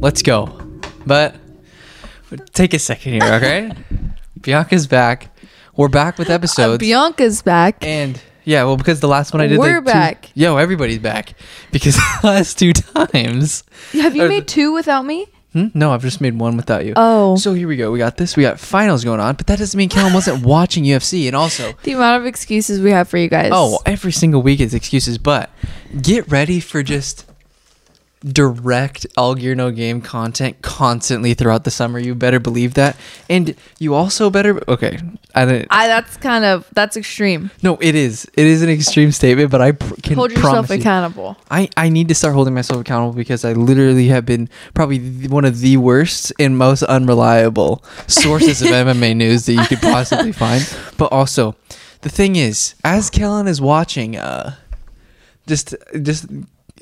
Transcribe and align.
let's 0.00 0.22
go. 0.22 0.46
But 1.06 1.34
take 2.52 2.74
a 2.74 2.78
second 2.78 3.12
here, 3.14 3.22
okay? 3.34 3.72
Bianca's 4.40 4.86
back. 4.86 5.34
We're 5.76 5.88
back 5.88 6.18
with 6.18 6.30
Uh, 6.30 6.34
episodes. 6.34 6.78
Bianca's 6.82 7.42
back. 7.42 7.84
and 7.84 8.20
yeah, 8.44 8.64
well, 8.64 8.76
because 8.76 9.00
the 9.00 9.08
last 9.08 9.32
one 9.32 9.40
I 9.40 9.46
did, 9.46 9.58
We're 9.58 9.76
like, 9.76 9.84
two- 9.84 9.92
back. 9.92 10.30
Yo, 10.34 10.56
everybody's 10.56 10.98
back 10.98 11.34
because 11.72 11.96
the 12.22 12.26
last 12.26 12.58
two 12.58 12.72
times. 12.72 13.64
Have 13.92 14.16
you 14.16 14.28
made 14.28 14.48
two 14.48 14.72
without 14.72 15.04
me? 15.04 15.26
Hmm? 15.52 15.66
No, 15.74 15.92
I've 15.92 16.02
just 16.02 16.20
made 16.20 16.38
one 16.38 16.56
without 16.56 16.84
you. 16.86 16.92
Oh. 16.96 17.34
So 17.36 17.54
here 17.54 17.66
we 17.66 17.76
go. 17.76 17.90
We 17.90 17.98
got 17.98 18.16
this. 18.16 18.36
We 18.36 18.44
got 18.44 18.60
finals 18.60 19.02
going 19.04 19.18
on, 19.20 19.34
but 19.34 19.48
that 19.48 19.58
doesn't 19.58 19.76
mean 19.76 19.88
Kellen 19.88 20.12
wasn't 20.14 20.44
watching 20.46 20.84
UFC. 20.84 21.26
And 21.26 21.34
also, 21.34 21.72
The 21.82 21.92
amount 21.92 22.20
of 22.22 22.26
excuses 22.26 22.80
we 22.80 22.92
have 22.92 23.08
for 23.08 23.18
you 23.18 23.28
guys. 23.28 23.50
oh, 23.52 23.80
every 23.84 24.12
single 24.12 24.42
week 24.42 24.60
is 24.60 24.74
excuses. 24.74 25.18
But 25.18 25.50
get 26.00 26.30
ready 26.30 26.60
for 26.60 26.82
just 26.84 27.26
direct 28.22 29.06
all 29.16 29.34
gear 29.34 29.54
no 29.54 29.70
game 29.70 30.00
content 30.02 30.60
constantly 30.60 31.32
throughout 31.34 31.64
the 31.64 31.70
summer. 31.70 31.98
You 31.98 32.14
better 32.14 32.38
believe 32.38 32.74
that. 32.74 32.96
And 33.28 33.54
you 33.78 33.94
also 33.94 34.28
better 34.30 34.60
okay. 34.68 34.98
I 35.34 35.44
didn't. 35.46 35.68
I 35.70 35.86
that's 35.88 36.16
kind 36.18 36.44
of 36.44 36.66
that's 36.74 36.96
extreme. 36.96 37.50
no, 37.62 37.78
it 37.80 37.94
is. 37.94 38.30
It 38.34 38.46
is 38.46 38.62
an 38.62 38.68
extreme 38.68 39.10
statement, 39.12 39.50
but 39.50 39.60
I 39.62 39.72
pr- 39.72 39.94
can 40.02 40.16
Hold 40.16 40.32
yourself 40.32 40.52
promise 40.52 40.70
you- 40.70 40.76
accountable. 40.76 41.36
I, 41.50 41.68
I 41.76 41.88
need 41.88 42.08
to 42.08 42.14
start 42.14 42.34
holding 42.34 42.52
myself 42.54 42.80
accountable 42.80 43.14
because 43.14 43.44
I 43.44 43.52
literally 43.54 44.08
have 44.08 44.26
been 44.26 44.48
probably 44.74 44.98
one 45.28 45.44
of 45.44 45.60
the 45.60 45.76
worst 45.78 46.32
and 46.38 46.58
most 46.58 46.82
unreliable 46.82 47.82
sources 48.06 48.60
of 48.60 48.68
MMA 48.70 49.16
news 49.16 49.46
that 49.46 49.54
you 49.54 49.64
could 49.66 49.80
possibly 49.80 50.32
find. 50.32 50.62
But 50.98 51.12
also, 51.12 51.56
the 52.02 52.08
thing 52.10 52.36
is, 52.36 52.74
as 52.84 53.08
Kellen 53.08 53.46
is 53.48 53.60
watching, 53.60 54.16
uh, 54.16 54.56
just 55.46 55.74
just 56.02 56.26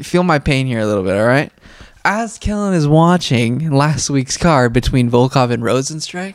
feel 0.03 0.23
my 0.23 0.39
pain 0.39 0.67
here 0.67 0.81
a 0.81 0.87
little 0.87 1.05
bit, 1.05 1.17
all 1.19 1.27
right? 1.27 1.53
As 2.05 2.39
Kellen 2.39 2.75
is 2.75 2.89
watching 2.89 3.71
last 3.71 4.09
week's 4.09 4.37
card 4.37 4.73
between 4.73 5.11
Volkov 5.11 5.51
and 5.51 5.63
Rozenstruik. 5.63 6.35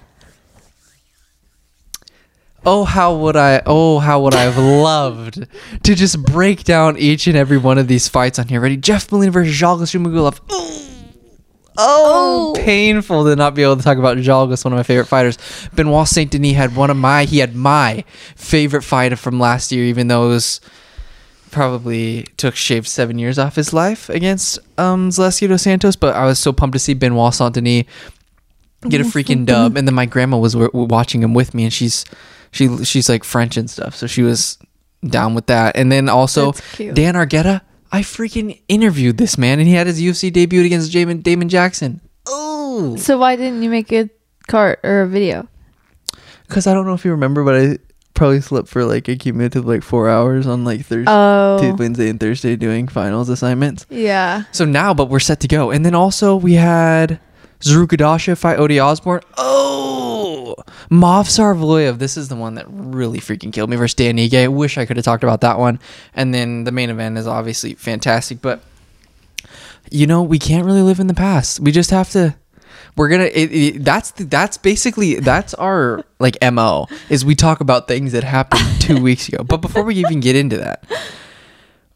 Oh 2.65 2.85
how 2.85 3.15
would 3.17 3.35
I 3.35 3.61
oh 3.65 3.99
how 3.99 4.21
would 4.21 4.33
I 4.33 4.43
have 4.43 4.57
loved 4.57 5.45
to 5.83 5.95
just 5.95 6.23
break 6.23 6.63
down 6.63 6.97
each 6.97 7.27
and 7.27 7.35
every 7.35 7.57
one 7.57 7.77
of 7.77 7.87
these 7.89 8.07
fights 8.07 8.39
on 8.39 8.47
here. 8.47 8.61
Ready? 8.61 8.77
Jeff 8.77 9.11
Molina 9.11 9.31
versus 9.31 9.53
Zhalgas 9.53 9.91
Zhumagulov. 9.91 10.39
Oh, 10.49 10.79
Oh. 11.75 12.53
painful 12.55 13.25
to 13.25 13.35
not 13.35 13.55
be 13.55 13.63
able 13.63 13.75
to 13.75 13.81
talk 13.83 13.97
about 13.97 14.17
Zhalgas, 14.17 14.63
one 14.63 14.73
of 14.73 14.77
my 14.77 14.83
favorite 14.83 15.07
fighters. 15.07 15.37
Benoit 15.73 16.07
Saint 16.07 16.31
Denis 16.31 16.55
had 16.55 16.75
one 16.75 16.89
of 16.91 16.97
my 16.97 17.25
he 17.25 17.39
had 17.39 17.55
my 17.55 18.03
favorite 18.35 18.83
fight 18.83 19.17
from 19.17 19.39
last 19.39 19.71
year, 19.71 19.83
even 19.85 20.07
though 20.07 20.25
it 20.27 20.29
was 20.29 20.61
probably 21.53 22.23
took 22.37 22.55
shaved 22.55 22.87
seven 22.87 23.17
years 23.19 23.39
off 23.39 23.55
his 23.55 23.71
life 23.73 24.09
against 24.09 24.59
um 24.77 25.09
Zaleski 25.09 25.47
dos 25.47 25.61
Santos. 25.61 25.95
But 25.95 26.15
I 26.15 26.25
was 26.25 26.39
so 26.39 26.51
pumped 26.51 26.73
to 26.73 26.79
see 26.79 26.93
Benoit 26.93 27.33
Saint 27.33 27.53
Denis 27.53 27.85
get 28.89 28.99
a 28.99 29.05
freaking 29.05 29.45
dub 29.51 29.77
and 29.77 29.87
then 29.87 29.95
my 29.95 30.05
grandma 30.05 30.37
was 30.37 30.53
w- 30.53 30.69
w- 30.71 30.87
watching 30.87 31.23
him 31.23 31.33
with 31.33 31.53
me 31.53 31.63
and 31.63 31.71
she's 31.71 32.03
she 32.51 32.83
she's 32.83 33.07
like 33.07 33.23
french 33.23 33.55
and 33.55 33.69
stuff 33.69 33.95
so 33.95 34.07
she 34.07 34.21
was 34.21 34.57
down 35.07 35.33
with 35.35 35.45
that 35.47 35.77
and 35.77 35.89
then 35.89 36.09
also 36.09 36.51
dan 36.77 37.15
argueta 37.15 37.61
i 37.93 38.01
freaking 38.01 38.59
interviewed 38.67 39.17
this 39.17 39.37
man 39.37 39.59
and 39.59 39.69
he 39.69 39.73
had 39.73 39.87
his 39.87 40.01
ufc 40.01 40.31
debut 40.33 40.65
against 40.65 40.91
Damon, 40.91 41.21
damon 41.21 41.47
jackson 41.47 42.01
oh 42.27 42.97
So 42.97 43.17
why 43.17 43.37
didn't 43.37 43.63
you 43.63 43.69
make 43.69 43.89
a 43.93 44.09
cart 44.47 44.79
or 44.83 45.03
a 45.03 45.07
video? 45.07 45.47
because 46.49 46.67
i 46.67 46.73
don't 46.73 46.85
know 46.85 46.93
if 46.93 47.05
you 47.05 47.11
remember 47.11 47.45
but 47.45 47.55
i 47.55 47.77
probably 48.13 48.41
slept 48.41 48.67
for 48.67 48.85
like 48.85 49.07
a 49.07 49.15
cumulative 49.15 49.65
like 49.65 49.81
four 49.83 50.07
hours 50.09 50.45
on 50.45 50.63
like 50.63 50.85
thursday 50.85 51.05
Oh. 51.11 51.75
wednesday 51.79 52.09
and 52.09 52.19
thursday 52.19 52.55
doing 52.55 52.87
finals 52.87 53.27
assignments 53.29 53.85
Yeah. 53.89 54.43
So 54.51 54.65
now, 54.65 54.93
but 54.93 55.09
we're 55.09 55.19
set 55.19 55.39
to 55.41 55.47
go. 55.47 55.71
And 55.71 55.83
then 55.85 55.95
also 55.95 56.35
we 56.35 56.53
had 56.53 57.19
Zarrukh 57.61 57.87
Adashev 57.97 58.37
fight 58.37 58.59
Ode' 58.59 58.77
Osbourne. 58.77 59.21
Oh, 59.37 60.55
Movsar 60.91 61.55
Evloev. 61.55 61.97
This 61.97 62.17
is 62.17 62.27
the 62.27 62.35
one 62.35 62.55
that 62.55 62.65
really 62.69 63.19
freaking 63.19 63.53
killed 63.53 63.69
me 63.69 63.77
versus 63.77 63.95
Dan 63.95 64.17
Ige. 64.17 64.43
I 64.43 64.47
wish 64.49 64.77
I 64.77 64.85
could 64.85 64.97
have 64.97 65.05
talked 65.05 65.23
about 65.23 65.41
that 65.41 65.57
one. 65.57 65.79
And 66.13 66.33
then 66.33 66.65
the 66.65 66.71
main 66.71 66.89
event 66.89 67.17
is 67.17 67.25
obviously 67.25 67.73
fantastic, 67.75 68.41
but 68.41 68.61
you 69.91 70.05
know 70.07 70.21
we 70.23 70.39
can't 70.39 70.65
really 70.65 70.81
live 70.81 70.99
in 70.99 71.07
the 71.07 71.13
past. 71.13 71.59
We 71.59 71.71
just 71.71 71.89
have 71.91 72.09
to. 72.11 72.35
We're 72.95 73.09
gonna. 73.09 73.25
It, 73.25 73.51
it, 73.51 73.83
that's 73.83 74.11
the, 74.11 74.25
that's 74.25 74.57
basically 74.57 75.15
that's 75.15 75.53
our 75.55 76.03
like 76.19 76.37
mo 76.51 76.87
is 77.09 77.25
we 77.25 77.35
talk 77.35 77.59
about 77.61 77.87
things 77.87 78.11
that 78.11 78.23
happened 78.23 78.61
two 78.79 79.01
weeks 79.01 79.27
ago. 79.27 79.43
But 79.43 79.57
before 79.57 79.83
we 79.83 79.95
even 79.95 80.19
get 80.19 80.35
into 80.35 80.57
that, 80.57 80.83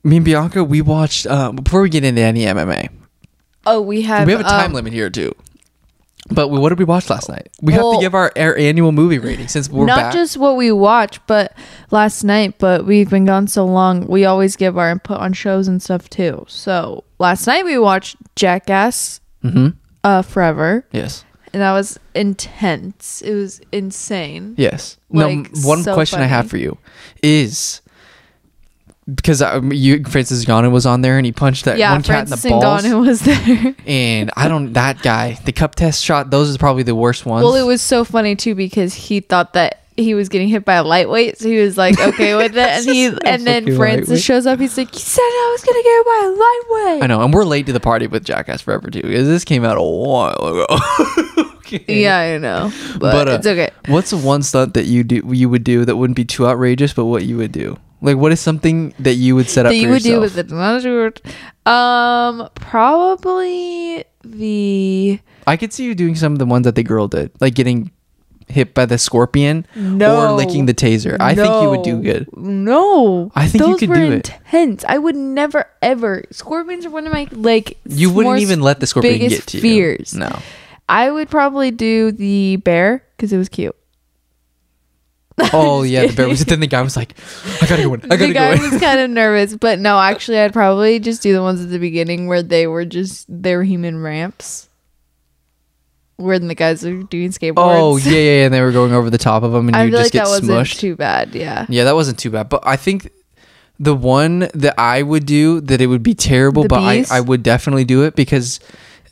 me 0.03 0.17
and 0.17 0.25
Bianca 0.25 0.63
we 0.63 0.81
watched. 0.81 1.27
Um, 1.27 1.57
before 1.57 1.81
we 1.81 1.89
get 1.89 2.03
into 2.03 2.21
any 2.21 2.45
MMA, 2.45 2.89
Oh, 3.67 3.81
we 3.81 4.03
have 4.03 4.25
we 4.25 4.31
have 4.31 4.41
a 4.41 4.45
time 4.45 4.67
um, 4.67 4.73
limit 4.73 4.93
here 4.93 5.09
too. 5.09 5.35
But 6.29 6.49
what 6.49 6.69
did 6.69 6.79
we 6.79 6.85
watch 6.85 7.09
last 7.09 7.29
night? 7.29 7.47
We 7.61 7.73
have 7.73 7.83
to 7.83 7.97
give 8.01 8.13
our, 8.13 8.31
our 8.35 8.57
annual 8.57 8.91
movie 8.91 9.17
rating 9.19 9.47
since 9.47 9.69
we're 9.69 9.85
not 9.85 9.97
back. 9.97 10.13
just 10.13 10.35
what 10.35 10.57
we 10.57 10.71
watch, 10.73 11.25
but 11.25 11.53
last 11.89 12.23
night. 12.23 12.57
But 12.59 12.85
we've 12.85 13.09
been 13.09 13.23
gone 13.25 13.47
so 13.47 13.65
long, 13.65 14.07
we 14.07 14.25
always 14.25 14.55
give 14.57 14.77
our 14.77 14.89
input 14.89 15.19
on 15.19 15.31
shows 15.33 15.67
and 15.69 15.81
stuff 15.81 16.09
too. 16.09 16.45
So 16.49 17.05
last 17.19 17.47
night 17.47 17.63
we 17.63 17.77
watched 17.77 18.17
Jackass 18.35 19.21
hmm 19.41 19.69
uh, 20.03 20.21
Forever, 20.21 20.85
Yes. 20.91 21.25
and 21.53 21.61
that 21.61 21.71
was 21.73 21.99
intense. 22.15 23.21
It 23.21 23.33
was 23.33 23.61
insane. 23.71 24.55
Yes. 24.57 24.97
no. 25.09 25.27
Like, 25.27 25.49
One 25.63 25.83
so 25.83 25.93
question 25.93 26.21
I 26.21 26.25
have 26.25 26.49
for 26.49 26.57
you 26.57 26.77
is 27.23 27.81
because 29.13 29.41
um, 29.41 29.71
you 29.71 30.03
Francis 30.03 30.43
Ngannou 30.45 30.71
was 30.71 30.85
on 30.85 31.01
there 31.01 31.17
and 31.17 31.25
he 31.25 31.31
punched 31.31 31.65
that 31.65 31.77
yeah, 31.77 31.93
one 31.93 32.01
cat 32.03 32.27
Francis 32.27 32.43
in 32.45 32.51
the 32.51 32.59
balls. 32.59 32.83
Ngannou 32.83 33.05
was 33.05 33.19
there. 33.21 33.75
And 33.87 34.31
I 34.35 34.47
don't 34.49 34.73
that 34.73 35.01
guy. 35.01 35.33
The 35.45 35.53
cup 35.53 35.75
test 35.75 36.03
shot. 36.03 36.29
Those 36.29 36.53
are 36.53 36.57
probably 36.57 36.83
the 36.83 36.95
worst 36.95 37.25
ones. 37.25 37.43
well, 37.43 37.55
it 37.55 37.65
was 37.65 37.81
so 37.81 38.03
funny 38.03 38.35
too 38.35 38.53
because 38.53 38.93
he 38.93 39.21
thought 39.21 39.53
that 39.53 39.83
he 39.97 40.13
was 40.13 40.29
getting 40.29 40.47
hit 40.47 40.63
by 40.63 40.75
a 40.75 40.83
lightweight, 40.83 41.39
so 41.39 41.49
he 41.49 41.57
was 41.57 41.77
like 41.77 41.99
okay 41.99 42.35
with 42.35 42.55
it, 42.55 42.57
and 42.57 42.85
he 42.89 43.05
and 43.25 43.45
then 43.45 43.75
Francis 43.75 44.23
shows 44.23 44.45
up. 44.45 44.59
He's 44.59 44.77
like, 44.77 44.93
"You 44.93 44.99
said 44.99 45.21
I 45.21 45.49
was 45.51 45.63
gonna 45.63 45.83
get 45.83 45.89
hit 45.89 46.05
by 46.05 46.21
a 46.23 46.29
lightweight." 46.29 47.03
I 47.03 47.07
know, 47.07 47.23
and 47.23 47.33
we're 47.33 47.43
late 47.43 47.65
to 47.65 47.73
the 47.73 47.79
party 47.79 48.07
with 48.07 48.23
Jackass 48.23 48.61
Forever 48.61 48.89
too, 48.89 49.01
because 49.01 49.27
this 49.27 49.43
came 49.43 49.65
out 49.65 49.77
a 49.77 49.81
while 49.81 50.35
ago. 50.35 50.67
okay. 51.57 51.83
Yeah, 51.87 52.17
I 52.19 52.37
know, 52.37 52.71
but, 52.99 53.11
But, 53.11 53.27
uh, 53.27 53.31
it's 53.31 53.47
okay. 53.47 53.71
What's 53.87 54.11
the 54.11 54.17
one 54.17 54.43
stunt 54.43 54.75
that 54.75 54.85
you 54.85 55.03
do 55.03 55.21
you 55.33 55.49
would 55.49 55.63
do 55.63 55.83
that 55.83 55.95
wouldn't 55.95 56.15
be 56.15 56.25
too 56.25 56.47
outrageous, 56.47 56.93
but 56.93 57.05
what 57.05 57.25
you 57.25 57.37
would 57.37 57.51
do? 57.51 57.77
Like, 57.99 58.17
what 58.17 58.31
is 58.31 58.39
something 58.39 58.93
that 58.99 59.15
you 59.15 59.35
would 59.35 59.49
set 59.49 59.65
up 59.65 59.71
that 59.71 59.77
for 59.79 59.81
you 59.81 59.89
would 59.89 60.03
do 60.03 60.19
with 60.19 60.35
the. 60.35 61.71
Um, 61.71 62.49
probably 62.53 64.05
the 64.23 65.19
I 65.47 65.57
could 65.57 65.73
see 65.73 65.85
you 65.85 65.95
doing 65.95 66.15
some 66.15 66.33
of 66.33 66.39
the 66.39 66.45
ones 66.45 66.65
that 66.65 66.75
the 66.75 66.83
girl 66.83 67.07
did, 67.07 67.31
like 67.39 67.55
getting 67.55 67.91
hit 68.47 68.73
by 68.73 68.85
the 68.85 68.97
scorpion 68.97 69.65
or 69.75 70.31
licking 70.31 70.65
the 70.67 70.73
taser. 70.73 71.17
I 71.19 71.35
think 71.35 71.61
you 71.61 71.69
would 71.69 71.83
do 71.83 72.01
good. 72.01 72.29
No, 72.35 73.31
I 73.35 73.47
think 73.47 73.63
you 73.63 73.71
those 73.71 73.79
could 73.79 73.89
were 73.89 73.95
do 73.95 74.11
it. 74.11 74.13
intense. 74.29 74.85
I 74.87 74.97
would 74.97 75.15
never 75.15 75.65
ever. 75.81 76.23
Scorpions 76.31 76.85
are 76.85 76.89
one 76.89 77.05
of 77.05 77.13
my 77.13 77.27
like. 77.31 77.77
You 77.85 78.11
wouldn't 78.11 78.39
even 78.39 78.61
let 78.61 78.79
the 78.79 78.87
scorpion 78.87 79.15
biggest 79.19 79.35
get 79.41 79.47
to 79.47 79.57
you. 79.57 79.61
fears. 79.61 80.13
No. 80.13 80.39
I 80.89 81.11
would 81.11 81.29
probably 81.29 81.71
do 81.71 82.11
the 82.13 82.55
bear 82.57 83.03
because 83.17 83.33
it 83.33 83.37
was 83.37 83.49
cute. 83.49 83.75
Oh 85.53 85.83
yeah, 85.83 86.07
the 86.07 86.13
bear 86.13 86.27
was. 86.27 86.41
It 86.41 86.47
then 86.47 86.61
the 86.61 86.67
guy 86.67 86.81
was 86.81 86.95
like, 86.97 87.13
"I 87.61 87.67
gotta 87.67 87.83
go 87.83 87.93
in. 87.93 88.01
I 88.05 88.07
gotta 88.15 88.27
the 88.27 88.33
go 88.33 88.39
guy 88.39 88.53
in." 88.55 88.71
was 88.71 88.81
kind 88.81 88.99
of 88.99 89.09
nervous, 89.11 89.55
but 89.55 89.77
no, 89.77 89.99
actually, 89.99 90.39
I'd 90.39 90.51
probably 90.53 90.99
just 90.99 91.21
do 91.21 91.31
the 91.31 91.43
ones 91.43 91.61
at 91.61 91.69
the 91.69 91.77
beginning 91.77 92.25
where 92.25 92.41
they 92.41 92.65
were 92.65 92.85
just 92.85 93.25
they 93.29 93.55
were 93.55 93.61
human 93.63 94.01
ramps, 94.01 94.66
where 96.17 96.38
the 96.39 96.55
guys 96.55 96.83
are 96.85 97.03
doing 97.03 97.29
oh, 97.29 97.31
skateboards. 97.31 97.53
Oh 97.57 97.97
yeah, 97.97 98.11
yeah, 98.11 98.19
yeah. 98.19 98.45
And 98.45 98.53
they 98.53 98.61
were 98.61 98.72
going 98.79 98.94
over 98.94 99.09
the 99.09 99.17
top 99.17 99.44
of 99.44 99.51
them, 99.51 99.67
and 99.67 99.75
I 99.75 99.85
you 99.85 99.91
just 99.91 100.03
like 100.03 100.11
get 100.11 100.25
that 100.25 100.29
wasn't 100.29 100.51
smushed. 100.51 100.79
too 100.79 100.95
bad. 100.95 101.33
Yeah. 101.33 101.66
Yeah, 101.69 101.85
that 101.85 101.95
wasn't 101.95 102.19
too 102.19 102.31
bad. 102.31 102.50
But 102.50 102.61
I 102.66 102.75
think 102.75 103.09
the 103.80 103.95
one 103.95 104.50
that 104.53 104.75
I 104.77 105.03
would 105.03 105.25
do 105.25 105.62
that 105.62 105.81
it 105.81 105.88
would 105.88 106.03
be 106.03 106.15
terrible, 106.15 106.63
The 106.63 106.69
but 106.69 106.80
I. 106.80 107.06
I 107.09 107.21
would 107.21 107.44
definitely 107.44 107.86
do 107.86 108.03
it 108.03 108.15
because 108.15 108.59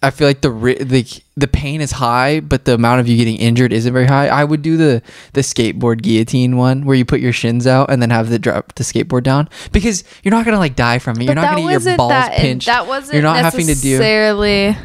I 0.02 0.12
feel 0.12 0.28
like 0.28 0.42
the 0.42 0.50
the 0.84 1.22
the 1.36 1.48
pain 1.48 1.82
is 1.82 1.92
high, 1.92 2.40
but 2.40 2.66
the 2.66 2.74
amount 2.74 3.00
of 3.00 3.08
you 3.08 3.18
getting 3.18 3.38
injured 3.38 3.72
isn't 3.74 3.92
very 3.92 4.06
high. 4.06 4.28
I 4.28 4.44
would 4.44 4.62
do 4.62 4.78
the 4.78 5.02
the 5.34 5.42
skateboard 5.42 6.02
guillotine 6.02 6.58
one 6.58 6.86
where 6.86 6.96
you 6.96 7.06
put 7.06 7.20
your 7.20 7.34
shins 7.34 7.66
out 7.66 7.90
and 7.90 8.02
then 8.02 8.10
have 8.10 8.30
the 8.30 8.40
drop 8.40 8.74
the 8.76 8.84
skateboard 8.84 9.24
down 9.24 9.50
because 9.72 10.04
you're 10.24 10.32
not 10.32 10.46
gonna 10.46 10.60
like 10.60 10.76
die 10.76 11.00
from 11.00 11.20
it. 11.20 11.26
You're 11.26 11.36
not 11.36 11.56
gonna 11.56 11.72
get 11.72 11.84
your 11.84 11.98
balls 11.98 12.10
that, 12.10 12.34
pinched. 12.34 12.68
That 12.68 12.88
wasn't 12.88 13.14
You're 13.14 13.24
not 13.24 13.38
having 13.38 13.68
to 13.68 13.76
do. 13.76 13.98
necessarily. 13.98 14.78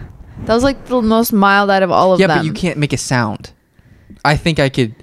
That 0.47 0.55
was 0.55 0.65
like 0.65 0.87
the 0.87 1.01
most 1.03 1.33
mild 1.33 1.71
out 1.71 1.83
of 1.83 1.91
all 1.91 2.13
of 2.13 2.19
them. 2.19 2.29
Yeah, 2.29 2.35
them. 2.37 2.39
but 2.39 2.47
you 2.47 2.53
can't 2.53 2.79
make 2.79 2.93
a 2.93 2.97
sound. 2.99 3.53
I 4.25 4.37
think 4.37 4.59
I 4.59 4.69
could. 4.69 4.95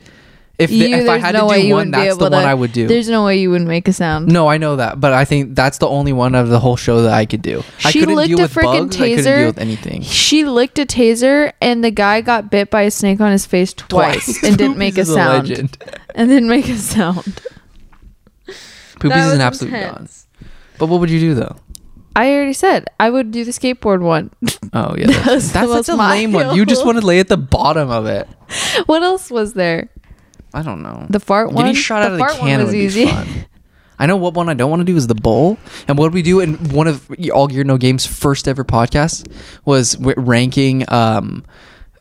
If, 0.59 0.71
the, 0.71 0.75
You- 0.75 0.85
if 0.87 1.01
I 1.01 1.03
there's 1.03 1.21
had 1.21 1.33
no 1.35 1.41
to 1.41 1.45
way 1.45 1.61
do 1.61 1.67
you 1.67 1.73
one, 1.75 1.77
wouldn't 1.91 1.95
be 1.95 2.01
that's 2.07 2.17
the 2.17 2.25
able 2.25 2.35
one 2.35 2.41
to- 2.43 2.49
I 2.49 2.53
would 2.55 2.73
do. 2.73 2.87
There's 2.87 3.07
no 3.07 3.23
way 3.25 3.37
you 3.39 3.51
wouldn't 3.51 3.67
make 3.67 3.87
a 3.87 3.93
sound. 3.93 4.27
No, 4.27 4.47
I 4.47 4.57
know 4.57 4.75
that, 4.77 4.99
but 4.99 5.13
I 5.13 5.23
think 5.23 5.55
that's 5.55 5.77
the 5.77 5.87
only 5.87 6.13
one 6.13 6.33
of 6.33 6.49
the 6.49 6.59
whole 6.59 6.75
show 6.75 7.03
that 7.03 7.13
I 7.13 7.27
could 7.27 7.43
do. 7.43 7.63
I 7.85 7.91
She 7.91 7.99
couldn't 7.99 8.15
licked 8.15 8.29
deal 8.29 8.39
a 8.39 8.41
with 8.41 8.53
freaking 8.55 8.63
bugs. 8.87 8.95
I 8.99 9.09
couldn't 9.09 9.25
taser. 9.25 9.37
deal 9.37 9.45
with 9.47 9.59
anything. 9.59 10.01
She 10.01 10.45
licked 10.45 10.79
a 10.79 10.85
taser, 10.87 11.53
and 11.61 11.83
the 11.83 11.91
guy 11.91 12.21
got 12.21 12.49
bit 12.49 12.71
by 12.71 12.81
a 12.81 12.91
snake 12.91 13.21
on 13.21 13.31
his 13.31 13.45
face 13.45 13.71
twice, 13.73 14.43
and 14.43 14.57
didn't 14.57 14.77
make 14.79 14.97
a 14.97 15.01
is 15.01 15.13
sound. 15.13 15.47
legend. 15.47 15.77
and 16.15 16.27
didn't 16.29 16.49
make 16.49 16.67
a 16.67 16.75
sound. 16.75 17.39
Poopies 18.47 19.09
That 19.09 19.17
is 19.19 19.25
an 19.25 19.31
was 19.33 19.39
absolute 19.39 19.71
god. 19.71 20.07
But 20.79 20.87
what 20.87 20.99
would 21.01 21.11
you 21.11 21.19
do 21.19 21.33
though? 21.35 21.55
I 22.17 22.33
already 22.33 22.53
said 22.53 22.87
I 22.99 23.11
would 23.11 23.29
do 23.29 23.45
the 23.45 23.51
skateboard 23.51 24.01
one. 24.01 24.31
Oh 24.73 24.95
yeah, 24.97 25.05
that's, 25.05 25.25
was 25.27 25.53
that's, 25.53 25.85
the 25.85 25.93
a 25.93 25.95
lame 25.95 26.31
one. 26.31 26.55
You 26.55 26.65
just 26.65 26.83
want 26.83 26.99
to 26.99 27.05
lay 27.05 27.19
at 27.19 27.27
the 27.27 27.37
bottom 27.37 27.91
of 27.91 28.07
it. 28.07 28.27
what 28.87 29.03
else 29.03 29.29
was 29.29 29.53
there? 29.53 29.89
I 30.51 30.63
don't 30.63 30.81
know. 30.81 31.05
The 31.11 31.19
fart 31.19 31.51
one. 31.51 31.65
Getting 31.65 31.75
shot 31.79 32.01
out 32.01 32.13
of 32.13 32.17
the 32.17 32.25
can 32.25 32.39
one 32.39 32.57
would 32.57 32.63
was 32.65 32.73
be 32.73 32.79
easy. 32.79 33.05
fun. 33.05 33.45
I 33.99 34.07
know 34.07 34.17
what 34.17 34.33
one 34.33 34.49
I 34.49 34.55
don't 34.55 34.71
want 34.71 34.79
to 34.79 34.83
do 34.83 34.95
is 34.95 35.05
the 35.05 35.15
bowl. 35.15 35.59
And 35.87 35.97
what 35.97 36.11
we 36.11 36.23
do 36.23 36.39
in 36.39 36.55
one 36.69 36.87
of 36.87 37.07
All 37.31 37.47
Gear 37.47 37.63
No 37.63 37.77
Games' 37.77 38.07
first 38.07 38.47
ever 38.47 38.63
podcast 38.63 39.31
was 39.65 39.95
ranking 39.99 40.91
um, 40.91 41.45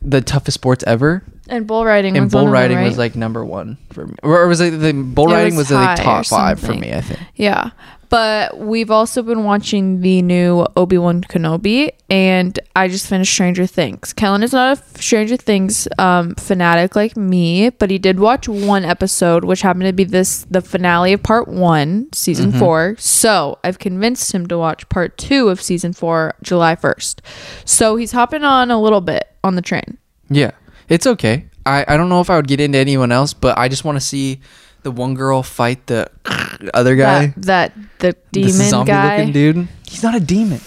the 0.01 0.21
toughest 0.21 0.55
sports 0.55 0.83
ever. 0.87 1.23
And 1.47 1.67
bull 1.67 1.85
riding. 1.85 2.17
And 2.17 2.29
bull 2.29 2.41
of 2.41 2.45
them, 2.47 2.53
riding 2.53 2.81
was 2.81 2.97
like 2.97 3.15
number 3.15 3.45
one 3.45 3.77
for 3.91 4.07
me. 4.07 4.15
Or 4.23 4.47
was 4.47 4.61
it 4.61 4.71
the 4.71 4.93
bull 4.93 5.31
It 5.31 5.35
riding 5.35 5.55
was 5.55 5.69
was, 5.69 5.77
like 5.77 5.99
top 5.99 6.25
five 6.25 6.59
for 6.59 6.73
me, 6.73 6.93
I 6.93 7.01
think. 7.01 7.19
Yeah. 7.35 7.71
But 8.09 8.57
we've 8.57 8.89
also 8.89 9.21
been 9.21 9.43
watching 9.43 9.99
the 10.01 10.21
new 10.21 10.65
Obi 10.77 10.97
Wan 10.97 11.21
Kenobi, 11.21 11.91
and 12.09 12.57
I 12.75 12.87
just 12.87 13.07
finished 13.07 13.33
Stranger 13.33 13.65
Things. 13.65 14.13
Kellen 14.13 14.43
is 14.43 14.53
not 14.53 14.77
a 14.79 14.99
Stranger 15.01 15.35
Things 15.35 15.87
um, 15.97 16.33
fanatic 16.35 16.95
like 16.95 17.17
me, 17.17 17.69
but 17.69 17.89
he 17.91 17.97
did 17.97 18.19
watch 18.19 18.47
one 18.47 18.85
episode, 18.85 19.43
which 19.43 19.61
happened 19.61 19.85
to 19.85 19.93
be 19.93 20.05
this 20.05 20.45
the 20.49 20.61
finale 20.61 21.13
of 21.13 21.21
part 21.23 21.47
one, 21.47 22.07
season 22.13 22.49
Mm-hmm. 22.51 22.59
four. 22.59 22.95
So 22.97 23.59
I've 23.63 23.79
convinced 23.79 24.31
him 24.31 24.47
to 24.47 24.57
watch 24.57 24.87
part 24.87 25.17
two 25.17 25.49
of 25.49 25.61
season 25.61 25.91
four, 25.91 26.33
July 26.41 26.75
first. 26.77 27.21
So 27.65 27.97
he's 27.97 28.13
hopping 28.13 28.43
on 28.45 28.71
a 28.71 28.79
little 28.81 29.01
bit 29.01 29.27
on 29.43 29.55
the 29.55 29.61
train. 29.61 29.97
Yeah, 30.29 30.51
it's 30.87 31.05
okay. 31.07 31.49
I, 31.65 31.83
I 31.85 31.97
don't 31.97 32.07
know 32.07 32.21
if 32.21 32.29
I 32.29 32.37
would 32.37 32.47
get 32.47 32.61
into 32.61 32.77
anyone 32.77 33.11
else, 33.11 33.33
but 33.33 33.57
I 33.57 33.67
just 33.67 33.83
want 33.83 33.97
to 33.97 34.01
see 34.01 34.39
the 34.83 34.91
one 34.91 35.13
girl 35.15 35.43
fight 35.43 35.87
the 35.87 36.09
other 36.73 36.95
guy. 36.95 37.33
That, 37.37 37.73
that 37.73 37.73
the 37.99 38.17
the 38.31 38.41
demon 38.43 38.69
zombie 38.69 38.91
guy. 38.91 39.17
looking 39.17 39.33
dude. 39.33 39.67
He's 39.87 40.03
not 40.03 40.15
a 40.15 40.19
demon. 40.19 40.61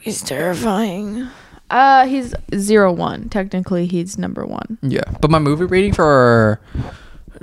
He's 0.00 0.22
terrifying. 0.22 1.28
Uh, 1.70 2.06
he's 2.06 2.34
zero 2.54 2.92
one. 2.92 3.28
Technically, 3.28 3.86
he's 3.86 4.18
number 4.18 4.44
one. 4.44 4.78
Yeah, 4.82 5.02
but 5.20 5.30
my 5.30 5.38
movie 5.38 5.66
rating 5.66 5.92
for 5.92 6.60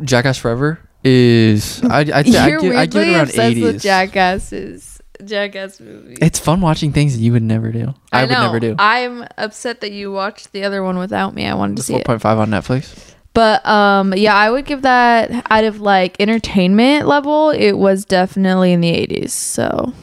Jackass 0.03 0.37
Forever 0.37 0.79
is 1.03 1.81
I 1.83 1.99
I, 1.99 2.03
th- 2.23 2.35
I, 2.35 2.47
You're 2.49 2.59
give, 2.59 2.75
I 2.75 2.85
give 2.87 3.01
it 3.07 3.13
around 3.13 3.21
obsessed 3.29 3.55
with 3.55 3.67
eighties. 3.67 3.83
Jackasses, 3.83 5.01
Jackass 5.23 5.79
movie. 5.79 6.17
It's 6.21 6.39
fun 6.39 6.59
watching 6.61 6.91
things 6.91 7.15
that 7.15 7.21
you 7.21 7.31
would 7.31 7.43
never 7.43 7.71
do. 7.71 7.93
I, 8.11 8.23
would 8.23 8.31
know. 8.31 8.41
never 8.41 8.59
do. 8.59 8.75
I'm 8.77 9.25
upset 9.37 9.81
that 9.81 9.91
you 9.91 10.11
watched 10.11 10.51
the 10.51 10.63
other 10.63 10.83
one 10.83 10.97
without 10.97 11.33
me. 11.33 11.45
I 11.45 11.53
wanted 11.53 11.77
to 11.77 11.83
see 11.83 11.93
Four 11.93 12.01
it, 12.01 12.05
point 12.05 12.21
five 12.21 12.37
on 12.39 12.49
Netflix. 12.49 13.13
But 13.37 13.63
um, 13.67 14.15
yeah, 14.15 14.33
I 14.33 14.49
would 14.49 14.65
give 14.65 14.81
that 14.81 15.45
out 15.51 15.63
of 15.63 15.79
like 15.79 16.19
entertainment 16.19 17.05
level. 17.05 17.51
It 17.51 17.73
was 17.73 18.03
definitely 18.03 18.73
in 18.73 18.81
the 18.81 18.91
80s. 18.91 19.29
So 19.29 19.93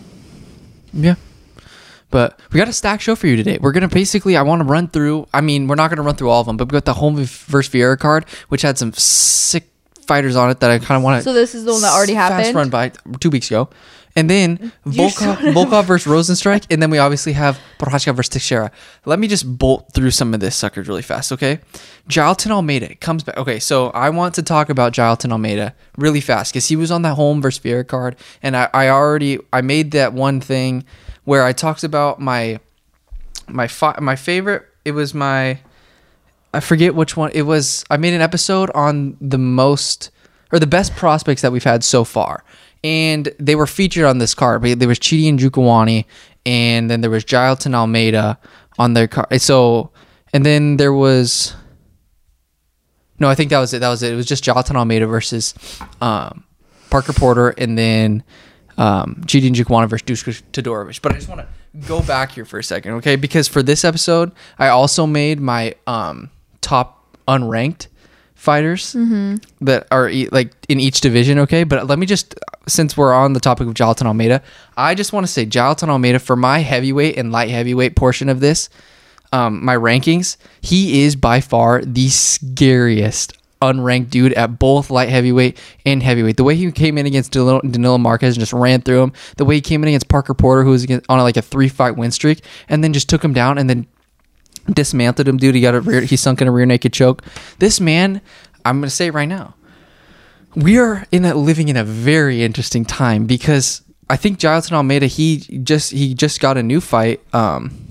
Yeah. 0.93 1.17
But 2.13 2.39
we 2.53 2.59
got 2.59 2.69
a 2.69 2.73
stack 2.73 3.01
show 3.01 3.17
for 3.17 3.27
you 3.27 3.35
today. 3.35 3.59
We're 3.61 3.73
gonna 3.73 3.89
basically, 3.89 4.37
I 4.37 4.43
want 4.43 4.61
to 4.61 4.65
run 4.65 4.87
through. 4.87 5.27
I 5.35 5.41
mean, 5.41 5.67
we're 5.67 5.75
not 5.75 5.91
gonna 5.91 6.03
run 6.03 6.15
through 6.15 6.31
all 6.31 6.43
of 6.43 6.47
them, 6.47 6.57
but 6.57 6.69
we 6.69 6.75
got 6.75 6.85
the 6.85 6.95
Holm 6.95 7.17
versus 7.17 7.75
Vieira 7.75 7.99
card, 7.99 8.25
which 8.51 8.63
had 8.63 8.79
some 8.79 8.93
sick 8.93 9.69
fighters 10.07 10.37
on 10.37 10.51
it 10.51 10.61
that 10.61 10.71
I 10.71 10.79
kind 10.79 10.97
of 10.97 11.03
want 11.03 11.19
to. 11.19 11.25
so 11.25 11.33
this 11.33 11.57
is 11.57 11.65
the 11.65 11.73
one 11.73 11.83
that 11.83 11.93
already 11.93 12.15
Fast 12.15 12.35
happened. 12.35 12.55
run 12.55 12.71
by 12.71 12.91
two 13.19 13.31
weeks 13.31 13.49
ago, 13.49 13.69
and 14.17 14.31
then 14.31 14.73
Volkov, 14.87 15.37
Volkov 15.53 15.85
versus 15.85 16.11
Rozenstruik, 16.11 16.67
and 16.71 16.81
then 16.81 16.91
we 16.91 16.99
obviously 16.99 17.33
have 17.33 17.59
Prochazka 17.79 18.15
versus 18.15 18.31
Teixeira. 18.31 18.71
Let 19.05 19.19
me 19.19 19.27
just 19.27 19.59
bolt 19.59 19.93
through 19.93 20.13
some 20.13 20.35
of 20.35 20.41
this 20.41 20.55
suckers 20.55 20.87
really 20.87 21.03
fast, 21.03 21.33
okay? 21.33 21.59
Jailton 22.09 22.51
Almeida 22.51 22.95
comes 22.97 23.25
back. 23.25 23.37
Okay, 23.37 23.59
so 23.59 23.89
I 23.91 24.11
want 24.11 24.35
to 24.37 24.43
talk 24.43 24.69
about 24.69 24.93
Jailton 24.93 25.33
Almeida 25.33 25.75
really 25.97 26.21
fast 26.21 26.53
because 26.53 26.69
he 26.69 26.77
was 26.77 26.91
on 26.91 27.03
that 27.03 27.15
Holm 27.15 27.43
versus 27.43 27.63
Vieira 27.63 27.87
card, 27.87 28.17
and 28.43 28.57
I, 28.57 28.69
I 28.73 28.89
already 28.89 29.39
I 29.53 29.63
made 29.63 29.91
that 29.93 30.13
one 30.13 30.41
thing 30.41 30.85
where 31.25 31.45
I 31.45 31.53
talked 31.53 31.83
about 31.83 32.21
my 32.21 32.61
my 33.49 33.67
fi- 33.67 33.99
my 34.01 34.17
favorite. 34.17 34.65
It 34.85 34.93
was 34.93 35.15
my 35.15 35.59
I 36.53 36.61
forget 36.61 36.95
which 36.95 37.17
one 37.17 37.33
it 37.35 37.43
was. 37.43 37.85
I 37.91 37.97
made 37.97 38.15
an 38.15 38.21
episode 38.21 38.71
on 38.75 39.17
the 39.21 39.39
most 39.39 40.11
or 40.53 40.61
the 40.61 40.69
best 40.69 40.95
prospects 40.95 41.43
that 41.43 41.51
we've 41.51 41.65
had 41.65 41.83
so 41.83 42.05
far, 42.05 42.45
and 42.85 43.35
they 43.41 43.57
were 43.57 43.67
featured 43.67 44.05
on 44.05 44.19
this 44.19 44.35
card. 44.35 44.63
But 44.63 44.79
There 44.79 44.87
was 44.87 45.01
Chidi 45.01 45.33
Njokuani, 45.33 46.05
and 46.47 46.91
then 46.91 47.01
there 47.01 47.11
was 47.11 47.25
Jailton 47.25 47.75
Almeida 47.75 48.39
on 48.79 48.93
their 48.93 49.09
card. 49.09 49.41
So, 49.41 49.91
and 50.33 50.45
then 50.45 50.77
there 50.77 50.93
was 50.93 51.55
no, 53.19 53.29
I 53.29 53.35
think 53.35 53.51
that 53.51 53.59
was 53.59 53.73
it. 53.73 53.79
That 53.79 53.89
was 53.89 54.03
it. 54.03 54.13
It 54.13 54.17
was 54.17 54.27
just 54.27 54.45
Jailton 54.45 54.77
Almeida 54.77 55.07
versus 55.07 55.55
um, 56.01 56.45
Parker 56.91 57.15
Porter, 57.15 57.51
and 57.51 57.79
then 57.79 58.23
um, 58.77 59.23
Chidi 59.27 59.51
Njokuani 59.51 59.89
versus 59.89 60.07
Dusko 60.07 60.43
Todorovic. 60.53 61.01
But 61.01 61.13
I 61.13 61.15
just 61.17 61.29
want 61.29 61.41
to 61.41 61.87
go 61.89 62.03
back 62.03 62.33
here 62.33 62.45
for 62.45 62.59
a 62.59 62.65
second, 62.65 62.93
okay? 62.95 63.17
Because 63.17 63.49
for 63.49 63.63
this 63.63 63.85
episode, 63.85 64.33
I 64.59 64.69
also 64.69 65.07
made 65.07 65.41
my 65.41 65.75
um, 65.87 66.31
top 66.61 67.17
unranked 67.27 67.87
fighters 68.45 68.93
that 69.61 69.87
are 69.91 70.09
e- 70.09 70.29
like 70.31 70.53
in 70.69 70.79
each 70.79 71.01
division, 71.01 71.39
okay? 71.41 71.65
But 71.65 71.87
let 71.89 71.99
me 71.99 72.07
just, 72.07 72.35
since 72.69 72.97
we're 72.97 73.13
on 73.13 73.33
the 73.33 73.41
topic 73.41 73.67
of 73.67 73.75
Jailton 73.75 74.07
Almeida, 74.07 74.43
I 74.77 74.95
just 74.95 75.13
want 75.13 75.27
to 75.27 75.33
say 75.33 75.47
Jailton 75.47 75.89
Almeida 75.89 76.19
for 76.19 76.37
my 76.37 76.61
heavyweight 76.61 77.17
and 77.17 77.33
light 77.33 77.51
heavyweight 77.51 77.97
portion 77.97 78.29
of 78.29 78.41
this, 78.41 78.69
um, 79.33 79.65
my 79.65 79.75
rankings, 79.77 80.37
he 80.61 81.03
is 81.03 81.17
by 81.17 81.41
far 81.41 81.83
the 81.83 82.09
scariest 82.09 83.37
unranked 83.63 84.11
dude 84.11 84.33
at 84.35 84.59
both 84.59 84.91
light 84.91 85.09
heavyweight 85.09 85.59
and 85.87 86.03
heavyweight. 86.03 86.37
The 86.37 86.45
way 86.45 86.55
he 86.55 86.71
came 86.71 86.99
in 86.99 87.07
against 87.07 87.33
Danilo, 87.33 87.61
Danilo 87.63 87.99
Marques 87.99 88.35
and 88.35 88.41
just 88.41 88.53
ran 88.53 88.83
through 88.83 89.03
him. 89.03 89.13
The 89.37 89.45
way 89.45 89.57
he 89.57 89.61
came 89.61 89.83
in 89.83 89.89
against 89.89 90.09
Parker 90.09 90.35
Porter, 90.35 90.63
who 90.65 90.71
was 90.71 90.87
on 91.09 91.19
like 91.19 91.37
a 91.37 91.43
three 91.43 91.69
fight 91.69 91.97
win 91.97 92.11
streak, 92.11 92.45
and 92.69 92.85
then 92.85 92.93
just 92.93 93.09
took 93.09 93.25
him 93.25 93.33
down 93.33 93.59
and 93.59 93.69
then 93.69 93.87
dismantled 94.73 95.29
him, 95.29 95.37
dude. 95.37 95.55
He 95.55 95.61
got 95.61 95.75
a 95.75 95.81
rear, 95.81 96.01
he 96.01 96.17
sunk 96.17 96.41
in 96.41 96.49
a 96.49 96.53
rear 96.53 96.67
naked 96.67 96.93
choke. 96.93 97.23
This 97.59 97.81
man, 97.81 98.21
I'm 98.65 98.81
gonna 98.81 98.91
say 98.91 99.09
it 99.09 99.15
right 99.15 99.29
now, 99.29 99.55
we 100.55 100.79
are 100.79 101.07
in 101.13 101.25
a 101.25 101.35
living 101.35 101.69
in 101.69 101.77
a 101.77 101.85
very 101.85 102.43
interesting 102.43 102.85
time 102.85 103.27
because 103.27 103.83
I 104.09 104.17
think 104.17 104.39
Jailton 104.39 104.73
Almeida 104.73 105.07
he 105.07 105.39
just 105.39 105.93
he 105.93 106.15
just 106.15 106.41
got 106.41 106.57
a 106.57 106.63
new 106.63 106.81
fight. 106.81 107.21
Um, 107.35 107.85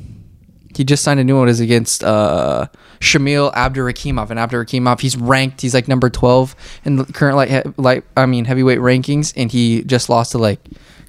he 0.76 0.84
just 0.84 1.04
signed 1.04 1.20
a 1.20 1.24
new 1.24 1.38
one 1.38 1.50
is 1.50 1.60
against 1.60 2.04
uh 2.04 2.68
Shamil 3.00 3.54
Abdurakhimov 3.54 4.30
and 4.30 4.40
Abdurakhimov 4.40 5.02
he's 5.02 5.18
ranked 5.18 5.62
he's 5.62 5.74
like 5.74 5.88
number 5.88 6.10
12 6.10 6.56
in 6.86 6.96
the 6.96 7.06
current 7.06 7.38
light 7.38 7.80
light 7.80 8.04
I 8.18 8.26
mean 8.26 8.46
heavyweight 8.46 8.80
rankings 8.80 9.34
and 9.36 9.52
he 9.52 9.84
just 9.84 10.10
lost 10.10 10.32
to 10.32 10.38
like 10.38 10.60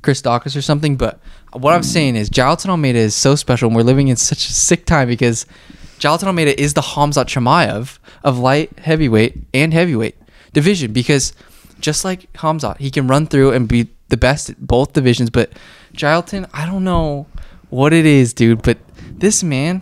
Chris 0.04 0.20
Daukaus 0.22 0.54
or 0.56 0.62
something 0.62 0.96
but 0.96 1.18
what 1.52 1.74
I'm 1.74 1.82
saying 1.82 2.14
is 2.14 2.28
Jailton 2.28 2.68
Almeida 2.68 2.98
is 2.98 3.14
so 3.14 3.34
special 3.34 3.68
and 3.68 3.74
we're 3.74 3.82
living 3.82 4.08
in 4.08 4.16
such 4.16 4.46
a 4.48 4.52
sick 4.52 4.84
time 4.84 5.08
because 5.08 5.46
Jailton 5.98 6.24
Almeida 6.24 6.60
is 6.60 6.74
the 6.74 6.82
Hamzat 6.82 7.26
Chimaev 7.26 7.98
of 8.22 8.38
light 8.38 8.78
heavyweight 8.80 9.36
and 9.54 9.72
heavyweight 9.72 10.16
division 10.52 10.92
because 10.92 11.32
just 11.80 12.04
like 12.04 12.30
Hamzat 12.34 12.78
he 12.78 12.90
can 12.90 13.08
run 13.08 13.26
through 13.26 13.52
and 13.52 13.66
be 13.66 13.88
the 14.10 14.18
best 14.18 14.50
at 14.50 14.60
both 14.60 14.92
divisions 14.92 15.30
but 15.30 15.50
Jailton 15.94 16.48
I 16.52 16.66
don't 16.66 16.84
know 16.84 17.26
what 17.70 17.94
it 17.94 18.04
is 18.04 18.34
dude 18.34 18.62
but 18.62 18.76
this 19.18 19.42
man 19.42 19.80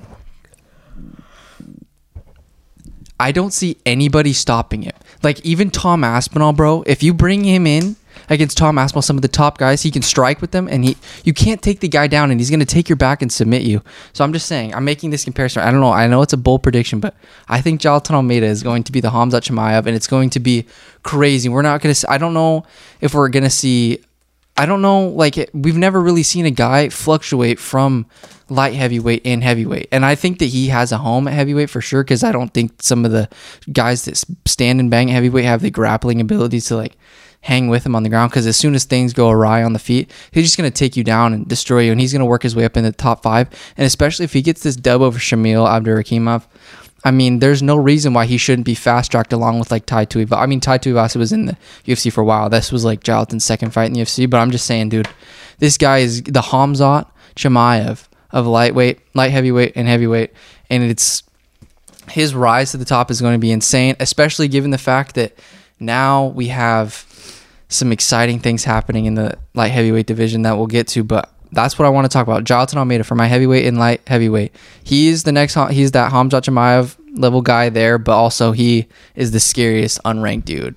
I 3.22 3.30
don't 3.30 3.52
see 3.52 3.76
anybody 3.86 4.32
stopping 4.32 4.82
him. 4.82 4.94
Like 5.22 5.38
even 5.46 5.70
Tom 5.70 6.02
Aspinall, 6.02 6.52
bro. 6.52 6.82
If 6.88 7.04
you 7.04 7.14
bring 7.14 7.44
him 7.44 7.68
in 7.68 7.94
against 8.32 8.58
Tom 8.58 8.78
Aspinall, 8.78 9.02
some 9.02 9.16
of 9.16 9.22
the 9.22 9.28
top 9.28 9.58
guys, 9.58 9.82
he 9.82 9.90
can 9.90 10.02
strike 10.02 10.40
with 10.40 10.50
them, 10.50 10.68
and 10.68 10.84
he 10.84 10.96
you 11.24 11.32
can't 11.32 11.62
take 11.62 11.80
the 11.80 11.88
guy 11.88 12.06
down, 12.06 12.30
and 12.30 12.40
he's 12.40 12.50
gonna 12.50 12.64
take 12.64 12.88
your 12.88 12.96
back 12.96 13.22
and 13.22 13.32
submit 13.32 13.62
you. 13.62 13.82
So 14.12 14.24
I'm 14.24 14.32
just 14.32 14.46
saying, 14.46 14.74
I'm 14.74 14.84
making 14.84 15.10
this 15.10 15.24
comparison. 15.24 15.62
I 15.62 15.70
don't 15.70 15.80
know. 15.80 15.92
I 15.92 16.06
know 16.06 16.22
it's 16.22 16.32
a 16.32 16.38
bold 16.38 16.62
prediction, 16.62 17.00
but 17.00 17.14
I 17.48 17.60
think 17.60 17.80
Jailton 17.80 18.12
Almeida 18.12 18.46
is 18.46 18.62
going 18.62 18.84
to 18.84 18.92
be 18.92 19.00
the 19.00 19.10
Hamzat 19.10 19.42
Chimaev, 19.42 19.86
and 19.86 19.96
it's 19.96 20.06
going 20.06 20.30
to 20.30 20.40
be 20.40 20.66
crazy. 21.02 21.48
We're 21.48 21.62
not 21.62 21.80
gonna. 21.80 21.94
See, 21.94 22.06
I 22.08 22.18
don't 22.18 22.34
know 22.34 22.64
if 23.00 23.14
we're 23.14 23.28
gonna 23.28 23.50
see. 23.50 24.00
I 24.56 24.66
don't 24.66 24.82
know. 24.82 25.08
Like 25.08 25.50
we've 25.54 25.76
never 25.76 26.00
really 26.00 26.22
seen 26.22 26.46
a 26.46 26.50
guy 26.50 26.88
fluctuate 26.88 27.58
from 27.58 28.06
light 28.48 28.74
heavyweight 28.74 29.22
and 29.24 29.42
heavyweight, 29.42 29.88
and 29.92 30.04
I 30.04 30.14
think 30.14 30.38
that 30.38 30.46
he 30.46 30.68
has 30.68 30.92
a 30.92 30.98
home 30.98 31.26
at 31.26 31.34
heavyweight 31.34 31.70
for 31.70 31.80
sure. 31.80 32.04
Because 32.04 32.22
I 32.22 32.32
don't 32.32 32.52
think 32.52 32.82
some 32.82 33.04
of 33.04 33.12
the 33.12 33.28
guys 33.72 34.04
that 34.04 34.22
stand 34.46 34.80
and 34.80 34.90
bang 34.90 35.10
at 35.10 35.14
heavyweight 35.14 35.44
have 35.44 35.62
the 35.62 35.70
grappling 35.70 36.20
abilities 36.20 36.66
to 36.66 36.76
like 36.76 36.96
hang 37.42 37.68
with 37.68 37.84
him 37.84 37.94
on 37.94 38.02
the 38.02 38.08
ground. 38.08 38.30
Because 38.30 38.46
as 38.46 38.56
soon 38.56 38.74
as 38.74 38.84
things 38.84 39.12
go 39.12 39.30
awry 39.30 39.62
on 39.62 39.72
the 39.72 39.78
feet, 39.78 40.10
he's 40.30 40.44
just 40.44 40.56
gonna 40.56 40.70
take 40.70 40.96
you 40.96 41.04
down 41.04 41.32
and 41.34 41.46
destroy 41.46 41.80
you, 41.80 41.92
and 41.92 42.00
he's 42.00 42.12
gonna 42.12 42.26
work 42.26 42.42
his 42.42 42.56
way 42.56 42.64
up 42.64 42.76
in 42.76 42.84
the 42.84 42.92
top 42.92 43.22
five. 43.22 43.48
And 43.76 43.86
especially 43.86 44.24
if 44.24 44.32
he 44.32 44.42
gets 44.42 44.62
this 44.62 44.76
dub 44.76 45.02
over 45.02 45.18
Shamil 45.18 45.68
Abdurakhimov. 45.68 46.44
I 47.04 47.10
mean, 47.10 47.40
there's 47.40 47.62
no 47.62 47.74
reason 47.74 48.14
why 48.14 48.26
he 48.26 48.38
shouldn't 48.38 48.64
be 48.64 48.76
fast 48.76 49.10
tracked 49.10 49.32
along 49.32 49.58
with 49.58 49.72
like 49.72 49.86
Tai 49.86 50.06
Tuivasa. 50.06 50.38
I 50.38 50.46
mean, 50.46 50.60
Tai 50.60 50.78
Tuivasa 50.78 51.16
was 51.16 51.32
in 51.32 51.46
the 51.46 51.56
UFC 51.84 52.12
for 52.12 52.20
a 52.20 52.24
while. 52.24 52.48
This 52.48 52.70
was 52.70 52.84
like 52.84 53.02
Jailton's 53.02 53.44
second 53.44 53.72
fight 53.72 53.86
in 53.86 53.94
the 53.94 54.00
UFC. 54.00 54.30
But 54.30 54.38
I'm 54.38 54.52
just 54.52 54.66
saying, 54.66 54.90
dude, 54.90 55.08
this 55.58 55.76
guy 55.76 55.98
is 55.98 56.22
the 56.22 56.40
Hamzat 56.40 57.08
Chimaev 57.34 58.06
of 58.30 58.46
lightweight, 58.46 59.00
light 59.14 59.30
heavyweight, 59.30 59.72
and 59.76 59.86
heavyweight, 59.86 60.32
and 60.70 60.82
it's 60.82 61.22
his 62.10 62.34
rise 62.34 62.70
to 62.72 62.76
the 62.76 62.84
top 62.84 63.10
is 63.10 63.20
going 63.20 63.34
to 63.34 63.38
be 63.38 63.52
insane, 63.52 63.94
especially 64.00 64.48
given 64.48 64.70
the 64.70 64.78
fact 64.78 65.14
that 65.14 65.38
now 65.78 66.26
we 66.26 66.48
have 66.48 67.06
some 67.72 67.92
exciting 67.92 68.38
things 68.38 68.64
happening 68.64 69.06
in 69.06 69.14
the 69.14 69.38
light 69.54 69.70
heavyweight 69.70 70.06
division 70.06 70.42
that 70.42 70.56
we'll 70.56 70.66
get 70.66 70.88
to. 70.88 71.04
But 71.04 71.30
that's 71.52 71.78
what 71.78 71.86
I 71.86 71.88
want 71.90 72.04
to 72.04 72.08
talk 72.08 72.26
about. 72.26 72.44
Jonathan 72.44 72.78
Almeida 72.78 73.04
for 73.04 73.14
my 73.14 73.26
heavyweight 73.26 73.66
and 73.66 73.78
light 73.78 74.00
heavyweight. 74.06 74.54
He's 74.82 75.22
the 75.24 75.32
next. 75.32 75.56
He's 75.70 75.92
that 75.92 76.12
Hamza 76.12 76.40
Chimaev 76.40 76.96
level 77.14 77.42
guy 77.42 77.68
there, 77.68 77.98
but 77.98 78.12
also 78.12 78.52
he 78.52 78.88
is 79.14 79.32
the 79.32 79.40
scariest 79.40 80.00
unranked 80.04 80.44
dude 80.44 80.74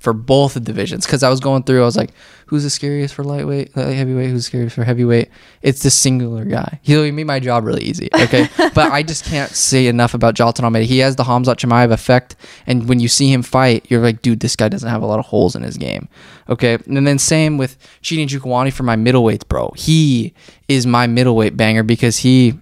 for 0.00 0.12
both 0.12 0.54
the 0.54 0.60
divisions. 0.60 1.06
Because 1.06 1.22
I 1.22 1.28
was 1.28 1.40
going 1.40 1.64
through, 1.64 1.82
I 1.82 1.84
was 1.84 1.96
like, 1.96 2.10
who's 2.46 2.62
the 2.62 2.70
scariest 2.70 3.14
for 3.14 3.24
lightweight, 3.24 3.76
light 3.76 3.94
heavyweight? 3.94 4.30
Who's 4.30 4.46
scariest 4.46 4.74
for 4.74 4.84
heavyweight? 4.84 5.28
It's 5.62 5.82
the 5.82 5.90
singular 5.90 6.44
guy. 6.44 6.80
He 6.82 7.10
made 7.10 7.24
my 7.24 7.40
job 7.40 7.64
really 7.64 7.82
easy. 7.82 8.08
Okay, 8.14 8.48
but 8.56 8.92
I 8.92 9.02
just 9.02 9.24
can't 9.24 9.50
say 9.50 9.86
enough 9.86 10.14
about 10.14 10.34
Jonathan 10.34 10.64
Almeida. 10.64 10.86
He 10.86 10.98
has 10.98 11.16
the 11.16 11.24
Hamza 11.24 11.54
Chimaev 11.54 11.92
effect, 11.92 12.36
and 12.66 12.88
when 12.88 13.00
you 13.00 13.08
see 13.08 13.32
him 13.32 13.42
fight, 13.42 13.86
you're 13.90 14.00
like, 14.00 14.22
dude, 14.22 14.40
this 14.40 14.56
guy 14.56 14.68
doesn't 14.68 14.88
have 14.88 15.02
a 15.02 15.06
lot 15.06 15.18
of 15.18 15.26
holes 15.26 15.54
in 15.54 15.62
his 15.62 15.76
game. 15.76 16.08
Okay, 16.48 16.78
and 16.86 17.06
then 17.06 17.18
same 17.18 17.58
with 17.58 17.76
Chidi 18.02 18.26
Njokuani 18.26 18.72
for 18.72 18.82
my 18.82 18.96
middleweights, 18.96 19.46
bro. 19.46 19.72
He 19.76 20.32
is 20.68 20.86
my 20.86 21.06
middleweight 21.06 21.56
banger 21.56 21.82
because 21.82 22.18
he. 22.18 22.58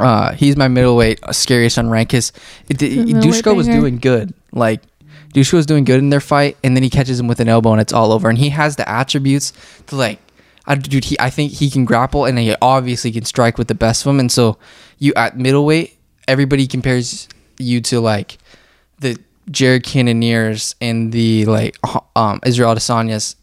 Uh, 0.00 0.32
he's 0.34 0.56
my 0.56 0.68
middleweight 0.68 1.18
uh, 1.24 1.32
scariest 1.32 1.76
unranked. 1.76 2.12
His 2.12 2.30
Dushko 2.68 3.56
was 3.56 3.66
doing 3.66 3.98
good. 3.98 4.32
Like 4.52 4.80
Dushko 5.34 5.54
was 5.54 5.66
doing 5.66 5.84
good 5.84 5.98
in 5.98 6.10
their 6.10 6.20
fight, 6.20 6.56
and 6.64 6.76
then 6.76 6.82
he 6.82 6.90
catches 6.90 7.18
him 7.20 7.28
with 7.28 7.40
an 7.40 7.48
elbow, 7.48 7.72
and 7.72 7.80
it's 7.80 7.92
all 7.92 8.12
over. 8.12 8.28
And 8.28 8.38
he 8.38 8.50
has 8.50 8.76
the 8.76 8.88
attributes 8.88 9.52
to 9.86 9.96
like, 9.96 10.18
I, 10.66 10.74
dude. 10.74 11.04
He, 11.04 11.18
I 11.18 11.30
think 11.30 11.52
he 11.52 11.70
can 11.70 11.84
grapple, 11.84 12.24
and 12.24 12.38
he 12.38 12.54
obviously 12.60 13.12
can 13.12 13.24
strike 13.24 13.58
with 13.58 13.68
the 13.68 13.74
best 13.74 14.02
of 14.02 14.10
them. 14.10 14.20
And 14.20 14.30
so, 14.30 14.58
you 14.98 15.12
at 15.14 15.38
middleweight, 15.38 15.96
everybody 16.26 16.66
compares 16.66 17.28
you 17.58 17.80
to 17.82 18.00
like 18.00 18.38
the 18.98 19.18
Jared 19.50 19.84
Cannoniers 19.84 20.74
and 20.80 21.12
the 21.12 21.46
like 21.46 21.76
um, 22.16 22.40
Israel 22.44 22.74
Adesanya's 22.74 23.36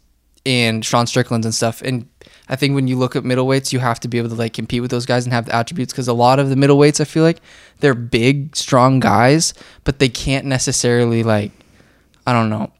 and 0.44 0.84
Sean 0.84 1.06
Strickland's 1.06 1.46
and 1.46 1.54
stuff. 1.54 1.82
And 1.82 2.08
I 2.48 2.56
think 2.56 2.74
when 2.74 2.86
you 2.86 2.96
look 2.96 3.16
at 3.16 3.24
middleweights, 3.24 3.72
you 3.72 3.80
have 3.80 3.98
to 4.00 4.08
be 4.08 4.18
able 4.18 4.28
to 4.28 4.36
like 4.36 4.52
compete 4.52 4.80
with 4.80 4.92
those 4.92 5.04
guys 5.04 5.24
and 5.24 5.32
have 5.32 5.46
the 5.46 5.54
attributes 5.54 5.92
because 5.92 6.06
a 6.06 6.12
lot 6.12 6.38
of 6.38 6.48
the 6.48 6.54
middleweights, 6.54 7.00
I 7.00 7.04
feel 7.04 7.24
like 7.24 7.40
they're 7.80 7.94
big, 7.94 8.54
strong 8.54 9.00
guys, 9.00 9.52
but 9.82 9.98
they 9.98 10.08
can't 10.08 10.46
necessarily 10.46 11.24
like, 11.24 11.50
I 12.26 12.32
don't 12.32 12.50
know. 12.50 12.72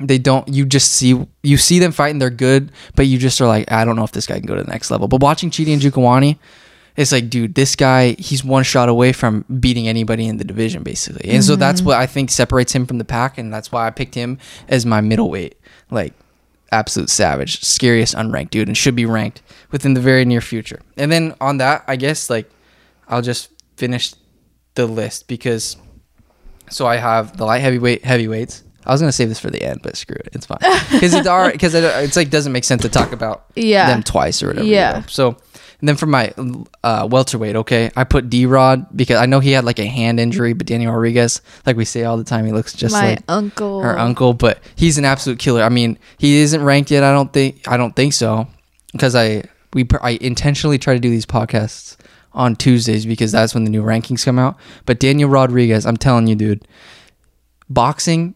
They 0.00 0.18
don't. 0.18 0.46
You 0.48 0.64
just 0.64 0.92
see 0.92 1.26
you 1.42 1.56
see 1.56 1.78
them 1.80 1.92
fighting. 1.92 2.18
They're 2.18 2.30
good, 2.30 2.70
but 2.94 3.06
you 3.06 3.18
just 3.18 3.40
are 3.40 3.46
like, 3.46 3.70
I 3.72 3.84
don't 3.84 3.96
know 3.96 4.04
if 4.04 4.12
this 4.12 4.26
guy 4.26 4.38
can 4.38 4.46
go 4.46 4.54
to 4.54 4.62
the 4.62 4.70
next 4.70 4.90
level. 4.90 5.08
But 5.08 5.20
watching 5.20 5.50
Chidi 5.50 5.76
Njokuani, 5.76 6.38
it's 6.96 7.10
like, 7.10 7.28
dude, 7.28 7.56
this 7.56 7.74
guy, 7.74 8.12
he's 8.12 8.44
one 8.44 8.62
shot 8.62 8.88
away 8.88 9.12
from 9.12 9.44
beating 9.60 9.88
anybody 9.88 10.28
in 10.28 10.36
the 10.36 10.44
division, 10.44 10.84
basically. 10.84 11.30
And 11.30 11.42
so 11.42 11.56
that's 11.56 11.80
mm-hmm. 11.80 11.88
what 11.88 11.96
I 11.96 12.06
think 12.06 12.30
separates 12.30 12.72
him 12.72 12.86
from 12.86 12.98
the 12.98 13.04
pack, 13.04 13.38
and 13.38 13.52
that's 13.52 13.72
why 13.72 13.88
I 13.88 13.90
picked 13.90 14.14
him 14.14 14.38
as 14.68 14.86
my 14.86 15.00
middleweight. 15.00 15.58
Like, 15.90 16.14
absolute 16.70 17.10
savage, 17.10 17.62
scariest 17.62 18.14
unranked 18.14 18.50
dude, 18.50 18.68
and 18.68 18.76
should 18.76 18.96
be 18.96 19.06
ranked 19.06 19.42
within 19.70 19.94
the 19.94 20.00
very 20.00 20.24
near 20.24 20.40
future. 20.40 20.80
And 20.96 21.10
then 21.10 21.34
on 21.40 21.58
that, 21.58 21.84
I 21.86 21.96
guess 21.96 22.30
like 22.30 22.50
I'll 23.08 23.22
just 23.22 23.50
finish 23.76 24.14
the 24.74 24.86
list 24.86 25.28
because 25.28 25.76
so 26.70 26.86
I 26.86 26.96
have 26.96 27.36
the 27.36 27.44
light 27.44 27.60
heavyweight 27.60 28.04
heavyweights. 28.04 28.64
I 28.86 28.92
was 28.92 29.00
gonna 29.00 29.12
save 29.12 29.28
this 29.28 29.38
for 29.40 29.50
the 29.50 29.62
end, 29.62 29.80
but 29.82 29.96
screw 29.96 30.16
it, 30.16 30.28
it's 30.32 30.46
fine 30.46 30.58
because 30.92 31.12
it's 31.14 31.26
all 31.26 31.50
because 31.50 31.74
it, 31.74 31.84
it's 31.84 32.16
like 32.16 32.30
doesn't 32.30 32.52
make 32.52 32.64
sense 32.64 32.82
to 32.82 32.88
talk 32.88 33.12
about 33.12 33.44
Yeah. 33.54 33.86
them 33.88 34.02
twice 34.02 34.42
or 34.42 34.48
whatever. 34.48 34.66
you 34.66 34.74
Yeah. 34.74 34.92
know? 35.00 35.04
So 35.08 35.36
and 35.80 35.88
then 35.88 35.94
for 35.96 36.06
my 36.06 36.32
uh, 36.82 37.06
welterweight, 37.08 37.54
okay, 37.54 37.90
I 37.94 38.02
put 38.02 38.28
D 38.30 38.46
Rod 38.46 38.86
because 38.96 39.18
I 39.18 39.26
know 39.26 39.38
he 39.40 39.52
had 39.52 39.64
like 39.64 39.78
a 39.78 39.86
hand 39.86 40.18
injury, 40.18 40.52
but 40.52 40.66
Daniel 40.66 40.90
Rodriguez, 40.92 41.40
like 41.66 41.76
we 41.76 41.84
say 41.84 42.02
all 42.04 42.16
the 42.16 42.24
time, 42.24 42.46
he 42.46 42.52
looks 42.52 42.72
just 42.72 42.92
my 42.94 43.10
like 43.10 43.22
uncle. 43.28 43.82
her 43.82 43.96
uncle, 43.96 44.32
but 44.34 44.58
he's 44.74 44.98
an 44.98 45.04
absolute 45.04 45.38
killer. 45.38 45.62
I 45.62 45.68
mean, 45.68 45.96
he 46.18 46.38
isn't 46.38 46.64
ranked 46.64 46.90
yet. 46.90 47.04
I 47.04 47.12
don't 47.12 47.32
think. 47.32 47.68
I 47.68 47.76
don't 47.76 47.94
think 47.94 48.12
so, 48.12 48.48
because 48.92 49.14
I 49.14 49.44
we 49.74 49.86
I 50.02 50.18
intentionally 50.20 50.78
try 50.78 50.94
to 50.94 51.00
do 51.00 51.10
these 51.10 51.26
podcasts 51.26 51.96
on 52.38 52.56
Tuesdays 52.56 53.04
because 53.04 53.32
that's 53.32 53.52
when 53.52 53.64
the 53.64 53.70
new 53.70 53.82
rankings 53.82 54.24
come 54.24 54.38
out. 54.38 54.56
But 54.86 55.00
Daniel 55.00 55.28
Rodriguez, 55.28 55.84
I'm 55.84 55.96
telling 55.98 56.28
you, 56.28 56.36
dude, 56.36 56.66
boxing. 57.68 58.34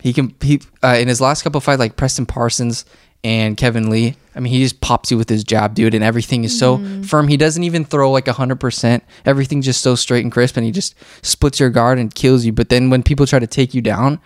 He 0.00 0.14
can 0.14 0.34
he 0.40 0.62
uh, 0.82 0.96
in 0.98 1.06
his 1.06 1.20
last 1.20 1.42
couple 1.42 1.58
of 1.58 1.64
fights 1.64 1.78
like 1.78 1.96
Preston 1.96 2.24
Parsons 2.24 2.86
and 3.22 3.56
Kevin 3.56 3.90
Lee. 3.90 4.16
I 4.34 4.40
mean, 4.40 4.50
he 4.50 4.62
just 4.62 4.80
pops 4.80 5.10
you 5.10 5.18
with 5.18 5.28
his 5.28 5.44
jab, 5.44 5.74
dude, 5.74 5.92
and 5.92 6.02
everything 6.02 6.44
is 6.44 6.58
so 6.58 6.78
firm. 7.02 7.28
He 7.28 7.36
doesn't 7.36 7.62
even 7.62 7.84
throw 7.84 8.10
like 8.10 8.26
hundred 8.28 8.60
percent. 8.60 9.04
Everything's 9.26 9.66
just 9.66 9.82
so 9.82 9.94
straight 9.94 10.24
and 10.24 10.32
crisp, 10.32 10.56
and 10.56 10.64
he 10.64 10.72
just 10.72 10.94
splits 11.20 11.60
your 11.60 11.68
guard 11.68 11.98
and 11.98 12.14
kills 12.14 12.46
you. 12.46 12.52
But 12.52 12.70
then 12.70 12.88
when 12.88 13.02
people 13.02 13.26
try 13.26 13.38
to 13.38 13.46
take 13.46 13.74
you 13.74 13.82
down, 13.82 14.20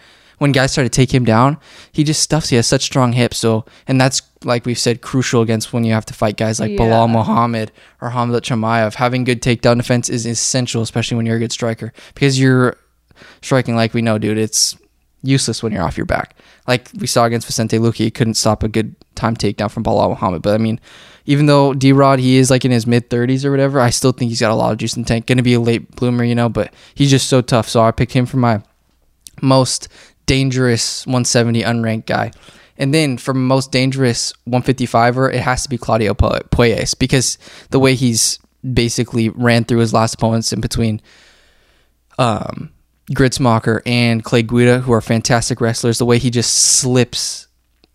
when 0.44 0.52
guys 0.52 0.74
try 0.74 0.82
to 0.82 0.90
take 0.90 1.14
him 1.14 1.24
down, 1.24 1.56
he 1.90 2.04
just 2.04 2.22
stuffs. 2.22 2.50
He 2.50 2.56
has 2.56 2.66
such 2.66 2.82
strong 2.82 3.14
hips, 3.14 3.38
so 3.38 3.64
and 3.88 3.98
that's 3.98 4.20
like 4.44 4.66
we've 4.66 4.78
said, 4.78 5.00
crucial 5.00 5.40
against 5.40 5.72
when 5.72 5.84
you 5.84 5.94
have 5.94 6.04
to 6.04 6.12
fight 6.12 6.36
guys 6.36 6.60
like 6.60 6.72
Yeah. 6.72 6.80
Belal 6.80 7.08
Muhammad 7.10 7.72
or 8.02 8.10
Hamza 8.10 8.42
Chimaev. 8.42 8.96
Having 8.96 9.24
good 9.24 9.40
takedown 9.40 9.78
defense 9.78 10.10
is 10.10 10.26
essential, 10.26 10.82
especially 10.82 11.16
when 11.16 11.24
you're 11.24 11.36
a 11.36 11.38
good 11.38 11.50
striker, 11.50 11.94
because 12.14 12.38
you're 12.38 12.76
striking 13.40 13.74
like 13.74 13.94
we 13.94 14.02
know, 14.02 14.18
dude. 14.18 14.36
It's 14.36 14.76
useless 15.22 15.62
when 15.62 15.72
you're 15.72 15.82
off 15.82 15.96
your 15.96 16.04
back. 16.04 16.36
Like 16.68 16.90
we 16.98 17.06
saw 17.06 17.24
against 17.24 17.46
Vicente 17.46 17.78
Luque, 17.78 17.94
he 17.94 18.10
couldn't 18.10 18.34
stop 18.34 18.62
a 18.62 18.68
good 18.68 18.94
time 19.14 19.38
takedown 19.38 19.70
from 19.70 19.82
Belal 19.82 20.10
Muhammad. 20.10 20.42
But 20.42 20.52
I 20.52 20.58
mean, 20.58 20.78
even 21.24 21.46
though 21.46 21.72
D 21.72 21.92
Rod 21.92 22.18
he 22.18 22.36
is 22.36 22.50
like 22.50 22.66
in 22.66 22.70
his 22.70 22.86
mid 22.86 23.08
30s 23.08 23.46
or 23.46 23.50
whatever, 23.50 23.80
I 23.80 23.88
still 23.88 24.12
think 24.12 24.28
he's 24.28 24.40
got 24.40 24.50
a 24.50 24.54
lot 24.54 24.72
of 24.72 24.78
juice 24.78 24.94
in 24.94 25.04
the 25.04 25.08
tank. 25.08 25.24
Going 25.24 25.38
to 25.38 25.42
be 25.42 25.54
a 25.54 25.60
late 25.60 25.96
bloomer, 25.96 26.22
you 26.22 26.34
know, 26.34 26.50
but 26.50 26.74
he's 26.94 27.10
just 27.10 27.30
so 27.30 27.40
tough. 27.40 27.66
So 27.66 27.80
I 27.80 27.92
picked 27.92 28.12
him 28.12 28.26
for 28.26 28.36
my 28.36 28.60
most 29.42 29.88
dangerous 30.26 31.06
170 31.06 31.62
unranked 31.62 32.06
guy. 32.06 32.32
And 32.76 32.92
then 32.92 33.18
for 33.18 33.34
most 33.34 33.70
dangerous 33.70 34.32
155er, 34.48 35.32
it 35.32 35.40
has 35.40 35.62
to 35.62 35.68
be 35.68 35.78
Claudio 35.78 36.14
Pu- 36.14 36.40
Puelles 36.50 36.98
because 36.98 37.38
the 37.70 37.78
way 37.78 37.94
he's 37.94 38.38
basically 38.72 39.28
ran 39.28 39.64
through 39.64 39.78
his 39.78 39.92
last 39.92 40.14
opponents 40.14 40.52
in 40.52 40.60
between 40.60 41.00
um, 42.18 42.72
Gruetzemacher 43.10 43.82
and 43.86 44.24
Clay 44.24 44.42
Guida, 44.42 44.80
who 44.80 44.92
are 44.92 45.00
fantastic 45.00 45.60
wrestlers, 45.60 45.98
the 45.98 46.04
way 46.04 46.18
he 46.18 46.30
just 46.30 46.54
slips 46.54 47.46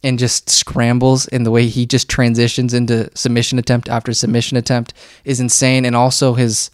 and 0.04 0.18
just 0.18 0.50
scrambles 0.50 1.28
and 1.28 1.46
the 1.46 1.52
way 1.52 1.68
he 1.68 1.86
just 1.86 2.08
transitions 2.08 2.74
into 2.74 3.10
submission 3.18 3.60
attempt 3.60 3.90
after 3.90 4.14
submission 4.14 4.56
attempt 4.56 4.94
is 5.26 5.40
insane. 5.40 5.84
And 5.84 5.96
also 5.96 6.36
his, 6.36 6.72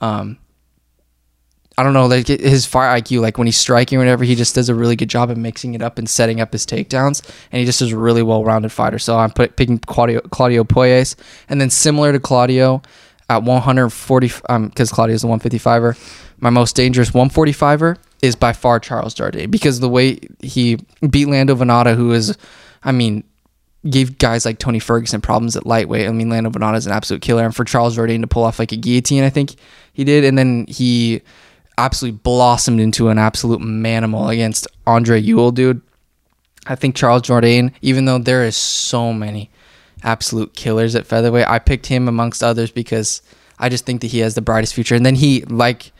um, 0.00 0.38
I 1.78 1.84
don't 1.84 1.92
know, 1.92 2.06
like 2.06 2.26
his 2.26 2.66
fire 2.66 3.00
IQ, 3.00 3.20
like 3.20 3.38
when 3.38 3.46
he's 3.46 3.56
striking 3.56 3.98
or 3.98 4.00
whatever, 4.00 4.24
he 4.24 4.34
just 4.34 4.56
does 4.56 4.68
a 4.68 4.74
really 4.74 4.96
good 4.96 5.08
job 5.08 5.30
of 5.30 5.36
mixing 5.36 5.74
it 5.74 5.80
up 5.80 5.96
and 5.96 6.10
setting 6.10 6.40
up 6.40 6.52
his 6.52 6.66
takedowns. 6.66 7.24
And 7.52 7.60
he 7.60 7.66
just 7.66 7.80
is 7.80 7.92
a 7.92 7.96
really 7.96 8.20
well 8.20 8.44
rounded 8.44 8.72
fighter. 8.72 8.98
So 8.98 9.16
I'm 9.16 9.30
put, 9.30 9.54
picking 9.54 9.78
Claudio, 9.78 10.20
Claudio 10.22 10.64
Puelles. 10.64 11.14
And 11.48 11.60
then 11.60 11.70
similar 11.70 12.10
to 12.10 12.18
Claudio 12.18 12.82
at 13.30 13.44
140, 13.44 14.32
um, 14.48 14.66
because 14.66 14.90
Claudio's 14.90 15.22
the 15.22 15.28
155er, 15.28 15.96
my 16.40 16.50
most 16.50 16.74
dangerous 16.74 17.12
145er 17.12 17.96
is 18.22 18.34
by 18.34 18.52
far 18.52 18.80
Charles 18.80 19.14
Jourdain 19.14 19.48
because 19.48 19.78
the 19.78 19.88
way 19.88 20.18
he 20.40 20.78
beat 21.08 21.28
Lando 21.28 21.54
Vannata, 21.54 21.94
who 21.94 22.10
is, 22.10 22.36
I 22.82 22.90
mean, 22.90 23.22
gave 23.88 24.18
guys 24.18 24.44
like 24.44 24.58
Tony 24.58 24.80
Ferguson 24.80 25.20
problems 25.20 25.56
at 25.56 25.64
lightweight. 25.64 26.08
I 26.08 26.10
mean, 26.10 26.28
Lando 26.28 26.50
Vannata 26.50 26.76
is 26.76 26.86
an 26.86 26.92
absolute 26.92 27.22
killer, 27.22 27.44
and 27.44 27.54
for 27.54 27.62
Charles 27.62 27.96
Jourdain 27.96 28.20
to 28.22 28.26
pull 28.26 28.42
off 28.42 28.58
like 28.58 28.72
a 28.72 28.76
guillotine, 28.76 29.22
I 29.22 29.30
think 29.30 29.54
he 29.92 30.02
did, 30.02 30.24
and 30.24 30.36
then 30.36 30.66
he 30.66 31.22
absolutely 31.78 32.18
blossomed 32.22 32.80
into 32.80 33.08
an 33.08 33.16
absolute 33.16 33.60
manimal 33.60 34.30
against 34.30 34.66
Andre 34.86 35.20
Ewell, 35.20 35.52
dude. 35.52 35.80
I 36.66 36.74
think 36.74 36.94
Charles 36.94 37.22
Jourdain, 37.22 37.72
even 37.80 38.04
though 38.04 38.18
there 38.18 38.44
is 38.44 38.56
so 38.56 39.12
many 39.12 39.50
absolute 40.02 40.54
killers 40.54 40.94
at 40.94 41.06
featherweight, 41.06 41.48
I 41.48 41.58
picked 41.58 41.86
him 41.86 42.08
amongst 42.08 42.42
others 42.42 42.70
because 42.70 43.22
I 43.58 43.68
just 43.68 43.86
think 43.86 44.02
that 44.02 44.08
he 44.08 44.18
has 44.18 44.34
the 44.34 44.42
brightest 44.42 44.74
future. 44.74 44.94
And 44.94 45.06
then 45.06 45.14
he 45.14 45.42
like 45.42 45.92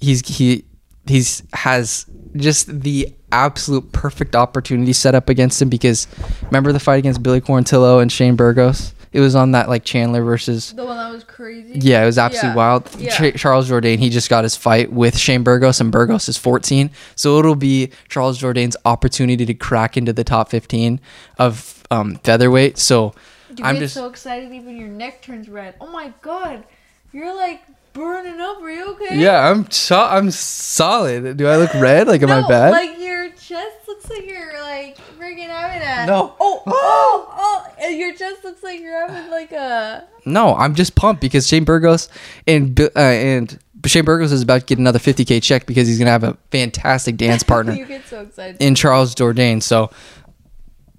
he's 0.00 0.26
he 0.28 0.64
he's 1.06 1.42
has 1.52 2.06
just 2.36 2.82
the 2.82 3.12
absolute 3.32 3.90
perfect 3.92 4.36
opportunity 4.36 4.92
set 4.92 5.14
up 5.14 5.28
against 5.28 5.60
him 5.60 5.68
because 5.68 6.06
remember 6.42 6.72
the 6.72 6.78
fight 6.78 6.98
against 6.98 7.22
Billy 7.22 7.40
Quarantillo 7.40 8.00
and 8.00 8.12
Shane 8.12 8.36
Burgos? 8.36 8.94
It 9.14 9.20
was 9.20 9.34
on 9.36 9.52
that 9.52 9.68
like 9.68 9.84
Chandler 9.84 10.22
versus 10.24 10.72
The 10.72 10.84
one 10.84 10.96
that 10.96 11.12
was 11.12 11.22
crazy. 11.22 11.78
yeah, 11.78 12.02
it 12.02 12.06
was 12.06 12.18
absolutely 12.18 12.48
Yeah. 12.50 12.54
wild. 12.56 12.90
Yeah. 12.98 13.30
Ch- 13.30 13.40
Charles 13.40 13.70
Jourdain, 13.70 13.98
he 13.98 14.10
just 14.10 14.28
got 14.28 14.42
his 14.42 14.56
fight 14.56 14.92
with 14.92 15.16
Shane 15.16 15.44
Burgos, 15.44 15.80
and 15.80 15.92
Burgos 15.92 16.28
is 16.28 16.36
14. 16.36 16.90
So 17.14 17.38
it'll 17.38 17.54
be 17.54 17.92
Charles 18.08 18.40
Jourdain's 18.40 18.76
opportunity 18.84 19.46
to 19.46 19.54
crack 19.54 19.96
into 19.96 20.12
the 20.12 20.24
top 20.24 20.50
15 20.50 21.00
of 21.38 21.84
um, 21.92 22.16
featherweight. 22.24 22.76
So 22.76 23.14
You 23.56 23.64
I'm 23.64 23.76
get 23.76 23.82
just 23.82 23.94
so 23.94 24.08
excited, 24.08 24.52
even 24.52 24.76
your 24.76 24.88
neck 24.88 25.22
turns 25.22 25.48
red. 25.48 25.76
Oh 25.80 25.86
my 25.92 26.12
god, 26.20 26.64
you're 27.12 27.34
like 27.36 27.62
burning 27.94 28.40
up. 28.40 28.60
Are 28.60 28.70
you 28.70 28.90
okay? 28.92 29.18
yeah, 29.18 29.50
I'm 29.50 29.70
so- 29.70 30.04
I'm 30.04 30.30
solid. 30.30 31.36
Do 31.38 31.46
I 31.46 31.56
look 31.56 31.72
red? 31.74 32.06
Like, 32.06 32.22
am 32.22 32.28
no, 32.28 32.42
I 32.44 32.48
bad? 32.48 32.72
Like 32.72 32.98
your 32.98 33.30
chest 33.30 33.76
looks 33.88 34.10
like 34.10 34.26
you're 34.26 34.60
like 34.62 34.98
freaking 35.18 35.48
having 35.48 35.80
a. 35.80 36.06
No. 36.06 36.34
Oh, 36.38 36.62
oh, 36.66 37.28
oh! 37.36 37.66
And 37.80 37.96
your 37.98 38.12
chest 38.14 38.44
looks 38.44 38.62
like 38.62 38.80
you're 38.80 39.08
having 39.08 39.30
like 39.30 39.52
a. 39.52 40.04
no, 40.26 40.54
I'm 40.54 40.74
just 40.74 40.94
pumped 40.94 41.20
because 41.22 41.46
Shane 41.46 41.64
Burgos 41.64 42.08
and 42.46 42.78
uh, 42.78 42.90
and 42.96 43.58
Shane 43.86 44.04
Burgos 44.04 44.32
is 44.32 44.42
about 44.42 44.60
to 44.60 44.66
get 44.66 44.78
another 44.78 44.98
50k 44.98 45.42
check 45.42 45.66
because 45.66 45.86
he's 45.86 45.98
gonna 45.98 46.10
have 46.10 46.24
a 46.24 46.36
fantastic 46.50 47.16
dance 47.16 47.42
partner. 47.52 47.72
you 47.72 47.86
get 47.86 48.06
so 48.06 48.20
excited. 48.22 48.60
in 48.60 48.74
Charles 48.74 49.14
Jourdain. 49.14 49.62
So 49.62 49.90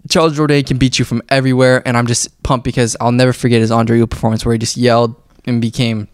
Charles 0.10 0.38
Jourdain 0.38 0.66
can 0.66 0.78
beat 0.78 1.00
you 1.00 1.06
from 1.06 1.22
everywhere, 1.30 1.82
and 1.88 1.98
I'm 1.98 2.06
just 2.08 2.42
pumped 2.44 2.64
because 2.64 2.96
I'll 3.02 3.12
never 3.12 3.34
forget 3.34 3.60
his 3.62 3.72
Andre 3.72 4.04
performance 4.06 4.46
where 4.46 4.54
he 4.54 4.60
just 4.60 4.78
yelled 4.78 5.16
and 5.46 5.60
became 5.62 6.08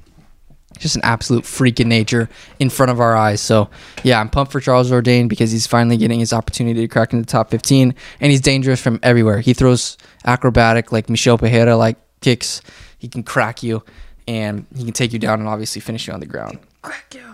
just 0.82 0.96
an 0.96 1.02
absolute 1.04 1.46
freak 1.46 1.80
in 1.80 1.88
nature 1.88 2.28
in 2.60 2.70
front 2.70 2.92
of 2.92 3.00
our 3.00 3.16
eyes. 3.16 3.40
So 3.40 3.70
yeah, 4.04 4.20
I'm 4.20 4.30
pumped 4.30 4.52
for 4.52 4.60
Charles 4.60 4.92
Jourdain 4.92 5.30
because 5.30 5.52
he's 5.52 5.68
finally 5.68 5.96
getting 5.96 6.20
his 6.20 6.34
opportunity 6.34 6.82
to 6.82 6.88
crack 6.88 7.14
into 7.14 7.26
the 7.26 7.32
top 7.32 7.50
15, 7.50 7.96
and 8.20 8.32
he's 8.32 8.42
dangerous 8.42 8.82
from 8.82 9.00
everywhere. 9.04 9.40
He 9.40 9.54
throws 9.54 9.98
acrobatic 10.26 10.92
like 10.92 11.10
Michel 11.10 11.38
Pereira 11.38 11.78
like 11.78 11.98
kicks. 12.20 12.62
He 12.98 13.08
can 13.08 13.24
crack 13.24 13.64
you, 13.64 13.84
and 14.28 14.66
he 14.76 14.84
can 14.84 14.94
take 14.94 15.14
you 15.14 15.20
down 15.20 15.40
and 15.40 15.48
obviously 15.48 15.82
finish 15.82 16.08
you 16.08 16.14
on 16.14 16.20
the 16.20 16.26
ground. 16.26 16.60
Crack 16.82 17.14
you. 17.16 17.26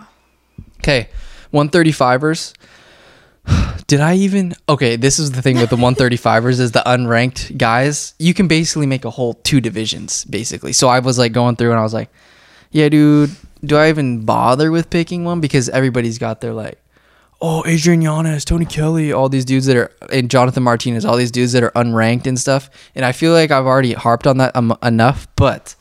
Okay, 0.78 1.08
135ers. 1.52 2.54
Did 3.86 4.00
I 4.00 4.16
even? 4.16 4.54
Okay, 4.68 4.96
this 4.96 5.18
is 5.18 5.32
the 5.32 5.40
thing 5.40 5.56
with 5.56 5.70
the 5.70 5.76
135ers 5.88 6.60
is 6.60 6.72
the 6.72 6.82
unranked 6.84 7.56
guys. 7.56 8.14
You 8.18 8.34
can 8.34 8.46
basically 8.46 8.86
make 8.86 9.06
a 9.06 9.10
whole 9.10 9.34
two 9.34 9.62
divisions 9.62 10.24
basically. 10.24 10.74
So 10.74 10.88
I 10.88 10.98
was 10.98 11.18
like 11.18 11.32
going 11.32 11.56
through 11.56 11.70
and 11.70 11.80
I 11.80 11.82
was 11.82 11.94
like, 11.94 12.10
yeah, 12.70 12.88
dude, 12.88 13.30
do 13.64 13.76
I 13.76 13.88
even 13.88 14.24
bother 14.24 14.70
with 14.70 14.90
picking 14.90 15.24
one 15.24 15.40
because 15.40 15.68
everybody's 15.68 16.18
got 16.18 16.40
their 16.40 16.52
like, 16.52 16.80
oh, 17.40 17.64
Adrian 17.66 18.02
Yanez, 18.02 18.44
Tony 18.44 18.64
Kelley, 18.64 19.12
all 19.12 19.28
these 19.28 19.44
dudes 19.44 19.66
that 19.66 19.76
are 19.76 19.92
and 20.12 20.30
Jonathan 20.30 20.62
Martinez, 20.62 21.04
all 21.04 21.16
these 21.16 21.30
dudes 21.30 21.52
that 21.52 21.62
are 21.62 21.70
unranked 21.72 22.26
and 22.26 22.38
stuff. 22.38 22.70
And 22.94 23.04
I 23.04 23.12
feel 23.12 23.32
like 23.32 23.50
I've 23.50 23.66
already 23.66 23.92
harped 23.92 24.26
on 24.26 24.38
that 24.38 24.54
um, 24.56 24.76
enough, 24.82 25.26
but 25.36 25.74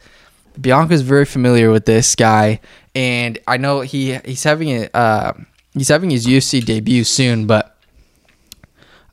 Bianca's 0.59 1.01
very 1.01 1.25
familiar 1.25 1.71
with 1.71 1.85
this 1.85 2.15
guy, 2.15 2.59
and 2.95 3.37
I 3.47 3.57
know 3.57 3.81
he 3.81 4.15
he's 4.25 4.43
having 4.43 4.69
a 4.69 4.89
uh, 4.93 5.33
he's 5.73 5.89
having 5.89 6.09
his 6.09 6.25
UFC 6.25 6.63
debut 6.63 7.03
soon, 7.03 7.45
but 7.47 7.77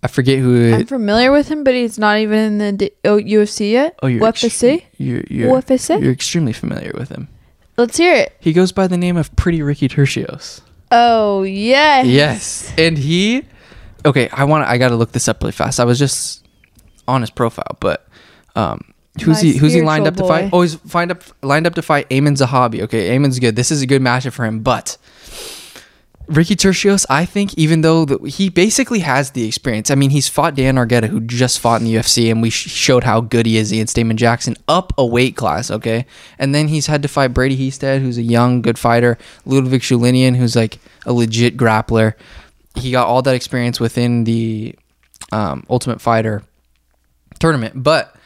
I 0.02 0.06
forget 0.06 0.38
who. 0.38 0.74
I'm 0.74 0.86
familiar 0.86 1.32
with 1.32 1.48
him, 1.48 1.64
but 1.64 1.74
he's 1.74 1.98
not 1.98 2.18
even 2.18 2.38
in 2.38 2.58
the 2.58 2.72
D- 2.72 2.90
oh, 3.04 3.18
UFC 3.18 3.72
yet. 3.72 3.98
oh, 4.02 4.06
you're 4.06 4.20
UFC. 4.22 4.74
ex- 4.74 4.84
you're 4.98 5.24
you're, 5.28 5.60
UFC? 5.60 6.02
you're 6.02 6.12
extremely 6.12 6.52
familiar 6.52 6.92
with 6.94 7.10
him. 7.10 7.28
Let's 7.76 7.96
hear 7.96 8.14
it. 8.14 8.36
He 8.40 8.52
goes 8.52 8.72
by 8.72 8.86
the 8.86 8.96
name 8.96 9.16
of 9.16 9.34
Pretty 9.36 9.62
Ricky 9.62 9.88
Turcios. 9.88 10.60
Oh 10.90 11.42
yes. 11.42 12.06
Yes, 12.06 12.72
and 12.78 12.96
he. 12.96 13.44
Okay, 14.06 14.28
I 14.28 14.44
want. 14.44 14.68
I 14.68 14.78
got 14.78 14.88
to 14.88 14.96
look 14.96 15.12
this 15.12 15.28
up 15.28 15.42
really 15.42 15.52
fast. 15.52 15.80
I 15.80 15.84
was 15.84 15.98
just 15.98 16.46
on 17.08 17.20
his 17.20 17.30
profile, 17.30 17.76
but 17.80 18.06
um, 18.54 18.92
who's 19.22 19.42
My 19.42 19.48
he? 19.48 19.56
Who's 19.56 19.72
he 19.72 19.82
lined 19.82 20.06
up 20.06 20.14
spiritual 20.14 20.36
to 20.36 20.42
fight? 20.42 20.50
Oh, 20.52 20.62
he's 20.62 20.94
lined 20.94 21.10
up 21.10 21.22
lined 21.42 21.66
up 21.66 21.74
to 21.74 21.82
fight 21.82 22.08
Aiemann 22.10 22.36
Zahabi. 22.36 22.82
Okay, 22.82 23.16
Aiemann's 23.16 23.38
good. 23.38 23.56
This 23.56 23.70
is 23.70 23.82
a 23.82 23.86
good 23.86 24.02
matchup 24.02 24.32
for 24.32 24.44
him, 24.44 24.60
but. 24.60 24.96
Ricky 26.26 26.56
Turcios, 26.56 27.04
I 27.10 27.26
think, 27.26 27.54
even 27.54 27.82
though 27.82 28.04
the, 28.04 28.18
he 28.28 28.48
basically 28.48 29.00
has 29.00 29.32
the 29.32 29.46
experience. 29.46 29.90
I 29.90 29.94
mean, 29.94 30.10
he's 30.10 30.28
fought 30.28 30.54
Dan 30.54 30.76
Argueta, 30.76 31.08
who 31.08 31.20
just 31.20 31.60
fought 31.60 31.80
in 31.80 31.86
the 31.86 31.94
UFC, 31.94 32.30
and 32.30 32.40
we 32.40 32.50
sh- 32.50 32.70
showed 32.70 33.04
how 33.04 33.20
good 33.20 33.44
he 33.46 33.58
is 33.58 33.72
against 33.72 33.96
Damon 33.96 34.16
Jackson 34.16 34.56
up 34.66 34.92
a 34.96 35.04
weight 35.04 35.36
class, 35.36 35.70
okay? 35.70 36.06
And 36.38 36.54
then 36.54 36.68
he's 36.68 36.86
had 36.86 37.02
to 37.02 37.08
fight 37.08 37.34
Brady 37.34 37.56
Hiestand, 37.56 38.00
who's 38.00 38.16
a 38.16 38.22
young, 38.22 38.62
good 38.62 38.78
fighter, 38.78 39.18
Liudvik 39.46 39.80
Sholinian, 39.80 40.36
who's 40.36 40.56
like 40.56 40.78
a 41.04 41.12
legit 41.12 41.56
grappler. 41.56 42.14
He 42.74 42.90
got 42.90 43.06
all 43.06 43.20
that 43.22 43.34
experience 43.34 43.78
within 43.78 44.24
the 44.24 44.74
um, 45.30 45.64
Ultimate 45.68 46.00
Fighter 46.00 46.42
tournament. 47.38 47.82
But 47.82 48.16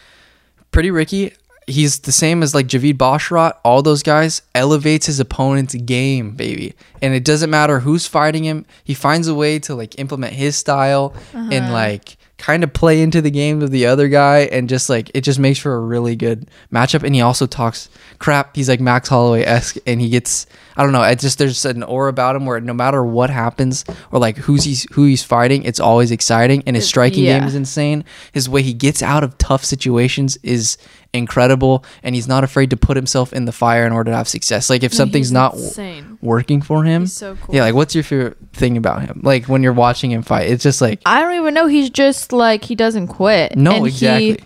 Pretty 0.70 0.90
Ricky, 0.90 1.32
he's 1.68 2.00
the 2.00 2.12
same 2.12 2.42
as 2.42 2.54
like 2.54 2.66
Javid 2.66 2.94
Basharat. 2.94 3.54
All 3.64 3.82
those 3.82 4.02
guys 4.02 4.42
elevates 4.54 5.06
his 5.06 5.20
opponent's 5.20 5.74
game, 5.74 6.32
baby. 6.32 6.74
And 7.02 7.14
it 7.14 7.24
doesn't 7.24 7.50
matter 7.50 7.80
who's 7.80 8.06
fighting 8.06 8.44
him. 8.44 8.64
He 8.82 8.94
finds 8.94 9.28
a 9.28 9.34
way 9.34 9.58
to 9.60 9.74
like 9.74 9.98
implement 9.98 10.32
his 10.32 10.56
style 10.56 11.14
and 11.32 11.52
uh-huh. 11.52 11.72
like 11.72 12.16
kind 12.38 12.62
of 12.62 12.72
play 12.72 13.02
into 13.02 13.20
the 13.20 13.32
game 13.32 13.62
of 13.62 13.72
the 13.72 13.84
other 13.84 14.06
guy 14.06 14.38
and 14.52 14.68
just 14.68 14.88
like 14.88 15.10
it 15.12 15.22
just 15.22 15.40
makes 15.40 15.58
for 15.58 15.74
a 15.74 15.80
really 15.80 16.16
good 16.16 16.48
matchup. 16.72 17.02
And 17.02 17.14
he 17.14 17.20
also 17.20 17.46
talks 17.46 17.90
crap. 18.20 18.54
He's 18.54 18.68
like 18.68 18.80
Max 18.80 19.08
Holloway 19.08 19.42
esque 19.42 19.76
and 19.86 20.00
he 20.00 20.08
gets 20.08 20.46
I 20.76 20.84
don't 20.84 20.92
know, 20.92 21.02
it 21.02 21.18
just 21.18 21.38
there's 21.38 21.64
an 21.64 21.82
aura 21.82 22.08
about 22.08 22.36
him 22.36 22.46
where 22.46 22.60
no 22.60 22.72
matter 22.72 23.04
what 23.04 23.30
happens 23.30 23.84
or 24.12 24.20
like 24.20 24.36
who's 24.36 24.62
he's 24.62 24.86
who 24.92 25.04
he's 25.04 25.24
fighting, 25.24 25.64
it's 25.64 25.80
always 25.80 26.12
exciting 26.12 26.62
and 26.66 26.76
his 26.76 26.86
striking 26.86 27.24
yeah. 27.24 27.40
game 27.40 27.48
is 27.48 27.56
insane. 27.56 28.04
His 28.32 28.48
way 28.48 28.62
he 28.62 28.72
gets 28.72 29.02
out 29.02 29.24
of 29.24 29.36
tough 29.38 29.64
situations 29.64 30.38
is 30.44 30.78
incredible, 31.12 31.84
and 32.02 32.14
he's 32.14 32.28
not 32.28 32.44
afraid 32.44 32.70
to 32.70 32.76
put 32.76 32.96
himself 32.96 33.32
in 33.32 33.44
the 33.44 33.52
fire 33.52 33.86
in 33.86 33.92
order 33.92 34.10
to 34.10 34.16
have 34.16 34.28
success. 34.28 34.68
Like 34.70 34.82
if 34.82 34.92
something's 34.92 35.32
not 35.32 35.52
w- 35.56 36.18
working 36.20 36.60
for 36.62 36.84
him, 36.84 37.06
so 37.06 37.36
cool. 37.36 37.54
yeah. 37.54 37.62
Like 37.62 37.74
what's 37.74 37.94
your 37.94 38.04
favorite 38.04 38.36
thing 38.52 38.76
about 38.76 39.02
him? 39.02 39.20
Like 39.24 39.46
when 39.46 39.62
you're 39.62 39.72
watching 39.72 40.10
him 40.10 40.22
fight, 40.22 40.48
it's 40.50 40.62
just 40.62 40.80
like 40.80 41.00
I 41.06 41.20
don't 41.22 41.34
even 41.34 41.54
know. 41.54 41.66
He's 41.66 41.90
just 41.90 42.32
like 42.32 42.64
he 42.64 42.74
doesn't 42.74 43.08
quit. 43.08 43.56
no, 43.56 43.72
And 43.72 43.82
he- 43.86 43.88
exactly. 43.88 44.38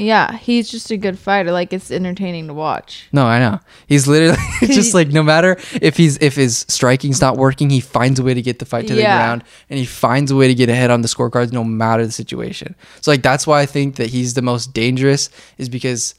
Yeah, 0.00 0.36
he's 0.38 0.70
just 0.70 0.90
a 0.90 0.96
good 0.96 1.18
fighter. 1.18 1.52
Like 1.52 1.72
it's 1.72 1.90
entertaining 1.90 2.46
to 2.48 2.54
watch. 2.54 3.08
No, 3.12 3.26
I 3.26 3.38
know. 3.38 3.60
He's 3.86 4.06
literally 4.08 4.36
just 4.62 4.94
like 4.94 5.08
no 5.08 5.22
matter 5.22 5.56
if 5.80 5.96
he's 5.96 6.16
if 6.18 6.34
his 6.36 6.64
striking's 6.68 7.20
not 7.20 7.36
working, 7.36 7.70
he 7.70 7.80
finds 7.80 8.18
a 8.18 8.22
way 8.24 8.34
to 8.34 8.42
get 8.42 8.58
the 8.58 8.64
fight 8.64 8.86
to 8.88 8.94
the 8.94 9.00
Yeah. 9.02 9.16
ground 9.18 9.44
and 9.68 9.78
he 9.78 9.84
finds 9.84 10.30
a 10.30 10.36
way 10.36 10.48
to 10.48 10.54
get 10.54 10.68
ahead 10.68 10.90
on 10.90 11.02
the 11.02 11.08
scorecards 11.08 11.52
no 11.52 11.62
matter 11.64 12.04
the 12.04 12.12
situation. 12.12 12.74
So 13.00 13.10
like 13.10 13.22
that's 13.22 13.46
why 13.46 13.60
I 13.60 13.66
think 13.66 13.96
that 13.96 14.10
he's 14.10 14.34
the 14.34 14.42
most 14.42 14.72
dangerous 14.72 15.30
is 15.58 15.68
because 15.68 16.14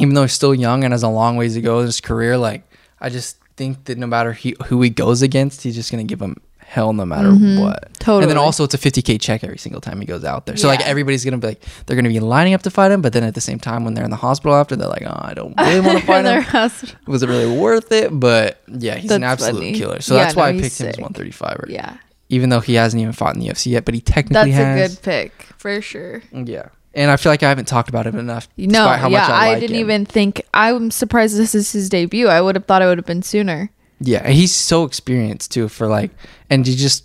even 0.00 0.14
though 0.14 0.22
he's 0.22 0.32
still 0.32 0.54
young 0.54 0.84
and 0.84 0.92
has 0.92 1.02
a 1.02 1.08
long 1.08 1.36
ways 1.36 1.54
to 1.54 1.60
go 1.60 1.80
in 1.80 1.86
his 1.86 2.00
career, 2.00 2.36
like 2.36 2.62
I 3.00 3.08
just 3.08 3.38
think 3.56 3.84
that 3.84 3.96
no 3.98 4.06
matter 4.06 4.32
he, 4.32 4.54
who 4.66 4.82
he 4.82 4.90
goes 4.90 5.22
against, 5.22 5.62
he's 5.62 5.74
just 5.74 5.90
gonna 5.90 6.04
give 6.04 6.20
him 6.20 6.36
hell 6.68 6.92
no 6.92 7.06
matter 7.06 7.30
what. 7.30 7.38
Mm-hmm. 7.38 7.92
Totally. 8.00 8.22
And 8.24 8.30
then 8.30 8.38
also 8.38 8.64
it's 8.64 8.74
a 8.74 8.78
50k 8.78 9.20
check 9.20 9.44
every 9.44 9.56
single 9.56 9.80
time 9.80 10.00
he 10.00 10.06
goes 10.06 10.24
out 10.24 10.46
there. 10.46 10.56
So 10.56 10.66
like 10.68 10.80
everybody's 10.86 11.24
gonna 11.24 11.38
be 11.38 11.46
like 11.46 11.62
they're 11.86 11.96
gonna 11.96 12.08
be 12.08 12.20
lining 12.20 12.54
up 12.54 12.62
to 12.62 12.70
fight 12.70 12.90
him, 12.90 13.00
but 13.02 13.12
then 13.12 13.22
at 13.24 13.34
the 13.34 13.40
same 13.40 13.58
time 13.58 13.84
when 13.84 13.94
they're 13.94 14.04
in 14.04 14.10
the 14.10 14.16
hospital 14.16 14.54
after, 14.54 14.74
they're 14.76 14.88
like, 14.88 15.02
oh, 15.06 15.14
I 15.16 15.32
don't 15.34 15.54
really 15.58 15.80
want 15.80 15.98
to 16.00 16.04
fight 16.06 16.24
him. 16.24 16.42
house- 16.42 16.94
Was 17.06 17.22
it 17.22 17.28
really 17.28 17.56
worth 17.58 17.92
it? 17.92 18.10
But 18.18 18.60
yeah, 18.68 18.96
he's 18.96 19.10
an 19.10 19.22
absolute 19.22 19.54
funny. 19.60 19.72
killer. 19.74 20.00
So 20.00 20.16
Yeah, 20.16 20.24
that's 20.24 20.36
why 20.36 20.50
no, 20.52 20.58
I 20.58 20.62
he's 20.62 20.62
picked 20.78 20.80
him 20.80 20.88
as 20.88 20.94
sick. 20.96 21.02
135. 21.02 21.64
Yeah, 21.68 21.96
Even 22.28 22.50
though 22.50 22.60
he 22.60 22.74
hasn't 22.74 23.00
even 23.00 23.12
fought 23.12 23.34
in 23.34 23.40
the 23.40 23.48
UFC 23.48 23.66
yet, 23.72 23.84
but 23.84 23.94
he 23.94 24.00
technically 24.00 24.50
that's 24.52 24.94
a 24.94 24.96
good 24.96 25.02
pick 25.02 25.32
for 25.56 25.80
sure. 25.80 26.22
Yeah. 26.32 26.68
And 26.94 27.10
I 27.10 27.16
feel 27.16 27.30
like 27.30 27.42
I 27.42 27.48
haven't 27.50 27.68
talked 27.68 27.90
about 27.90 28.06
him 28.06 28.18
enough. 28.18 28.48
No, 28.56 28.88
how 28.88 29.08
yeah, 29.08 29.20
much 29.20 29.30
I, 29.30 29.32
I, 29.46 29.48
like 29.50 29.60
didn't 29.60 29.76
him. 29.76 29.80
even 29.82 30.06
think. 30.06 30.40
I'm 30.54 30.90
surprised 30.90 31.36
this 31.36 31.54
is 31.54 31.70
his 31.70 31.90
debut. 31.90 32.26
I 32.28 32.40
would 32.40 32.54
have 32.56 32.64
thought 32.64 32.80
it 32.80 32.86
would 32.86 32.96
have 32.96 33.06
been 33.06 33.22
sooner. 33.22 33.70
Yeah, 34.00 34.22
and 34.24 34.34
he's 34.34 34.54
so 34.54 34.84
experienced 34.84 35.52
too 35.52 35.68
for 35.68 35.86
like, 35.86 36.10
and 36.50 36.66
he 36.66 36.76
just 36.76 37.04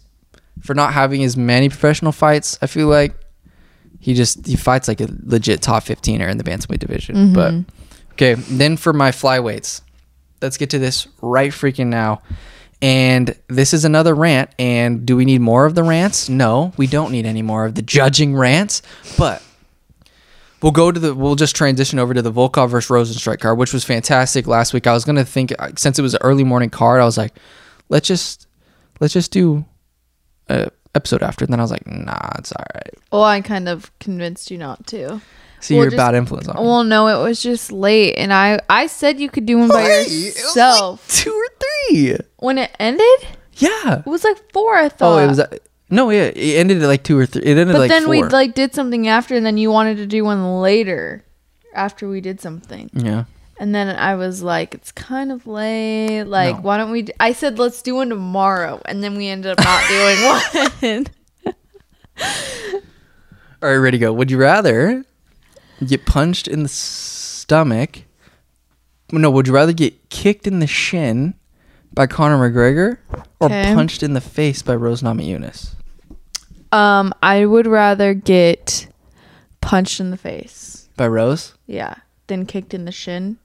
for 0.62 0.74
not 0.74 0.94
having 0.94 1.24
as 1.24 1.38
many 1.38 1.70
professional 1.70 2.12
fights. 2.12 2.58
I 2.62 2.68
feel 2.68 2.88
like 2.88 3.16
he 4.00 4.14
just 4.14 4.46
he 4.46 4.56
fights 4.56 4.88
like 4.88 5.00
a 5.00 5.08
legit 5.24 5.62
top 5.62 5.84
15er 5.84 6.30
in 6.30 6.38
the 6.38 6.44
bantamweight 6.44 6.80
division. 6.80 7.16
Mm-hmm. 7.16 7.34
But 7.34 7.54
okay, 8.14 8.34
then 8.34 8.78
for 8.78 8.94
my 8.94 9.12
flyweights, 9.12 9.82
let's 10.42 10.58
get 10.58 10.70
to 10.72 10.80
this 10.80 11.08
right 11.22 11.52
freaking 11.52 11.88
now. 11.88 12.22
And 12.82 13.38
this 13.48 13.74
is 13.74 13.86
another 13.86 14.16
rant. 14.16 14.50
And 14.58 15.06
do 15.06 15.16
we 15.16 15.24
need 15.24 15.40
more 15.40 15.66
of 15.66 15.76
the 15.76 15.84
rants? 15.84 16.30
No, 16.30 16.74
we 16.78 16.88
don't 16.88 17.12
need 17.12 17.28
any 17.28 17.44
more 17.44 17.66
of 17.66 17.76
the 17.76 17.84
judging 17.84 18.36
rants. 18.36 18.82
But 19.18 19.44
we'll 20.62 20.72
go 20.72 20.92
to 20.92 21.00
the. 21.00 21.14
We'll 21.16 21.36
just 21.36 21.56
transition 21.56 22.00
over 22.00 22.14
to 22.14 22.22
the 22.22 22.32
Volkov 22.32 22.70
versus 22.70 22.90
Rozenstruik 22.90 23.40
card, 23.40 23.58
which 23.58 23.74
was 23.74 23.84
fantastic 23.84 24.48
last 24.48 24.74
week. 24.74 24.88
I 24.88 24.94
was 24.94 25.06
gonna 25.06 25.26
think 25.26 25.54
uh, 25.60 25.72
since 25.78 25.98
it 26.00 26.02
was 26.02 26.14
an 26.14 26.20
early 26.24 26.44
morning 26.44 26.70
card, 26.70 27.02
I 27.02 27.06
was 27.06 27.18
like, 27.18 27.34
let's 27.90 28.08
just 28.08 28.48
let's 29.00 29.14
just 29.14 29.32
do 29.32 29.66
a 30.50 30.70
episode 30.96 31.24
after. 31.24 31.46
And 31.46 31.54
then 31.54 31.60
I 31.60 31.64
was 31.64 31.72
like, 31.72 31.88
nah, 31.88 32.30
it's 32.38 32.52
all 32.52 32.66
right. 32.76 32.94
Well, 33.12 33.24
I 33.24 33.42
kind 33.42 33.70
of 33.70 33.92
convinced 34.00 34.52
you 34.52 34.58
not 34.58 34.86
to. 34.88 35.22
See, 35.60 35.76
Well, 35.76 35.84
you're 35.84 35.88
a 35.90 35.92
just- 35.92 35.98
bad 35.98 36.16
influence 36.16 36.48
on 36.48 36.56
me. 36.56 36.62
Well, 36.64 36.84
no, 36.84 37.08
it 37.08 37.24
was 37.24 37.42
just 37.42 37.72
late, 37.72 38.16
and 38.16 38.34
I 38.34 38.60
I 38.70 38.88
said 38.88 39.20
you 39.20 39.30
could 39.30 39.46
do 39.46 39.58
one 39.60 39.70
by 39.70 39.84
it 39.84 39.98
was 40.00 40.08
like 40.08 40.36
yourself. 40.36 41.08
two 41.08 41.32
or 41.32 41.48
three. 41.90 42.18
when 42.38 42.58
it 42.58 42.72
ended, 42.80 43.28
Yeah. 43.56 44.00
it 44.00 44.06
was 44.08 44.24
like 44.24 44.38
four. 44.52 44.74
I 44.76 44.90
thought. 44.90 45.20
Oh, 45.20 45.24
it 45.24 45.28
was. 45.28 45.40
No, 45.92 46.10
yeah, 46.10 46.32
it 46.34 46.56
ended 46.58 46.82
at 46.82 46.88
like 46.88 47.04
two 47.04 47.18
or 47.20 47.26
three. 47.26 47.42
It 47.44 47.58
ended 47.58 47.68
like 47.68 47.74
But 47.76 47.80
like 47.82 47.90
then 47.90 48.10
we 48.10 48.24
like 48.24 48.54
did 48.56 48.74
something 48.74 49.08
after, 49.10 49.36
and 49.36 49.46
then 49.46 49.58
you 49.58 49.70
wanted 49.70 49.98
to 49.98 50.06
do 50.08 50.24
one 50.24 50.62
later, 50.62 51.24
after 51.76 52.08
we 52.08 52.22
did 52.22 52.40
something, 52.40 52.90
yeah. 52.94 53.26
and 53.60 53.76
then 53.76 53.94
I 53.96 54.16
was 54.16 54.42
like, 54.42 54.74
it's 54.74 54.92
kind 54.94 55.32
of 55.34 55.46
late. 55.46 56.24
Like, 56.24 56.56
No. 56.56 56.62
why 56.62 56.78
don't 56.78 56.92
we? 56.92 57.02
d- 57.04 57.14
I 57.20 57.34
said 57.34 57.60
let's 57.60 57.82
do 57.82 57.96
one 57.96 58.08
tomorrow, 58.10 58.82
and 58.86 59.04
then 59.04 59.16
we 59.18 59.28
ended 59.28 59.52
up 59.52 59.64
not 59.64 59.84
doing 59.90 61.04
one. 61.04 61.08
All 63.64 63.70
right, 63.70 63.76
ready 63.76 63.98
to 63.98 64.02
go. 64.02 64.14
Would 64.14 64.32
you 64.32 64.38
rather 64.38 65.04
get 65.86 66.06
punched 66.06 66.48
in 66.48 66.64
the 66.64 66.70
stomach? 66.70 68.04
No, 69.12 69.30
would 69.30 69.48
you 69.48 69.54
rather 69.54 69.74
get 69.74 70.10
kicked 70.10 70.48
in 70.48 70.60
the 70.60 70.68
shin 70.68 71.34
by 71.94 72.08
Conor 72.08 72.38
McGregor 72.50 72.98
or 73.40 73.48
Okay. 73.48 73.74
punched 73.74 74.02
in 74.04 74.14
the 74.14 74.22
face 74.22 74.62
by 74.62 74.74
Rose 74.76 75.02
Namajunas? 75.02 75.76
Um, 76.72 77.14
I 77.22 77.46
would 77.46 77.68
rather 77.68 78.14
get 78.14 78.88
punched 79.62 80.00
in 80.00 80.12
the 80.12 80.18
face, 80.18 80.90
By 80.98 81.08
Rose? 81.08 81.54
yeah, 81.68 81.96
than 82.28 82.46
kicked 82.46 82.74
in 82.74 82.86
the 82.86 82.92
shin. 82.92 83.38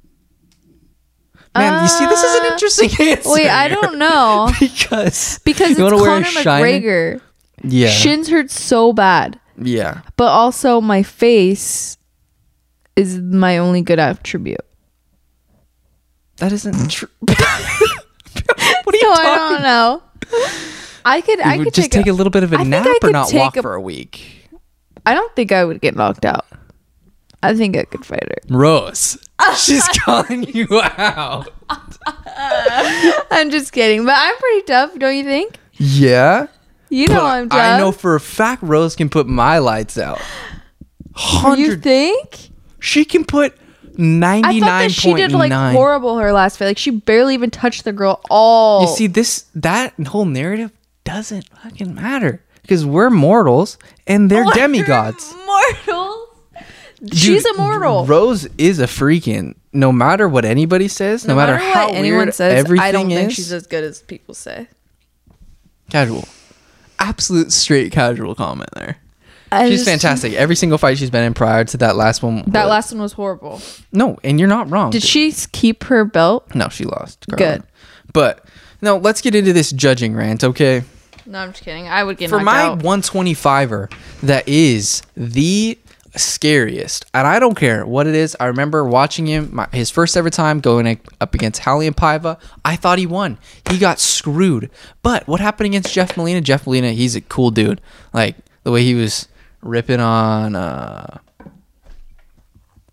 Man, 1.54 1.82
you 1.82 1.88
see, 1.88 2.04
this 2.06 2.22
is 2.22 2.34
an 2.40 2.46
Uh, 2.46 2.52
interesting 2.52 2.90
answer. 3.08 3.30
Wait, 3.32 3.48
I 3.48 3.68
don't 3.68 3.96
know 3.98 4.50
because 4.60 5.38
because 5.44 5.70
it's 5.70 5.78
Conor 5.80 6.20
McGregor. 6.22 7.20
yeah, 7.62 7.88
Shins 7.88 8.28
hurt 8.28 8.50
so 8.50 8.92
bad. 8.92 9.40
Yeah. 9.58 10.02
but 10.18 10.26
also 10.26 10.82
my 10.82 11.02
face 11.02 11.96
is 12.94 13.18
my 13.18 13.56
only 13.56 13.80
good 13.80 13.98
attribute. 13.98 14.60
That 16.36 16.52
isn't 16.52 16.90
true. 16.90 17.08
what 17.20 17.38
are 17.38 18.96
you 18.96 19.00
So 19.00 19.22
I 19.22 19.34
don't 19.34 19.62
know. 19.62 20.02
I 21.06 21.20
could 21.20 21.40
I 21.40 21.56
could 21.58 21.72
just 21.72 21.92
take, 21.92 22.04
take, 22.04 22.10
a, 22.10 22.12
little 22.12 22.32
bit 22.32 22.42
of 22.42 22.52
a 22.52 22.58
I 22.58 22.64
nap 22.64 22.86
or 23.02 23.10
not 23.10 23.32
walk 23.32 23.56
a- 23.56 23.62
for 23.62 23.74
a 23.74 23.80
week. 23.80 24.48
I 25.06 25.14
don't 25.14 25.34
think 25.36 25.52
I 25.52 25.64
would 25.64 25.80
get 25.80 25.94
knocked 25.94 26.24
out. 26.24 26.46
I 27.42 27.54
think 27.54 27.76
I 27.76 27.84
could 27.84 28.04
fight 28.04 28.24
her. 28.24 28.54
Rose. 28.56 29.16
She's 29.56 29.86
calling 30.04 30.42
you 30.42 30.66
out. 30.82 31.48
I'm 33.30 33.50
just 33.50 33.72
kidding, 33.72 34.04
but 34.04 34.14
I'm 34.16 34.36
pretty 34.36 34.62
tough, 34.62 34.98
don't 34.98 35.16
you 35.16 35.22
think? 35.22 35.58
Yeah. 35.74 36.48
You 36.88 37.06
know 37.06 37.24
I'm 37.24 37.48
tough. 37.48 37.58
I 37.60 37.78
know 37.78 37.92
for 37.92 38.16
a 38.16 38.20
fact 38.20 38.62
Rose 38.64 38.96
can 38.96 39.08
put 39.08 39.28
my 39.28 39.58
lights 39.58 39.96
out. 39.96 40.18
100. 41.12 41.60
You 41.60 41.76
think? 41.76 42.50
She 42.80 43.04
can 43.04 43.24
put 43.24 43.56
I 43.98 44.40
thought 44.60 44.80
that 44.80 44.92
she 44.92 45.14
did 45.14 45.32
like 45.32 45.52
horrible 45.52 46.18
her 46.18 46.32
last 46.32 46.58
fight. 46.58 46.66
Like 46.66 46.78
she 46.78 46.90
barely 46.90 47.34
even 47.34 47.50
touched 47.50 47.84
the 47.84 47.92
girl 47.92 48.20
all. 48.28 48.82
You 48.82 48.88
see, 48.88 49.06
this 49.06 49.46
that 49.54 49.94
whole 50.06 50.26
narrative 50.26 50.70
doesn't 51.06 51.48
fucking 51.62 51.94
matter 51.94 52.42
because 52.62 52.84
we're 52.84 53.08
mortals 53.10 53.78
and 54.06 54.30
they're 54.30 54.44
demigods. 54.52 55.34
Mortals. 55.46 56.28
She's 57.12 57.44
Dude, 57.44 57.54
immortal. 57.54 58.04
Rose 58.06 58.46
is 58.58 58.78
a 58.80 58.86
freaking. 58.86 59.54
No 59.72 59.92
matter 59.92 60.28
what 60.28 60.44
anybody 60.46 60.88
says, 60.88 61.26
no, 61.26 61.34
matter, 61.34 61.56
how 61.58 61.92
weird 61.92 62.38
everything 62.40 62.80
I 62.82 62.92
don't 62.92 63.10
is, 63.10 63.18
think 63.18 63.32
she's 63.32 63.52
as 63.52 63.66
good 63.66 63.84
as 63.84 64.00
people 64.02 64.34
say. 64.34 64.68
casual, 65.90 66.26
absolute 66.98 67.52
straight 67.52 67.92
casual 67.92 68.34
comment 68.34 68.70
there. 68.74 68.96
I 69.52 69.68
She's 69.68 69.80
just- 69.84 69.90
fantastic. 69.90 70.32
Every 70.32 70.56
single 70.56 70.78
fight 70.78 70.96
she's 70.98 71.10
been 71.10 71.22
in 71.24 71.34
prior 71.34 71.64
to 71.64 71.76
that 71.76 71.94
last 71.96 72.22
one. 72.22 72.42
That 72.48 72.64
was- 72.64 72.70
last 72.70 72.92
one 72.92 73.02
was 73.02 73.12
horrible. 73.12 73.60
no, 73.92 74.18
and 74.24 74.40
you're 74.40 74.48
not 74.48 74.70
wrong. 74.70 74.90
Did 74.90 75.02
she 75.02 75.30
keep 75.52 75.84
her 75.84 76.04
belt? 76.06 76.54
No, 76.54 76.68
she 76.68 76.84
lost. 76.84 77.26
Good. 77.28 77.62
But 78.14 78.44
no, 78.80 78.96
let's 78.96 79.20
get 79.20 79.34
into 79.34 79.52
this 79.52 79.70
judging 79.72 80.16
rant, 80.16 80.42
okay? 80.42 80.82
No, 81.26 81.40
I'm 81.40 81.52
just 81.52 81.64
kidding. 81.64 81.88
I 81.88 82.04
would 82.04 82.16
get 82.18 82.30
For 82.30 82.36
knocked 82.36 82.44
my 82.44 82.62
out. 82.62 82.78
125er, 82.80 83.92
that 84.22 84.48
is 84.48 85.02
the 85.16 85.78
scariest. 86.14 87.04
And 87.12 87.26
I 87.26 87.38
don't 87.38 87.54
care 87.54 87.84
what 87.84 88.06
it 88.06 88.14
is. 88.14 88.36
I 88.40 88.46
remember 88.46 88.84
watching 88.84 89.26
him 89.26 89.50
my, 89.52 89.68
his 89.72 89.90
first 89.90 90.16
ever 90.16 90.30
time 90.30 90.60
going 90.60 91.00
up 91.20 91.34
against 91.34 91.62
Raulian 91.62 91.94
Paiva. 91.94 92.38
I 92.64 92.76
thought 92.76 92.98
he 92.98 93.06
won. 93.06 93.38
He 93.70 93.78
got 93.78 94.00
screwed. 94.00 94.70
But 95.02 95.26
what 95.26 95.40
happened 95.40 95.66
against 95.66 95.92
Jeff 95.92 96.16
Molina? 96.16 96.40
Jeff 96.40 96.66
Molina, 96.66 96.92
he's 96.92 97.16
a 97.16 97.20
cool 97.20 97.50
dude. 97.50 97.80
Like 98.12 98.36
the 98.62 98.70
way 98.72 98.82
he 98.82 98.94
was 98.94 99.28
ripping 99.62 100.00
on 100.00 100.54
uh 100.54 101.18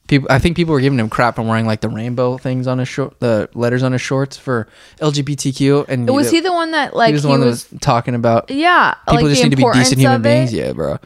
people 0.08 0.28
I 0.32 0.40
think 0.40 0.56
people 0.56 0.74
were 0.74 0.82
giving 0.82 1.00
him 1.00 1.10
crap 1.10 1.36
for 1.36 1.42
wearing 1.44 1.66
like 1.66 1.82
the 1.82 1.90
rainbow 1.90 2.38
things 2.38 2.68
on 2.68 2.78
his 2.80 2.88
short 2.88 3.20
the 3.20 3.50
letters 3.54 3.84
on 3.84 3.92
his 3.94 4.02
shorts 4.02 4.38
for 4.38 4.68
LGBTQ 5.00 5.88
and 5.88 6.10
was 6.10 6.30
he 6.32 6.40
the 6.40 6.52
one 6.54 6.72
that 6.72 6.96
like 6.96 7.08
he 7.08 7.14
was 7.14 7.24
the 7.24 7.30
he 7.30 7.32
one 7.32 7.42
was, 7.42 7.66
that 7.66 7.74
was 7.76 7.82
talking 7.82 8.16
about 8.16 8.50
yeah 8.52 8.96
people 9.08 9.24
like 9.26 9.30
just 9.32 9.44
need 9.44 9.52
to 9.52 9.56
be 9.58 9.64
decent 9.74 10.00
human 10.00 10.18
of 10.18 10.22
beings. 10.24 10.54
Yeah, 10.54 10.74
bro. 10.74 10.98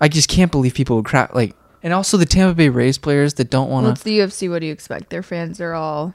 I 0.00 0.08
just 0.08 0.28
can't 0.28 0.50
believe 0.50 0.74
people 0.74 0.96
would 0.96 1.04
crap 1.04 1.34
like, 1.34 1.54
and 1.82 1.92
also 1.92 2.16
the 2.16 2.26
Tampa 2.26 2.54
Bay 2.54 2.68
Rays 2.68 2.98
players 2.98 3.34
that 3.34 3.48
don't 3.50 3.70
want 3.70 3.84
Well, 3.84 3.92
to. 3.94 3.96
it's 3.96 4.02
the 4.02 4.18
UFC. 4.18 4.50
What 4.50 4.58
do 4.60 4.66
you 4.66 4.72
expect? 4.72 5.10
Their 5.10 5.22
fans 5.22 5.60
are 5.60 5.72
all 5.74 6.14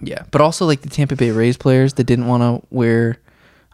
Yeah, 0.00 0.24
but 0.30 0.40
also 0.40 0.66
like 0.66 0.82
the 0.82 0.90
Tampa 0.90 1.16
Bay 1.16 1.30
Rays 1.30 1.56
players 1.56 1.94
that 1.94 2.04
didn't 2.04 2.26
want 2.26 2.42
to 2.42 2.66
wear 2.74 3.18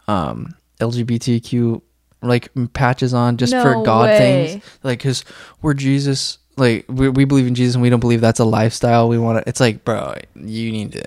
um, 0.07 0.55
LGBTQ 0.79 1.81
like 2.21 2.49
patches 2.73 3.13
on 3.13 3.37
just 3.37 3.53
for 3.53 3.75
No 3.75 3.83
God 3.83 4.09
way. 4.09 4.17
things, 4.17 4.63
like 4.83 4.99
because 4.99 5.23
we're 5.61 5.73
Jesus. 5.73 6.37
Like 6.57 6.85
we, 6.87 7.09
we 7.09 7.25
believe 7.25 7.47
in 7.47 7.55
Jesus 7.55 7.75
and 7.75 7.81
we 7.81 7.89
don't 7.89 7.99
believe 7.99 8.21
that's 8.21 8.39
a 8.39 8.45
lifestyle. 8.45 9.09
We 9.09 9.17
want 9.17 9.43
to. 9.43 9.49
It's 9.49 9.59
like, 9.59 9.83
bro, 9.83 10.15
you 10.35 10.71
need 10.71 10.93
to. 10.93 11.05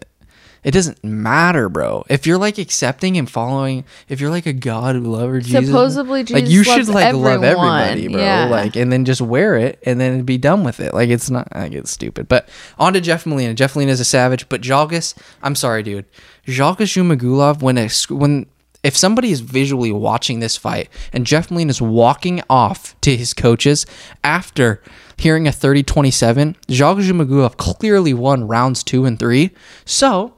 It 0.65 0.73
doesn't 0.73 1.03
matter, 1.05 1.69
bro. 1.69 2.05
If 2.09 2.27
you're 2.27 2.39
like 2.39 2.59
accepting 2.59 3.17
and 3.17 3.31
following, 3.31 3.85
if 4.09 4.21
you're 4.21 4.31
like 4.31 4.47
a 4.47 4.53
God 4.53 4.97
who 4.97 5.03
loves 5.03 5.47
Jesus, 5.47 5.67
Supposedly 5.67 6.25
like 6.25 6.45
Jesus 6.45 6.51
you 6.51 6.65
should 6.65 6.89
loves 6.89 6.91
like 6.91 7.15
love 7.15 7.45
everybody, 7.45 8.09
bro. 8.09 8.21
Yeah. 8.21 8.49
Like, 8.49 8.77
and 8.77 8.93
then 8.93 9.05
just 9.05 9.21
wear 9.21 9.57
it 9.57 9.79
and 9.85 10.01
then 10.01 10.25
be 10.25 10.37
done 10.37 10.65
with 10.65 10.81
it. 10.81 10.93
Like, 10.93 11.11
it's 11.11 11.31
not. 11.31 11.49
I 11.53 11.69
get 11.69 11.87
stupid. 11.87 12.29
But 12.29 12.49
on 12.79 12.93
to 12.95 13.01
Jeff 13.01 13.25
Molina. 13.25 13.55
Jeff 13.55 13.77
Molina 13.77 13.93
is 13.93 14.01
a 14.01 14.05
savage, 14.05 14.49
but 14.49 14.61
Zhalgas, 14.61 15.17
I'm 15.43 15.55
sorry, 15.55 15.83
dude. 15.83 16.07
Zhalgas 16.47 16.93
Zhumagulov, 16.93 17.63
when 17.63 17.79
a 17.79 17.89
when 18.13 18.47
if 18.83 18.97
somebody 18.97 19.31
is 19.31 19.41
visually 19.41 19.93
watching 19.93 20.41
this 20.41 20.57
fight 20.57 20.89
and 21.13 21.27
Jeff 21.27 21.51
Molina 21.51 21.71
is 21.71 21.83
walking 21.83 22.43
off 22.49 22.99
to 23.01 23.17
his 23.17 23.35
coaches 23.35 23.87
after 24.23 24.83
hearing 25.21 25.47
a 25.47 25.51
30-27, 25.51 26.57
Zhalgas 26.69 27.09
Zhumagulov 27.11 27.57
clearly 27.57 28.15
won 28.15 28.47
rounds 28.47 28.83
two 28.83 29.05
and 29.05 29.19
three. 29.19 29.51
So 29.85 30.35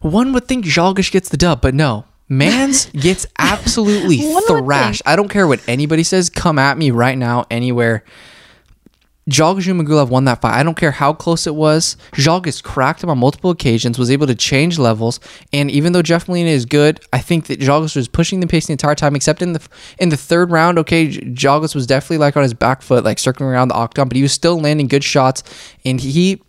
one 0.00 0.32
would 0.32 0.48
think 0.48 0.64
Zhalgas 0.64 1.10
gets 1.10 1.28
the 1.28 1.36
dub, 1.36 1.60
but 1.60 1.74
no. 1.74 2.04
Mans 2.28 2.86
gets 2.92 3.26
absolutely 3.38 4.18
thrashed. 4.46 5.02
I 5.06 5.16
don't 5.16 5.28
care 5.28 5.46
what 5.46 5.60
anybody 5.68 6.02
says. 6.02 6.30
Come 6.30 6.58
at 6.58 6.78
me 6.78 6.90
right 6.90 7.16
now, 7.16 7.44
anywhere. 7.50 8.04
Zhalgas 9.32 9.62
Zhumagulov 9.62 10.08
won 10.08 10.24
that 10.26 10.40
fight. 10.40 10.54
I 10.54 10.62
don't 10.62 10.76
care 10.76 10.90
how 10.90 11.12
close 11.12 11.46
it 11.46 11.54
was. 11.54 11.96
Zhalgas 12.12 12.62
cracked 12.62 13.02
him 13.02 13.10
on 13.10 13.18
multiple 13.18 13.50
occasions, 13.50 13.98
was 13.98 14.10
able 14.10 14.26
to 14.26 14.34
change 14.34 14.78
levels, 14.78 15.20
and 15.52 15.70
even 15.70 15.92
though 15.92 16.02
Jeff 16.02 16.28
Molina 16.28 16.50
is 16.50 16.66
good, 16.66 17.00
I 17.12 17.18
think 17.18 17.46
that 17.46 17.60
Zhalgas 17.60 17.96
was 17.96 18.08
pushing 18.08 18.40
the 18.40 18.46
pace 18.46 18.66
the 18.66 18.72
entire 18.72 18.94
time. 18.94 19.16
Except 19.16 19.42
in 19.42 19.54
the 19.54 19.68
in 19.98 20.10
the 20.10 20.16
third 20.16 20.50
round, 20.50 20.78
okay, 20.78 21.08
Zhalgas 21.08 21.74
was 21.74 21.86
definitely 21.86 22.18
like 22.18 22.36
on 22.36 22.42
his 22.42 22.54
back 22.54 22.82
foot, 22.82 23.04
like 23.04 23.18
circling 23.18 23.48
around 23.48 23.68
the 23.68 23.74
octagon, 23.74 24.08
but 24.08 24.16
he 24.16 24.22
was 24.22 24.32
still 24.32 24.60
landing 24.60 24.88
good 24.88 25.04
shots, 25.04 25.42
and 25.84 26.00
he 26.00 26.40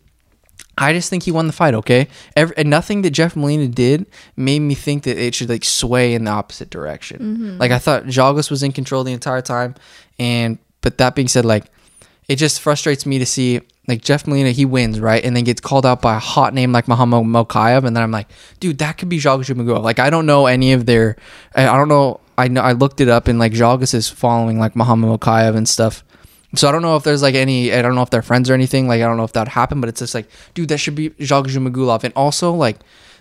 I 0.78 0.94
just 0.94 1.10
think 1.10 1.24
he 1.24 1.32
won 1.32 1.48
the 1.48 1.54
fight. 1.54 1.74
Okay, 1.76 2.08
Every, 2.36 2.58
and 2.58 2.70
nothing 2.70 3.04
that 3.04 3.12
Jeff 3.12 3.36
Molina 3.36 3.68
did 3.68 4.06
made 4.36 4.60
me 4.60 4.74
think 4.74 5.04
that 5.04 5.18
it 5.18 5.36
should 5.36 5.50
like 5.50 5.64
sway 5.64 6.14
in 6.14 6.24
the 6.24 6.32
opposite 6.32 6.70
direction. 6.70 7.20
Mm-hmm. 7.20 7.58
Like 7.60 7.72
I 7.72 7.80
thought 7.80 8.06
Zhalgas 8.06 8.50
was 8.50 8.64
in 8.64 8.72
control 8.72 9.04
the 9.04 9.14
entire 9.14 9.42
time, 9.42 9.76
and 10.18 10.58
but 10.82 10.98
that 10.98 11.16
being 11.16 11.28
said, 11.28 11.46
like 11.46 11.66
it 12.28 12.38
just 12.38 12.62
frustrates 12.62 13.06
me 13.06 13.20
to 13.20 13.26
see 13.26 13.62
like 13.88 14.02
Jeff 14.02 14.26
Molina 14.28 14.52
he 14.52 14.66
wins 14.66 15.00
right, 15.00 15.24
and 15.24 15.36
then 15.36 15.44
gets 15.44 15.62
called 15.62 15.86
out 15.86 16.02
by 16.02 16.16
a 16.16 16.20
hot 16.20 16.54
name 16.54 16.72
like 16.72 16.88
Muhammad 16.88 17.26
Mokaev, 17.26 17.84
and 17.84 17.96
then 17.96 18.04
I'm 18.04 18.12
like, 18.12 18.28
dude, 18.60 18.78
that 18.78 18.98
could 18.98 19.10
be 19.10 19.20
Zhalgas 19.20 19.54
Zhumagulov. 19.54 19.84
Like 19.84 20.00
I 20.00 20.10
don't 20.10 20.26
know 20.26 20.46
any 20.46 20.74
of 20.74 20.86
their, 20.86 21.18
I, 21.56 21.66
don't 21.66 21.90
know. 21.90 22.20
I 22.38 22.48
know 22.48 22.62
I 22.62 22.72
looked 22.72 23.02
it 23.02 23.10
up, 23.10 23.28
and 23.28 23.40
like 23.40 23.52
Zhalgas 23.52 23.94
is 23.94 24.10
following 24.10 24.58
like 24.58 24.76
Muhammad 24.76 25.10
Mokaev 25.10 25.56
and 25.56 25.68
stuff. 25.68 26.04
So 26.56 26.70
I 26.70 26.72
don't 26.72 26.82
know 26.82 26.96
if 26.96 27.04
there's 27.04 27.22
like 27.22 27.36
any. 27.36 27.74
I 27.74 27.82
don't 27.82 27.96
know 27.96 28.04
if 28.04 28.10
they're 28.10 28.22
friends 28.22 28.50
or 28.50 28.54
anything. 28.54 28.88
Like 28.88 29.02
I 29.02 29.06
don't 29.06 29.18
know 29.18 29.24
if 29.24 29.34
that 29.34 29.50
happened, 29.50 29.82
but 29.82 29.90
it's 29.90 30.00
just 30.00 30.16
like, 30.16 30.30
dude, 30.54 30.70
that 30.70 30.78
should 30.78 30.96
be 30.96 31.10
Zhalgas 31.12 31.56
Zhumagulov. 31.56 32.04
And 32.04 32.14
also 32.16 32.54
like 32.54 32.78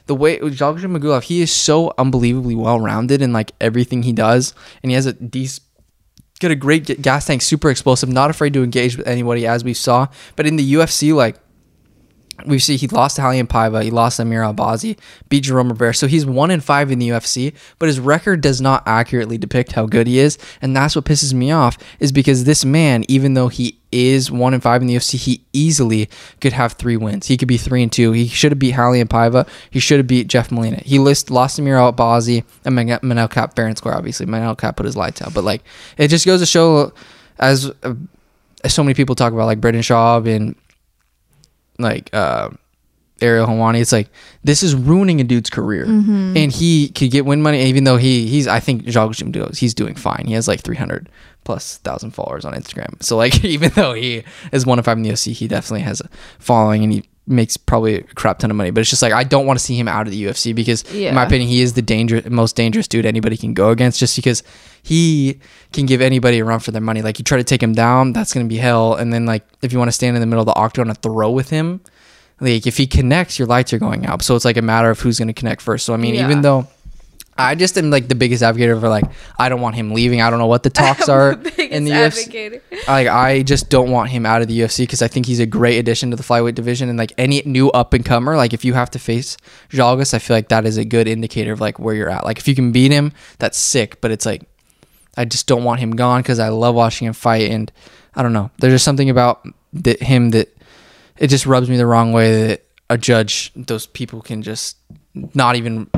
the 0.06 0.14
way 0.14 0.38
Zhalgas 0.38 0.80
Zhumagulov, 0.80 1.24
he 1.24 1.42
is 1.42 1.50
so 1.52 1.92
unbelievably 1.98 2.54
well 2.54 2.78
rounded 2.78 3.20
in 3.20 3.32
like 3.32 3.52
everything 3.60 4.04
he 4.04 4.12
does, 4.12 4.54
and 4.82 4.90
he 4.90 4.94
has 4.94 5.06
a 5.06 5.12
decent. 5.14 5.66
Got 6.42 6.50
a 6.50 6.56
great 6.56 7.00
gas 7.00 7.26
tank, 7.26 7.40
super 7.40 7.70
explosive, 7.70 8.08
not 8.08 8.28
afraid 8.28 8.52
to 8.54 8.64
engage 8.64 8.96
with 8.96 9.06
anybody, 9.06 9.46
as 9.46 9.62
we 9.62 9.74
saw. 9.74 10.08
But 10.34 10.44
in 10.44 10.56
the 10.56 10.74
UFC, 10.74 11.14
like 11.14 11.36
we 12.46 12.58
see 12.58 12.76
he 12.76 12.88
lost 12.88 13.16
to 13.16 13.22
Raulian 13.22 13.46
Paiva, 13.46 13.82
he 13.82 13.90
lost 13.90 14.16
to 14.16 14.22
Amir 14.22 14.42
Albazi, 14.42 14.98
beat 15.28 15.44
Jerome 15.44 15.68
Rivera. 15.68 15.94
So 15.94 16.06
he's 16.06 16.26
one 16.26 16.50
in 16.50 16.60
five 16.60 16.90
in 16.90 16.98
the 16.98 17.08
UFC, 17.08 17.54
but 17.78 17.86
his 17.86 18.00
record 18.00 18.40
does 18.40 18.60
not 18.60 18.82
accurately 18.86 19.38
depict 19.38 19.72
how 19.72 19.86
good 19.86 20.06
he 20.06 20.18
is. 20.18 20.38
And 20.60 20.76
that's 20.76 20.96
what 20.96 21.04
pisses 21.04 21.32
me 21.32 21.50
off, 21.50 21.78
is 22.00 22.12
because 22.12 22.44
this 22.44 22.64
man, 22.64 23.04
even 23.08 23.34
though 23.34 23.48
he 23.48 23.78
is 23.90 24.30
one 24.30 24.54
in 24.54 24.60
five 24.60 24.80
in 24.80 24.88
the 24.88 24.96
UFC, 24.96 25.16
he 25.16 25.44
easily 25.52 26.08
could 26.40 26.52
have 26.52 26.72
three 26.72 26.96
wins. 26.96 27.26
He 27.26 27.36
could 27.36 27.48
be 27.48 27.58
three 27.58 27.82
and 27.82 27.92
two. 27.92 28.12
He 28.12 28.26
should 28.26 28.52
have 28.52 28.58
beat 28.58 28.74
Raulian 28.74 29.04
Paiva. 29.04 29.46
He 29.70 29.80
should 29.80 29.98
have 29.98 30.06
beat 30.06 30.28
Jeff 30.28 30.50
Molina. 30.50 30.80
He 30.84 30.98
list, 30.98 31.30
lost 31.30 31.56
to 31.56 31.62
Amir 31.62 31.76
Albazi 31.76 32.44
and 32.64 32.74
Man- 32.74 32.88
Manel 33.00 33.30
Kape 33.30 33.54
fair 33.54 33.66
and 33.66 33.76
square, 33.76 33.94
obviously. 33.94 34.26
Manel 34.26 34.58
Kape 34.58 34.76
put 34.76 34.86
his 34.86 34.96
lights 34.96 35.20
out. 35.20 35.34
But 35.34 35.44
like 35.44 35.62
it 35.98 36.08
just 36.08 36.24
goes 36.24 36.40
to 36.40 36.46
show 36.46 36.92
as 37.38 37.70
uh, 37.82 37.94
as 38.64 38.72
so 38.72 38.82
many 38.82 38.94
people 38.94 39.14
talk 39.14 39.32
about 39.32 39.46
like 39.46 39.60
Brendan 39.60 39.82
Schaub 39.82 40.28
and 40.28 40.54
like 41.78 42.10
uh 42.12 42.50
Ariel 43.20 43.46
Helwani, 43.46 43.80
it's 43.80 43.92
like 43.92 44.08
this 44.42 44.62
is 44.64 44.74
ruining 44.74 45.20
a 45.20 45.24
dude's 45.24 45.48
career, 45.50 45.86
Mm-hmm. 45.86 46.36
and 46.36 46.50
he 46.52 46.88
could 46.88 47.10
get 47.12 47.24
win 47.24 47.40
money 47.40 47.62
even 47.66 47.84
though 47.84 47.96
he 47.96 48.26
he's 48.26 48.48
I 48.48 48.58
think 48.58 48.84
Jacques 48.86 49.12
Jim 49.12 49.32
he's 49.54 49.74
doing 49.74 49.94
fine. 49.94 50.24
He 50.26 50.32
has 50.34 50.48
like 50.48 50.60
three 50.60 50.76
hundred 50.76 51.08
plus 51.44 51.78
thousand 51.78 52.12
followers 52.12 52.44
on 52.44 52.52
Instagram. 52.54 53.00
So 53.02 53.16
like 53.16 53.44
even 53.56 53.70
though 53.76 53.94
he 53.94 54.24
is 54.52 54.66
one 54.66 54.78
of 54.80 54.84
five 54.84 54.96
in 54.96 55.02
the 55.04 55.12
OC, 55.12 55.34
he 55.36 55.46
definitely 55.46 55.82
has 55.82 56.00
a 56.00 56.08
following 56.40 56.82
and 56.82 56.92
he 56.92 57.04
makes 57.26 57.56
probably 57.56 57.94
a 57.96 58.02
crap 58.02 58.38
ton 58.40 58.50
of 58.50 58.56
money. 58.56 58.70
But 58.70 58.80
it's 58.80 58.90
just 58.90 59.02
like 59.02 59.12
I 59.12 59.22
don't 59.24 59.46
want 59.46 59.58
to 59.58 59.64
see 59.64 59.76
him 59.76 59.86
out 59.88 60.06
of 60.06 60.12
the 60.12 60.24
UFC 60.24 60.54
because 60.54 60.82
in 60.92 61.14
my 61.14 61.24
opinion 61.24 61.48
he 61.48 61.60
is 61.60 61.74
the 61.74 61.82
danger 61.82 62.20
most 62.28 62.56
dangerous 62.56 62.88
dude 62.88 63.06
anybody 63.06 63.36
can 63.36 63.54
go 63.54 63.70
against 63.70 64.00
just 64.00 64.16
because 64.16 64.42
he 64.82 65.38
can 65.72 65.86
give 65.86 66.00
anybody 66.00 66.40
a 66.40 66.44
run 66.44 66.58
for 66.58 66.72
their 66.72 66.80
money. 66.82 67.00
Like 67.00 67.18
you 67.18 67.24
try 67.24 67.38
to 67.38 67.44
take 67.44 67.62
him 67.62 67.72
down, 67.74 68.12
that's 68.12 68.32
gonna 68.32 68.46
be 68.46 68.56
hell. 68.56 68.94
And 68.96 69.12
then 69.12 69.24
like 69.26 69.44
if 69.62 69.72
you 69.72 69.78
want 69.78 69.88
to 69.88 69.92
stand 69.92 70.16
in 70.16 70.20
the 70.20 70.26
middle 70.26 70.42
of 70.42 70.46
the 70.46 70.56
octagon 70.56 70.88
and 70.88 70.98
throw 71.00 71.30
with 71.30 71.50
him, 71.50 71.80
like 72.40 72.66
if 72.66 72.76
he 72.76 72.86
connects, 72.88 73.38
your 73.38 73.46
lights 73.46 73.72
are 73.72 73.78
going 73.78 74.04
out. 74.04 74.22
So 74.22 74.34
it's 74.34 74.44
like 74.44 74.56
a 74.56 74.62
matter 74.62 74.90
of 74.90 74.98
who's 75.00 75.18
gonna 75.20 75.32
connect 75.32 75.62
first. 75.62 75.86
So 75.86 75.94
I 75.94 75.98
mean, 75.98 76.14
Yeah. 76.16 76.24
even 76.24 76.40
though 76.42 76.66
I 77.42 77.54
just 77.54 77.76
am 77.76 77.90
like 77.90 78.08
the 78.08 78.14
biggest 78.14 78.42
advocate 78.42 78.80
for 78.80 78.88
like 78.88 79.04
I 79.38 79.48
don't 79.48 79.60
want 79.60 79.74
him 79.74 79.92
leaving. 79.92 80.20
I 80.20 80.30
don't 80.30 80.38
know 80.38 80.46
what 80.46 80.62
the 80.62 80.70
talks 80.70 81.08
are 81.08 81.32
in 81.32 81.84
the 81.84 81.90
UFC. 81.90 82.60
Like 82.86 83.08
I 83.08 83.42
just 83.42 83.70
don't 83.70 83.90
want 83.90 84.10
him 84.10 84.24
out 84.24 84.42
of 84.42 84.48
the 84.48 84.60
UFC 84.60 84.78
because 84.78 85.02
I 85.02 85.08
think 85.08 85.26
he's 85.26 85.40
a 85.40 85.46
great 85.46 85.78
addition 85.78 86.10
to 86.10 86.16
the 86.16 86.22
flyweight 86.22 86.54
division. 86.54 86.88
And 86.88 86.98
like 86.98 87.12
any 87.18 87.42
new 87.44 87.70
up 87.70 87.92
and 87.92 88.04
comer, 88.04 88.36
like 88.36 88.52
if 88.52 88.64
you 88.64 88.74
have 88.74 88.90
to 88.90 88.98
face 88.98 89.36
Zhalgas, 89.70 90.14
I 90.14 90.18
feel 90.18 90.36
like 90.36 90.48
that 90.48 90.64
is 90.64 90.76
a 90.76 90.84
good 90.84 91.08
indicator 91.08 91.52
of 91.52 91.60
like 91.60 91.78
where 91.78 91.94
you're 91.94 92.10
at. 92.10 92.24
Like 92.24 92.38
if 92.38 92.48
you 92.48 92.54
can 92.54 92.72
beat 92.72 92.92
him, 92.92 93.12
that's 93.38 93.58
sick. 93.58 94.00
But 94.00 94.10
it's 94.10 94.26
like 94.26 94.42
I 95.16 95.24
just 95.24 95.46
don't 95.46 95.64
want 95.64 95.80
him 95.80 95.96
gone 95.96 96.22
because 96.22 96.38
I 96.38 96.48
love 96.48 96.74
watching 96.74 97.06
him 97.06 97.12
fight. 97.12 97.50
And 97.50 97.70
I 98.14 98.22
don't 98.22 98.32
know. 98.32 98.50
There's 98.58 98.74
just 98.74 98.84
something 98.84 99.10
about 99.10 99.46
that 99.74 100.02
him 100.02 100.30
that 100.30 100.56
it 101.18 101.28
just 101.28 101.46
rubs 101.46 101.68
me 101.68 101.76
the 101.76 101.86
wrong 101.86 102.12
way 102.12 102.46
that 102.48 102.66
a 102.90 102.98
judge, 102.98 103.52
those 103.56 103.86
people 103.86 104.20
can 104.20 104.42
just 104.42 104.76
not 105.14 105.56
even 105.56 105.90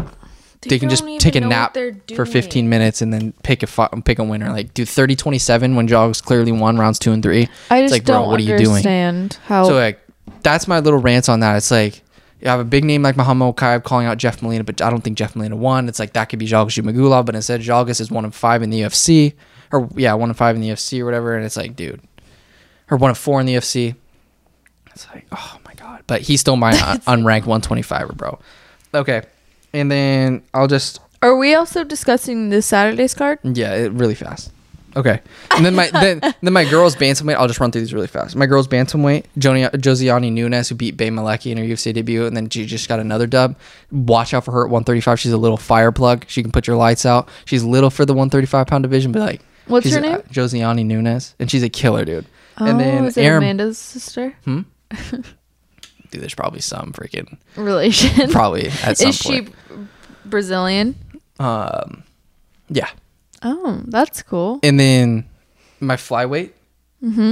they, 0.64 0.78
can 0.78 0.88
just 0.90 1.04
take 1.20 1.34
a 1.36 1.40
nap 1.40 1.76
for 2.14 2.26
15 2.26 2.68
minutes 2.68 3.02
and 3.02 3.12
then 3.12 3.32
pick 3.42 3.62
a 3.62 3.66
fi- 3.66 3.88
pick 4.04 4.18
a 4.18 4.24
winner. 4.24 4.50
Like 4.50 4.74
do 4.74 4.84
30-27 4.84 5.74
when 5.76 5.86
Jogs 5.88 6.20
clearly 6.20 6.52
won 6.52 6.76
rounds 6.78 6.98
two 6.98 7.12
and 7.12 7.22
three. 7.22 7.48
I 7.70 7.78
It's 7.78 7.84
just 7.84 7.92
like, 7.92 8.04
don't 8.04 8.28
what 8.28 8.40
are 8.40 8.42
you 8.42 8.56
doing? 8.58 8.68
understand 8.70 9.38
how. 9.46 9.64
So 9.64 9.74
like 9.74 10.00
that's 10.42 10.66
my 10.68 10.80
little 10.80 10.98
rant 10.98 11.28
on 11.28 11.40
that. 11.40 11.56
It's 11.56 11.70
like 11.70 12.02
you 12.40 12.48
have 12.48 12.60
a 12.60 12.64
big 12.64 12.84
name 12.84 13.02
like 13.02 13.16
Muhammad 13.16 13.56
Mokaev 13.56 13.84
calling 13.84 14.06
out 14.06 14.18
Jeff 14.18 14.42
Molina, 14.42 14.64
but 14.64 14.82
I 14.82 14.90
don't 14.90 15.00
think 15.02 15.16
Jeff 15.16 15.34
Molina 15.36 15.56
won. 15.56 15.88
It's 15.88 15.98
like 15.98 16.12
that 16.14 16.26
could 16.26 16.38
be 16.38 16.46
Zhalgas 16.46 16.82
Zhumagulov, 16.82 17.24
but 17.26 17.34
instead 17.34 17.60
Zhalgas 17.62 18.00
is 18.00 18.10
one 18.10 18.24
of 18.24 18.34
five 18.34 18.62
in 18.62 18.70
the 18.70 18.80
UFC, 18.82 19.32
or 19.72 19.88
yeah, 19.96 20.12
one 20.14 20.30
of 20.30 20.36
five 20.36 20.54
in 20.56 20.62
the 20.62 20.68
UFC 20.68 21.00
or 21.00 21.04
whatever. 21.06 21.34
And 21.36 21.44
it's 21.46 21.56
like, 21.56 21.74
dude, 21.76 22.00
or 22.90 22.96
one 22.98 23.10
of 23.10 23.18
four 23.18 23.40
in 23.40 23.46
the 23.46 23.54
UFC. 23.54 23.94
It's 24.94 25.06
like, 25.08 25.26
oh 25.32 25.58
my 25.64 25.74
god, 25.74 26.04
but 26.06 26.20
he's 26.22 26.40
still 26.40 26.56
my 26.56 26.70
un- 27.06 27.22
unranked 27.22 27.44
125er, 27.44 28.14
bro. 28.16 28.38
Okay, 28.94 29.22
and 29.74 29.90
then 29.90 30.42
I'll 30.54 30.66
just 30.68 31.00
Are 31.22 31.36
we 31.36 31.54
also 31.54 31.84
discussing 31.84 32.48
the 32.48 32.62
Saturday's 32.62 33.14
card? 33.14 33.38
yeah, 33.42 33.74
it, 33.74 33.92
really 33.92 34.14
fast. 34.14 34.50
Okay, 34.96 35.20
and 35.50 35.66
then 35.66 35.74
my 35.74 35.90
then 35.90 36.20
then 36.40 36.52
my 36.52 36.64
girls 36.64 36.94
bantamweight. 36.94 37.34
I'll 37.34 37.48
just 37.48 37.58
run 37.58 37.72
through 37.72 37.80
these 37.80 37.92
really 37.92 38.06
fast. 38.06 38.36
My 38.36 38.46
girls 38.46 38.68
bantamweight, 38.68 39.24
Joni, 39.36 39.68
Josiane 39.72 40.30
Nunes, 40.32 40.68
who 40.68 40.76
beat 40.76 40.96
Bea 40.96 41.08
Malecki 41.08 41.50
in 41.50 41.58
her 41.58 41.64
UFC 41.64 41.92
debut, 41.92 42.26
and 42.26 42.36
then 42.36 42.48
she 42.48 42.64
just 42.64 42.88
got 42.88 43.00
another 43.00 43.26
dub. 43.26 43.56
Watch 43.90 44.32
out 44.32 44.44
for 44.44 44.52
her 44.52 44.60
at 44.66 44.70
135. 44.70 45.18
She's 45.18 45.32
a 45.32 45.36
little 45.36 45.56
fire 45.56 45.90
plug. 45.90 46.26
She 46.28 46.42
can 46.42 46.52
put 46.52 46.68
your 46.68 46.76
lights 46.76 47.04
out. 47.04 47.28
She's 47.44 47.64
little 47.64 47.90
for 47.90 48.04
the 48.06 48.12
135 48.14 48.68
pound 48.68 48.82
division, 48.84 49.10
but 49.10 49.18
like, 49.22 49.40
What's 49.66 49.92
her 49.92 50.00
name? 50.00 50.20
Josiane 50.30 50.86
Nunes, 50.86 51.34
and 51.40 51.50
she's 51.50 51.64
a 51.64 51.68
killer, 51.68 52.04
dude. 52.04 52.26
Oh, 52.58 52.66
and 52.66 52.78
then 52.78 53.04
is 53.06 53.16
it 53.16 53.22
Aaron, 53.22 53.42
Amanda's 53.42 53.78
sister? 53.78 54.36
Hmm? 54.44 54.60
dude, 56.14 56.22
there's 56.22 56.34
probably 56.34 56.60
some 56.60 56.92
freaking 56.92 57.36
Relation? 57.56 58.30
probably 58.30 58.68
at 58.82 58.96
some 58.98 59.06
point. 59.06 59.14
is 59.14 59.18
she. 59.18 59.48
Brazilian? 60.24 60.94
Um, 61.38 62.04
yeah. 62.68 62.88
Oh, 63.42 63.82
that's 63.86 64.22
cool. 64.22 64.60
And 64.62 64.78
then 64.80 65.28
my 65.80 65.96
flyweight, 65.96 66.52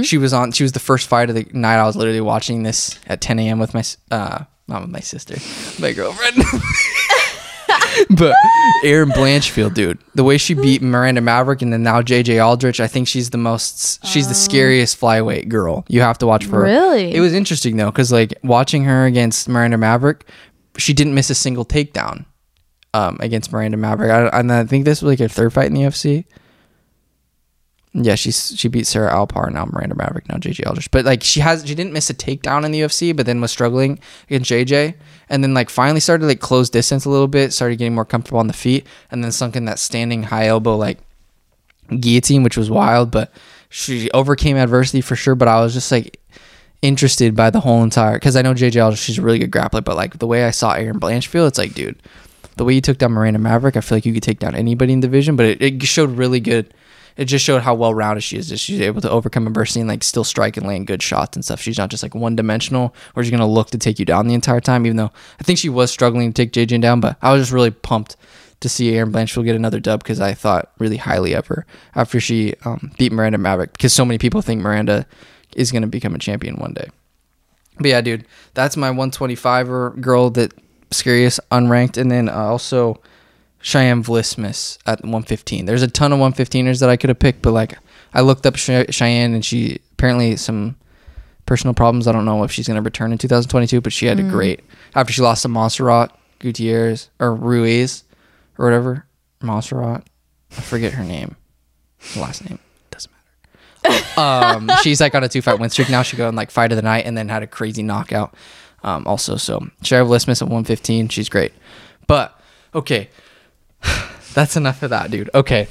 she 0.03 0.17
was 0.19 0.33
on. 0.33 0.51
She 0.51 0.61
was 0.63 0.73
the 0.73 0.79
first 0.79 1.07
fight 1.07 1.29
of 1.29 1.35
the 1.35 1.47
night. 1.53 1.77
I 1.79 1.85
was 1.85 1.95
literally 1.95 2.21
watching 2.21 2.61
this 2.63 2.99
at 3.07 3.21
10 3.21 3.39
a.m. 3.39 3.57
with 3.59 3.73
my 3.73 3.83
uh, 4.11 4.43
not 4.67 4.81
with 4.81 4.91
my 4.91 4.99
sister, 4.99 5.35
my 5.81 5.93
girlfriend. 5.93 6.35
but 8.17 8.35
Erin 8.83 9.09
Blanchfield, 9.09 9.73
dude, 9.73 9.99
the 10.15 10.23
way 10.23 10.37
she 10.37 10.53
beat 10.53 10.81
Miranda 10.81 11.21
Maverick 11.21 11.61
and 11.61 11.71
then 11.71 11.83
now 11.83 12.01
JJ 12.01 12.43
Aldrich, 12.45 12.79
I 12.79 12.87
think 12.87 13.07
she's 13.07 13.29
the 13.29 13.37
most. 13.37 14.05
She's 14.05 14.27
the 14.27 14.33
scariest 14.33 14.99
flyweight 14.99 15.47
girl. 15.47 15.85
You 15.87 16.01
have 16.01 16.17
to 16.19 16.27
watch 16.27 16.45
for 16.45 16.57
her. 16.57 16.63
Really? 16.63 17.13
It 17.13 17.19
was 17.19 17.33
interesting 17.33 17.77
though, 17.77 17.91
because 17.91 18.11
like 18.11 18.33
watching 18.43 18.83
her 18.85 19.05
against 19.05 19.47
Miranda 19.47 19.77
Maverick, 19.77 20.27
she 20.77 20.93
didn't 20.93 21.13
miss 21.13 21.29
a 21.29 21.35
single 21.35 21.65
takedown 21.65 22.25
um, 22.93 23.17
against 23.19 23.51
Miranda 23.51 23.77
Maverick. 23.77 24.11
I, 24.11 24.39
and 24.39 24.51
I 24.51 24.65
think 24.65 24.85
this 24.85 25.01
was 25.01 25.11
like 25.11 25.19
her 25.19 25.27
third 25.27 25.53
fight 25.53 25.67
in 25.67 25.73
the 25.73 25.81
UFC. 25.81 26.25
Yeah, 27.95 28.15
she's 28.15 28.57
she 28.57 28.67
beat 28.69 28.87
Sarah 28.87 29.11
Alpar 29.11 29.51
now 29.51 29.65
Miranda 29.65 29.95
Maverick 29.95 30.27
now 30.27 30.37
JJ 30.37 30.65
Aldrich. 30.67 30.89
But 30.89 31.05
like 31.05 31.21
she 31.23 31.41
has 31.41 31.65
she 31.65 31.75
didn't 31.75 31.93
miss 31.93 32.09
a 32.09 32.13
takedown 32.13 32.65
in 32.65 32.71
the 32.71 32.81
UFC, 32.81 33.15
but 33.15 33.27
then 33.27 33.39
was 33.39 33.51
struggling 33.51 33.99
against 34.27 34.49
JJ, 34.49 34.95
and 35.29 35.43
then 35.43 35.53
like 35.53 35.69
finally 35.69 35.99
started 35.99 36.25
like 36.25 36.39
close 36.39 36.71
distance 36.71 37.05
a 37.05 37.09
little 37.09 37.27
bit, 37.27 37.53
started 37.53 37.77
getting 37.77 37.93
more 37.93 38.05
comfortable 38.05 38.39
on 38.39 38.47
the 38.47 38.53
feet, 38.53 38.87
and 39.11 39.23
then 39.23 39.31
sunk 39.31 39.55
in 39.55 39.65
that 39.65 39.77
standing 39.77 40.23
high 40.23 40.47
elbow 40.47 40.75
like 40.75 40.97
guillotine, 41.99 42.41
which 42.41 42.57
was 42.57 42.71
wild. 42.71 43.11
But 43.11 43.31
she 43.69 44.09
overcame 44.11 44.57
adversity 44.57 45.01
for 45.01 45.15
sure. 45.15 45.35
But 45.35 45.47
I 45.47 45.61
was 45.61 45.75
just 45.75 45.91
like 45.91 46.19
interested 46.81 47.35
by 47.35 47.51
the 47.51 47.59
whole 47.59 47.83
entire 47.83 48.15
because 48.15 48.35
I 48.35 48.41
know 48.41 48.55
JJ 48.55 48.83
Aldrich, 48.83 49.01
she's 49.01 49.19
a 49.19 49.21
really 49.21 49.39
good 49.39 49.51
grappler, 49.51 49.83
but 49.83 49.95
like 49.95 50.17
the 50.17 50.27
way 50.27 50.45
I 50.45 50.51
saw 50.51 50.73
Erin 50.73 50.99
Blanchfield, 50.99 51.47
it's 51.47 51.59
like, 51.59 51.75
dude, 51.75 52.01
the 52.57 52.65
way 52.65 52.73
you 52.73 52.81
took 52.81 52.97
down 52.97 53.13
Miranda 53.13 53.39
Maverick, 53.39 53.77
I 53.77 53.81
feel 53.81 53.97
like 53.97 54.05
you 54.05 54.13
could 54.13 54.23
take 54.23 54.39
down 54.39 54.55
anybody 54.55 54.93
in 54.93 54.99
the 54.99 55.07
division, 55.07 55.35
but 55.35 55.45
it, 55.45 55.61
it 55.61 55.83
showed 55.83 56.11
really 56.11 56.39
good. 56.39 56.73
It 57.15 57.25
just 57.25 57.45
showed 57.45 57.61
how 57.61 57.75
well 57.75 57.93
rounded 57.93 58.21
she 58.21 58.37
is. 58.37 58.59
She's 58.59 58.81
able 58.81 59.01
to 59.01 59.09
overcome 59.09 59.47
adversity 59.47 59.81
and 59.81 59.89
like 59.89 60.03
still 60.03 60.23
strike 60.23 60.57
and 60.57 60.65
land 60.65 60.87
good 60.87 61.03
shots 61.03 61.35
and 61.37 61.45
stuff. 61.45 61.61
She's 61.61 61.77
not 61.77 61.89
just 61.89 62.03
like 62.03 62.15
one 62.15 62.35
dimensional 62.35 62.95
or 63.15 63.23
she's 63.23 63.31
gonna 63.31 63.47
look 63.47 63.69
to 63.71 63.77
take 63.77 63.99
you 63.99 64.05
down 64.05 64.27
the 64.27 64.33
entire 64.33 64.59
time. 64.59 64.85
Even 64.85 64.97
though 64.97 65.11
I 65.39 65.43
think 65.43 65.59
she 65.59 65.69
was 65.69 65.91
struggling 65.91 66.31
to 66.31 66.41
take 66.41 66.51
JJ 66.51 66.81
down, 66.81 66.99
but 66.99 67.17
I 67.21 67.31
was 67.31 67.41
just 67.41 67.51
really 67.51 67.71
pumped 67.71 68.15
to 68.61 68.69
see 68.69 68.95
Erin 68.95 69.11
Blanchfield 69.11 69.45
get 69.45 69.55
another 69.55 69.79
dub 69.79 70.01
because 70.03 70.21
I 70.21 70.33
thought 70.33 70.71
really 70.79 70.97
highly 70.97 71.33
of 71.33 71.47
her 71.47 71.65
after 71.95 72.19
she 72.19 72.55
um, 72.65 72.91
beat 72.97 73.11
Miranda 73.11 73.37
Maverick 73.37 73.73
because 73.73 73.93
so 73.93 74.05
many 74.05 74.17
people 74.17 74.41
think 74.41 74.61
Miranda 74.61 75.05
is 75.55 75.71
gonna 75.71 75.87
become 75.87 76.15
a 76.15 76.19
champion 76.19 76.55
one 76.55 76.73
day. 76.73 76.89
But 77.77 77.87
yeah, 77.87 78.01
dude, 78.01 78.25
that's 78.53 78.77
my 78.77 78.89
125er 78.89 79.99
girl 79.99 80.29
that 80.31 80.53
scariest 80.91 81.39
unranked, 81.51 81.97
and 81.97 82.11
then 82.11 82.29
uh, 82.29 82.33
also 82.33 83.01
Cheyanne 83.63 84.03
Vlismas 84.03 84.77
at 84.85 85.01
115. 85.01 85.65
There's 85.65 85.81
a 85.81 85.87
ton 85.87 86.11
of 86.11 86.19
115ers 86.19 86.79
that 86.81 86.89
I 86.89 86.97
could 86.97 87.09
have 87.09 87.19
picked, 87.19 87.41
but 87.41 87.51
like 87.51 87.77
I 88.13 88.21
looked 88.21 88.45
up 88.45 88.55
Cheyanne, 88.55 89.33
and 89.33 89.43
she 89.43 89.79
apparently 89.93 90.35
some 90.35 90.75
personal 91.45 91.73
problems. 91.73 92.07
I 92.07 92.11
don't 92.11 92.25
know 92.25 92.43
if 92.43 92.51
she's 92.51 92.67
gonna 92.67 92.81
return 92.81 93.11
in 93.11 93.17
2022, 93.17 93.81
but 93.81 93.93
she 93.93 94.05
had 94.05 94.19
a 94.19 94.23
great 94.23 94.61
after 94.95 95.13
she 95.13 95.21
lost 95.21 95.41
to 95.43 95.47
Montserrat 95.47 96.11
Gutierrez 96.39 97.09
or 97.19 97.33
Ruiz 97.33 98.03
or 98.57 98.65
whatever 98.65 99.05
Montserrat. 99.41 100.05
I 100.51 100.61
forget 100.61 100.93
her 100.93 101.03
name, 101.03 101.35
last 102.15 102.47
name 102.47 102.59
doesn't 102.91 103.11
matter 103.11 103.23
um, 104.17 104.69
she's 104.81 105.01
like 105.01 105.15
on 105.15 105.23
a 105.23 105.29
two 105.29 105.41
fight 105.41 105.59
win 105.59 105.69
streak 105.69 105.89
now. 105.89 106.01
She 106.01 106.17
go 106.17 106.29
in 106.29 106.35
like 106.35 106.51
fight 106.51 106.71
of 106.71 106.75
the 106.75 106.81
night 106.81 107.05
and 107.05 107.17
then 107.17 107.29
had 107.29 107.43
a 107.43 107.47
crazy 107.47 107.83
knockout. 107.83 108.35
Um, 108.83 109.07
also, 109.07 109.37
so 109.37 109.59
Cheryl 109.81 110.07
Lismus 110.07 110.41
at 110.41 110.47
115. 110.47 111.07
She's 111.09 111.29
great. 111.29 111.53
But 112.07 112.37
okay, 112.75 113.09
that's 114.33 114.55
enough 114.55 114.83
of 114.83 114.89
that, 114.89 115.11
dude. 115.11 115.29
Okay, 115.33 115.67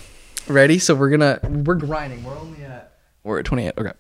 ready? 0.49 0.79
So 0.79 0.95
we're 0.95 1.11
gonna 1.11 1.41
we're 1.43 1.75
grinding. 1.75 2.25
We're 2.25 2.39
only 2.39 2.65
at 2.65 2.93
we're 3.25 3.39
at 3.39 3.45
28. 3.45 3.75
Okay. 3.79 3.93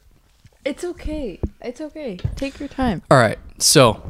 It's 0.64 0.84
okay. 0.84 1.40
It's 1.60 1.80
okay. 1.80 2.18
Take 2.36 2.60
your 2.60 2.68
time. 2.68 3.02
All 3.10 3.18
right. 3.18 3.38
So 3.58 4.00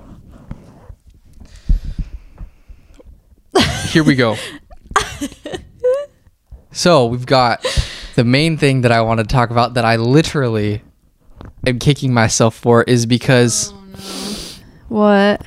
here 3.89 4.05
we 4.05 4.15
go. 4.15 4.37
so 6.73 7.07
we've 7.07 7.27
got 7.27 7.65
the 8.15 8.25
main 8.25 8.57
thing 8.57 8.83
that 8.83 8.93
I 8.93 9.01
want 9.03 9.21
to 9.21 9.25
talk 9.25 9.51
about 9.51 9.75
that 9.75 9.85
I 9.85 9.97
literally 9.97 10.83
am 11.67 11.79
kicking 11.79 12.15
myself 12.15 12.55
for 12.55 12.83
is 12.85 13.07
because 13.07 13.73
oh, 13.73 14.63
What? 14.89 15.47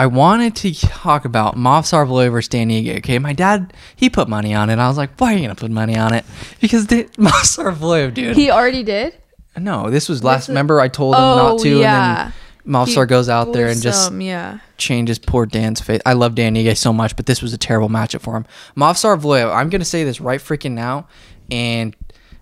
I 0.00 0.06
wanted 0.06 0.56
to 0.56 0.72
talk 0.74 1.26
about 1.26 1.56
Movsar 1.56 2.06
Evloev 2.06 2.32
versus 2.32 2.48
Dan 2.48 2.70
Ige. 2.70 2.96
Okay, 2.98 3.18
my 3.18 3.34
dad 3.34 3.74
he 3.96 4.08
put 4.08 4.28
money 4.28 4.54
on 4.54 4.70
it. 4.70 4.78
I 4.78 4.88
was 4.88 4.96
like, 4.96 5.10
why 5.20 5.34
are 5.34 5.36
you 5.36 5.42
gonna 5.42 5.54
put 5.54 5.70
money 5.70 5.96
on 5.96 6.14
it? 6.14 6.24
Because 6.60 6.86
the, 6.86 7.04
Movsar 7.18 7.74
Evloev, 7.76 8.14
dude. 8.14 8.34
He 8.36 8.50
already 8.50 8.82
did. 8.82 9.14
no, 9.58 9.90
this 9.90 10.08
was 10.08 10.24
last. 10.24 10.44
is- 10.44 10.48
remember, 10.48 10.80
I 10.80 10.88
told 10.88 11.14
him 11.16 11.20
Oh, 11.22 11.36
not 11.36 11.60
to, 11.60 11.78
yeah. 11.78 12.24
and 12.24 12.32
then 12.64 12.72
Movsar 12.72 13.06
goes 13.06 13.28
out 13.28 13.52
there 13.52 13.68
and 13.68 13.82
just 13.82 14.04
Some, 14.06 14.20
yeah. 14.22 14.60
changes 14.78 15.18
poor 15.18 15.44
Dan's 15.44 15.80
face. 15.82 16.00
I 16.06 16.14
love 16.14 16.34
Dan 16.34 16.54
Ige 16.54 16.76
so 16.78 16.92
much, 16.94 17.14
but 17.16 17.26
this 17.26 17.42
was 17.42 17.52
a 17.52 17.58
terrible 17.58 17.88
matchup 17.90 18.20
for 18.22 18.36
him. 18.36 18.46
Movsar 18.76 19.18
Evloev, 19.18 19.54
I'm 19.54 19.68
going 19.68 19.80
to 19.80 19.84
say 19.84 20.04
this 20.04 20.18
right 20.20 20.40
freaking 20.40 20.72
now, 20.72 21.08
and 21.50 21.94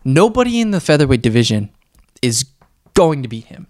nobody 0.04 0.60
in 0.60 0.70
the 0.70 0.80
featherweight 0.80 1.22
division 1.22 1.70
is 2.22 2.46
going 2.94 3.22
to 3.24 3.28
beat 3.28 3.46
him. 3.46 3.66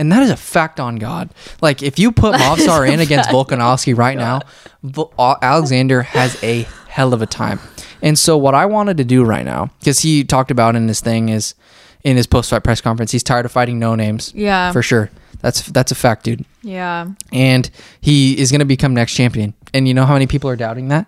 And 0.00 0.10
that 0.10 0.22
is 0.22 0.30
a 0.30 0.36
fact 0.36 0.80
on 0.80 0.96
God. 0.96 1.30
Like, 1.60 1.82
if 1.82 1.98
you 1.98 2.10
put 2.10 2.34
Movsar 2.34 2.90
in 2.90 3.00
against 3.00 3.28
Volkanovski 3.30 3.96
right 3.96 4.16
now, 4.16 4.40
Vol- 4.82 5.12
uh, 5.18 5.36
Alexander 5.42 6.02
has 6.02 6.42
a 6.42 6.62
hell 6.88 7.12
of 7.12 7.20
a 7.22 7.26
time. 7.26 7.60
And 8.02 8.18
so, 8.18 8.38
what 8.38 8.54
I 8.54 8.64
wanted 8.66 8.96
to 8.96 9.04
do 9.04 9.22
right 9.24 9.44
now, 9.44 9.68
because 9.78 10.00
he 10.00 10.24
talked 10.24 10.50
about 10.50 10.74
in 10.74 10.88
his 10.88 11.00
thing, 11.00 11.28
is 11.28 11.54
in 12.02 12.16
his 12.16 12.26
post 12.26 12.48
fight 12.50 12.64
press 12.64 12.80
conference, 12.80 13.12
he's 13.12 13.22
tired 13.22 13.44
of 13.44 13.52
fighting 13.52 13.78
no 13.78 13.94
names. 13.94 14.32
Yeah. 14.34 14.72
For 14.72 14.82
sure. 14.82 15.10
That's 15.42 15.66
that's 15.66 15.92
a 15.92 15.94
fact, 15.94 16.24
dude 16.24 16.44
yeah. 16.62 17.08
and 17.32 17.70
he 18.00 18.38
is 18.38 18.50
going 18.50 18.58
to 18.60 18.64
become 18.66 18.94
next 18.94 19.14
champion. 19.14 19.54
And 19.72 19.86
you 19.88 19.94
know 19.94 20.04
how 20.04 20.12
many 20.14 20.26
people 20.26 20.50
are 20.50 20.56
doubting 20.56 20.88
that? 20.88 21.06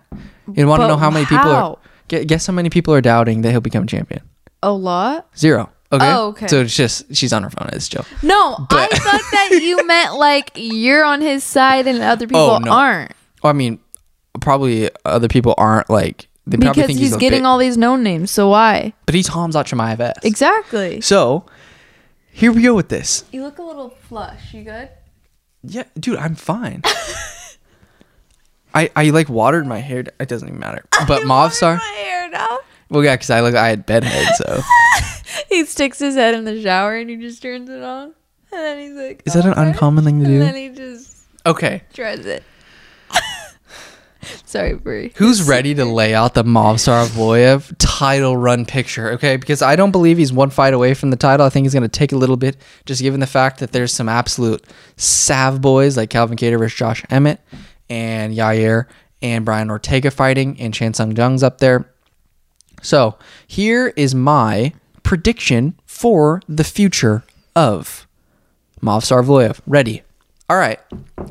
You 0.53 0.67
want 0.67 0.81
to 0.81 0.83
But 0.83 0.87
know 0.87 0.97
how 0.97 1.09
many 1.11 1.25
people 1.25 1.49
are? 1.49 1.55
how? 1.55 1.79
Gu- 2.07 2.25
Guess 2.25 2.47
how 2.47 2.53
many 2.53 2.69
people 2.69 2.93
are 2.93 3.01
doubting 3.01 3.41
that 3.41 3.51
he'll 3.51 3.61
become 3.61 3.87
champion? 3.87 4.21
A 4.61 4.71
lot? 4.71 5.27
Zero. 5.37 5.69
Okay. 5.93 6.11
Oh, 6.11 6.27
okay. 6.29 6.47
So 6.47 6.61
it's 6.61 6.75
just 6.75 7.15
she's 7.15 7.31
on 7.31 7.43
her 7.43 7.49
phone. 7.51 7.69
It's 7.71 7.87
Joe. 7.87 8.03
No, 8.23 8.55
I 8.71 8.87
thought 8.87 9.21
that 9.31 9.49
you 9.61 9.85
meant 9.85 10.15
like 10.15 10.51
you're 10.55 11.03
on 11.05 11.21
his 11.21 11.43
side 11.43 11.85
and 11.87 12.01
other 12.01 12.25
oh, 12.25 12.27
people 12.27 12.39
Oh, 12.41 12.57
no. 12.57 12.71
aren't. 12.71 13.11
Well, 13.43 13.51
I 13.51 13.53
mean, 13.53 13.79
probably 14.41 14.89
other 15.05 15.27
people 15.27 15.53
aren't 15.57 15.89
like 15.91 16.27
They 16.47 16.57
probably 16.57 16.81
because 16.81 16.87
think 16.87 16.99
he's, 16.99 17.13
a 17.15 17.19
getting 17.19 17.41
bit- 17.41 17.45
all 17.45 17.57
these 17.59 17.77
known 17.77 18.01
names. 18.03 18.31
So 18.31 18.49
why? 18.49 18.93
But 19.05 19.13
he's 19.15 19.29
Hamzat 19.29 19.65
Chimaev 19.65 19.99
S. 19.99 20.15
Exactly. 20.23 20.99
So 21.01 21.45
here 22.31 22.51
we 22.51 22.63
go 22.63 22.73
with 22.73 22.89
this. 22.89 23.23
You 23.31 23.43
look 23.43 23.59
a 23.59 23.63
little 23.63 23.91
flush. 24.07 24.53
You 24.53 24.63
good? 24.63 24.89
Yeah, 25.61 25.83
dude, 25.99 26.17
I'm 26.17 26.33
fine. 26.35 26.81
I 28.73 28.89
I 28.95 29.09
like 29.11 29.29
watered 29.29 29.67
my 29.67 29.79
hair. 29.79 29.99
It 30.19 30.27
doesn't 30.27 30.47
even 30.47 30.59
matter. 30.59 30.83
But 31.07 31.23
Movsar. 31.23 31.77
My 31.77 31.83
hair 31.83 32.29
now. 32.31 32.59
Well, 32.89 33.03
yeah, 33.03 33.15
because 33.15 33.29
I 33.29 33.41
look 33.41 33.55
I 33.55 33.67
had 33.69 33.85
bed 33.85 34.03
bedhead, 34.03 34.35
so 34.35 34.61
He 35.53 35.65
sticks 35.65 35.99
his 35.99 36.15
head 36.15 36.33
in 36.35 36.45
the 36.45 36.61
shower 36.61 36.95
and 36.95 37.09
he 37.09 37.15
just 37.17 37.41
turns 37.41 37.69
it 37.69 37.83
on, 37.83 38.05
and 38.05 38.13
then 38.51 38.79
he's 38.79 38.95
like, 38.95 39.21
is 39.25 39.33
that 39.33 39.45
an 39.45 39.53
uncommon 39.53 40.03
thing 40.03 40.19
to 40.19 40.25
do? 40.25 40.33
And 40.33 40.41
then 40.41 40.55
he 40.55 40.69
just 40.69 41.17
Okay, 41.45 41.83
dreads 41.93 42.25
it. 42.25 42.43
Sorry, 44.45 44.73
Brie. 44.75 45.11
who's 45.17 45.43
ready 45.47 45.75
to 45.75 45.83
lay 45.83 46.15
out 46.15 46.33
the 46.33 46.43
Movsar 46.43 47.05
Evloev 47.07 47.75
title 47.77 48.37
run 48.37 48.65
picture? 48.65 49.11
Okay, 49.11 49.35
because 49.35 49.61
I 49.61 49.75
don't 49.75 49.91
believe 49.91 50.17
he's 50.17 50.31
one 50.31 50.49
fight 50.49 50.73
away 50.73 50.93
from 50.93 51.09
the 51.09 51.17
title. 51.17 51.45
I 51.45 51.49
think 51.49 51.65
he's 51.65 51.73
going 51.73 51.83
to 51.83 51.89
take 51.89 52.13
a 52.13 52.15
little 52.15 52.37
bit, 52.37 52.55
just 52.85 53.01
given 53.01 53.19
the 53.19 53.27
fact 53.27 53.59
that 53.59 53.73
there's 53.73 53.91
some 53.91 54.07
absolute 54.07 54.63
sav 54.95 55.59
boys 55.61 55.97
like 55.97 56.09
Calvin 56.09 56.37
Kattar 56.37 56.57
versus 56.57 56.77
Josh 56.77 57.03
Emmett 57.09 57.41
and 57.89 58.33
Yair 58.33 58.85
and 59.21 59.43
Brian 59.43 59.69
Ortega 59.69 60.09
fighting, 60.09 60.57
and 60.59 60.73
Chan 60.73 60.93
Sung 60.93 61.15
Jung's 61.15 61.43
up 61.43 61.57
there. 61.57 61.89
So 62.81 63.17
here 63.45 63.91
is 63.97 64.15
my 64.15 64.73
prediction 65.03 65.79
for 65.85 66.41
the 66.47 66.63
future 66.63 67.23
of 67.55 68.07
Movsar 68.81 69.23
Evloev. 69.23 69.59
Ready? 69.67 70.01
All 70.49 70.57
right. 70.57 70.79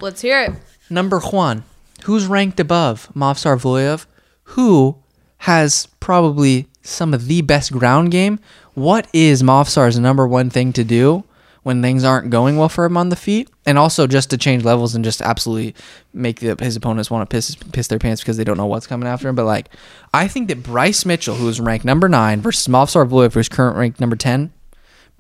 Let's 0.00 0.20
hear 0.20 0.40
it. 0.42 0.52
Number 0.88 1.20
one, 1.20 1.64
who's 2.04 2.26
ranked 2.26 2.60
above 2.60 3.08
Movsar 3.14 3.56
Evloev? 3.58 4.06
Who 4.44 4.96
has 5.38 5.88
probably 6.00 6.68
some 6.82 7.14
of 7.14 7.26
the 7.26 7.42
best 7.42 7.72
ground 7.72 8.10
game? 8.10 8.38
What 8.74 9.08
is 9.12 9.42
Movsar's 9.42 9.98
number 9.98 10.26
one 10.26 10.50
thing 10.50 10.72
to 10.74 10.84
do 10.84 11.24
when 11.62 11.80
things 11.80 12.04
aren't 12.04 12.30
going 12.30 12.56
well 12.56 12.68
for 12.68 12.84
him 12.84 12.96
on 12.96 13.08
the 13.08 13.16
feet? 13.16 13.48
And 13.64 13.78
also 13.78 14.06
just 14.06 14.30
to 14.30 14.38
change 14.38 14.64
levels 14.64 14.94
and 14.94 15.04
just 15.04 15.22
absolutely 15.22 15.74
make 16.12 16.40
the, 16.40 16.56
his 16.60 16.76
opponents 16.76 17.10
want 17.10 17.28
to 17.28 17.32
piss 17.32 17.54
piss 17.54 17.86
their 17.86 17.98
pants 17.98 18.20
because 18.20 18.36
they 18.36 18.44
don't 18.44 18.56
know 18.56 18.66
what's 18.66 18.86
coming 18.86 19.08
after 19.08 19.28
him. 19.28 19.34
But 19.34 19.46
like, 19.46 19.68
I 20.12 20.28
think 20.28 20.48
that 20.48 20.62
Bryce 20.62 21.04
Mitchell, 21.04 21.36
who 21.36 21.48
is 21.48 21.60
ranked 21.60 21.84
number 21.84 22.08
nine, 22.08 22.40
versus 22.40 22.66
Movsar 22.66 23.08
Evloev, 23.08 23.34
who's 23.34 23.48
current 23.48 23.76
ranked 23.76 24.00
number 24.00 24.16
ten. 24.16 24.52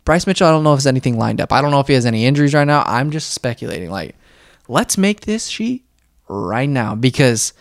Bryce 0.04 0.26
Mitchell, 0.26 0.48
I 0.48 0.50
don't 0.50 0.64
know 0.64 0.72
if 0.72 0.78
there's 0.78 0.86
anything 0.88 1.16
lined 1.16 1.40
up. 1.40 1.52
I 1.52 1.62
don't 1.62 1.70
know 1.70 1.78
if 1.78 1.86
he 1.86 1.94
has 1.94 2.06
any 2.06 2.26
injuries 2.26 2.54
right 2.54 2.66
now. 2.66 2.82
I'm 2.86 3.12
just 3.12 3.30
speculating. 3.30 3.88
Like, 3.88 4.16
let's 4.66 4.98
make 4.98 5.20
this 5.20 5.46
sheet 5.46 5.84
right 6.28 6.68
now 6.68 6.96
because 6.96 7.52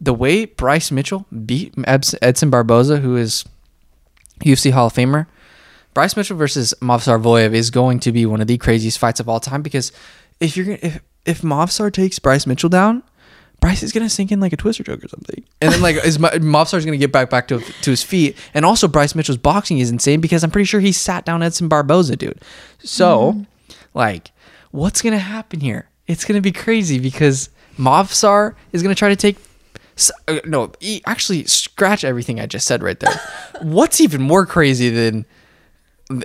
the 0.00 0.14
way 0.14 0.46
Bryce 0.46 0.90
Mitchell 0.90 1.26
beat 1.44 1.74
Edson 1.86 2.50
Barboza, 2.50 2.98
who 2.98 3.16
is 3.16 3.44
UFC 4.40 4.70
Hall 4.70 4.86
of 4.86 4.94
Famer, 4.94 5.26
Bryce 5.94 6.16
Mitchell 6.16 6.36
versus 6.36 6.74
Movsar 6.80 7.20
Evloev 7.20 7.54
is 7.54 7.70
going 7.70 8.00
to 8.00 8.12
be 8.12 8.26
one 8.26 8.40
of 8.40 8.46
the 8.48 8.58
craziest 8.58 8.98
fights 8.98 9.20
of 9.20 9.28
all 9.28 9.40
time 9.40 9.62
because 9.62 9.92
if 10.40 10.56
you're 10.56 10.76
if 10.82 11.00
if 11.24 11.42
Movsar 11.42 11.92
takes 11.92 12.18
Bryce 12.18 12.46
Mitchell 12.46 12.68
down, 12.68 13.02
Bryce 13.60 13.82
is 13.82 13.92
gonna 13.92 14.10
sink 14.10 14.30
in 14.30 14.40
like 14.40 14.52
a 14.52 14.56
twister 14.56 14.82
choke 14.84 15.02
or 15.02 15.08
something, 15.08 15.42
and 15.62 15.72
then 15.72 15.80
like 15.80 15.96
is 16.04 16.18
gonna 16.18 16.96
get 16.96 17.12
back 17.12 17.30
back 17.30 17.48
to 17.48 17.60
to 17.60 17.90
his 17.90 18.02
feet, 18.02 18.36
and 18.52 18.64
also 18.64 18.88
Bryce 18.88 19.14
Mitchell's 19.14 19.38
boxing 19.38 19.78
is 19.78 19.90
insane 19.90 20.20
because 20.20 20.44
I'm 20.44 20.50
pretty 20.50 20.66
sure 20.66 20.80
he 20.80 20.92
sat 20.92 21.24
down 21.24 21.42
Edson 21.42 21.68
Barboza, 21.68 22.16
dude. 22.16 22.40
So, 22.82 23.46
like, 23.94 24.32
what's 24.72 25.00
gonna 25.00 25.18
happen 25.18 25.60
here? 25.60 25.88
It's 26.06 26.24
gonna 26.24 26.42
be 26.42 26.52
crazy 26.52 26.98
because 26.98 27.48
Movsar 27.78 28.54
is 28.72 28.82
gonna 28.82 28.94
try 28.94 29.08
to 29.08 29.16
take. 29.16 29.38
uh, 30.28 30.40
No, 30.44 30.72
actually, 31.06 31.44
scratch 31.44 32.04
everything 32.04 32.40
I 32.40 32.46
just 32.46 32.66
said 32.66 32.82
right 32.82 32.98
there. 33.00 33.18
what's 33.62 34.00
even 34.00 34.20
more 34.20 34.44
crazy 34.44 34.90
than 34.90 35.24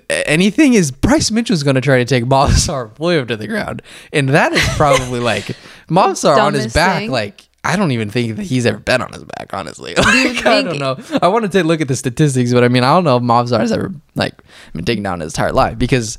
anything 0.10 0.74
is 0.74 0.92
Bryce 0.92 1.32
Mitchell's 1.32 1.64
going 1.64 1.76
to 1.76 1.82
try 1.82 1.98
to 1.98 2.06
take 2.06 2.26
Movsar 2.26 2.92
Evloev 2.96 3.28
to 3.30 3.38
the 3.38 3.48
ground, 3.48 3.82
and 4.12 4.30
that 4.30 4.54
is 4.54 4.64
probably 4.76 5.20
like 5.20 5.46
Movsar 5.90 6.38
on 6.38 6.54
his 6.54 6.74
back. 6.74 7.00
thing. 7.00 7.12
Like 7.12 7.48
I 7.64 7.76
don't 7.76 7.92
even 7.92 8.10
think 8.10 8.38
that 8.38 8.44
he's 8.44 8.66
ever 8.66 8.78
been 8.78 9.02
on 9.02 9.12
his 9.12 9.24
back. 9.24 9.54
Honestly, 9.54 9.94
like, 9.98 10.46
I 10.46 10.62
don't 10.62 10.80
know. 10.80 10.98
I 11.22 11.28
want 11.28 11.44
to 11.44 11.50
take 11.50 11.66
a 11.66 11.68
look 11.68 11.82
at 11.82 11.88
the 11.88 11.96
statistics, 11.96 12.54
but 12.54 12.64
I 12.64 12.68
mean, 12.68 12.84
I 12.84 12.94
don't 12.94 13.04
know 13.04 13.18
if 13.18 13.24
Movsar 13.24 13.60
has 13.60 13.72
ever 13.72 13.94
like 14.16 14.34
been 14.74 14.86
taken 14.86 15.04
down 15.04 15.20
his 15.20 15.34
entire 15.34 15.52
life 15.52 15.78
because 15.78 16.18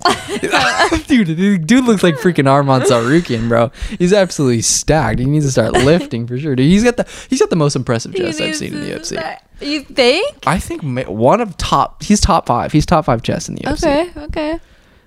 dude, 1.07 1.67
dude 1.67 1.85
looks 1.85 2.03
like 2.03 2.17
freaking 2.17 2.45
Arman 2.45 2.83
Tsarukyan, 2.83 3.49
bro. 3.49 3.71
He's 3.99 4.13
absolutely 4.13 4.63
stacked. 4.63 5.19
He 5.19 5.27
needs 5.27 5.47
to 5.47 5.53
start 5.53 5.73
lifting 5.73 6.27
for 6.27 6.39
sure, 6.39 6.57
dude. 6.57 6.67
He's 6.67 6.85
got 6.85 6.97
the 6.97 7.07
he's 7.29 7.41
got 7.41 7.51
the 7.51 7.57
most 7.57 7.77
impressive 7.77 8.15
chest 8.15 8.41
I've 8.41 8.57
seen 8.57 8.75
in 8.75 8.81
the 8.81 8.91
UFC. 8.93 9.39
You 9.61 9.83
think? 9.83 10.45
I 10.47 10.59
think 10.59 10.83
ma- 10.83 11.03
one 11.05 11.41
of 11.41 11.57
top. 11.57 12.03
He's 12.03 12.21
top 12.21 12.47
five. 12.47 12.73
He's 12.73 12.87
top 12.87 13.05
five 13.05 13.23
chess 13.23 13.49
in 13.49 13.57
the 13.57 13.63
UFC. 13.63 13.85
Okay, 14.09 14.21
okay. 14.25 14.61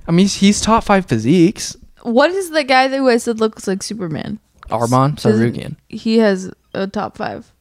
I 0.08 0.12
mean, 0.12 0.26
he's, 0.26 0.36
he's 0.36 0.62
top 0.62 0.84
five 0.84 1.06
physiques. 1.06 1.76
What 2.02 2.32
is 2.32 2.50
the 2.52 2.64
guy 2.64 2.88
that 2.88 3.00
I 3.02 3.18
said 3.18 3.40
looks 3.40 3.68
like 3.68 3.82
Superman? 3.82 4.40
Arman 4.70 5.16
Tsarukyan. 5.16 5.76
He 5.90 6.18
has 6.20 6.52
a 6.74 6.88
top 6.88 7.18
five. 7.18 7.52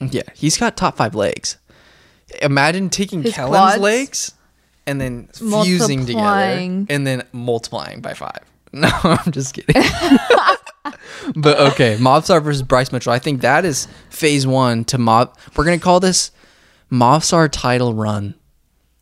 Yeah, 0.00 0.22
he's 0.34 0.56
got 0.56 0.76
top 0.76 0.96
five 0.96 1.14
legs. 1.14 1.58
Imagine 2.42 2.88
taking 2.90 3.22
His 3.22 3.34
Kellen's 3.34 3.50
quads? 3.50 3.80
legs 3.80 4.32
and 4.86 5.00
then 5.00 5.26
fusing 5.34 6.00
together 6.06 6.18
Multiplying. 6.22 6.86
and 6.90 7.06
then 7.06 7.22
multiplying 7.32 8.00
by 8.00 8.14
five. 8.14 8.40
No, 8.72 8.90
I'm 9.02 9.32
just 9.32 9.54
kidding. 9.54 9.74
but 11.36 11.58
okay, 11.72 11.96
Mobstar 11.96 12.42
versus 12.42 12.62
Bryce 12.62 12.92
Mitchell. 12.92 13.12
I 13.12 13.18
think 13.18 13.40
that 13.40 13.64
is 13.64 13.88
phase 14.10 14.46
one 14.46 14.84
to 14.86 14.98
Mob. 14.98 15.34
We're 15.56 15.64
gonna 15.64 15.78
call 15.78 16.00
this 16.00 16.30
Movsar 16.90 17.48
title 17.50 17.94
run. 17.94 18.34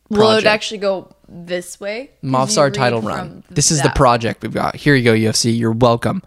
Will 0.09 0.21
it 0.21 0.25
Project. 0.25 0.45
actually 0.45 0.77
go 0.77 1.15
this 1.27 1.79
way? 1.79 2.11
you 2.21 2.29
Mobstar 2.29 2.73
title 2.73 3.01
run. 3.01 3.43
This 3.49 3.71
is 3.71 3.81
the 3.81 3.89
project 3.89 4.41
we've 4.41 4.53
got. 4.53 4.75
Here 4.75 4.95
you 4.95 5.03
go, 5.03 5.13
UFC. 5.13 5.57
You're 5.57 5.71
welcome. 5.71 6.21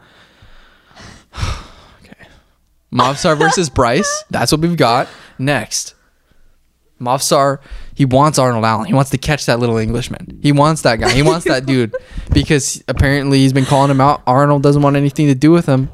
okay. 2.04 2.28
Mobstar 2.92 3.38
versus 3.38 3.70
Bryce. 3.74 4.24
That's 4.30 4.52
what 4.52 4.60
we've 4.60 4.76
got. 4.76 5.08
Next. 5.38 5.94
Mobstar, 7.00 7.60
he 7.94 8.04
wants 8.04 8.38
Arnold 8.38 8.64
Allen. 8.66 8.84
He 8.84 8.92
wants 8.92 9.10
to 9.10 9.18
catch 9.18 9.46
that 9.46 9.58
little 9.58 9.78
Englishman. 9.78 10.38
He 10.42 10.52
wants 10.52 10.82
that 10.82 11.00
guy. 11.00 11.10
He 11.10 11.22
wants 11.22 11.46
that 11.46 11.64
dude 11.66 11.94
because 12.34 12.84
apparently 12.88 13.38
he's 13.38 13.54
been 13.54 13.64
calling 13.64 13.90
him 13.90 14.02
out. 14.02 14.22
Arnold 14.26 14.62
doesn't 14.62 14.82
want 14.82 14.96
anything 14.96 15.26
to 15.28 15.34
do 15.34 15.50
with 15.50 15.64
him. 15.64 15.90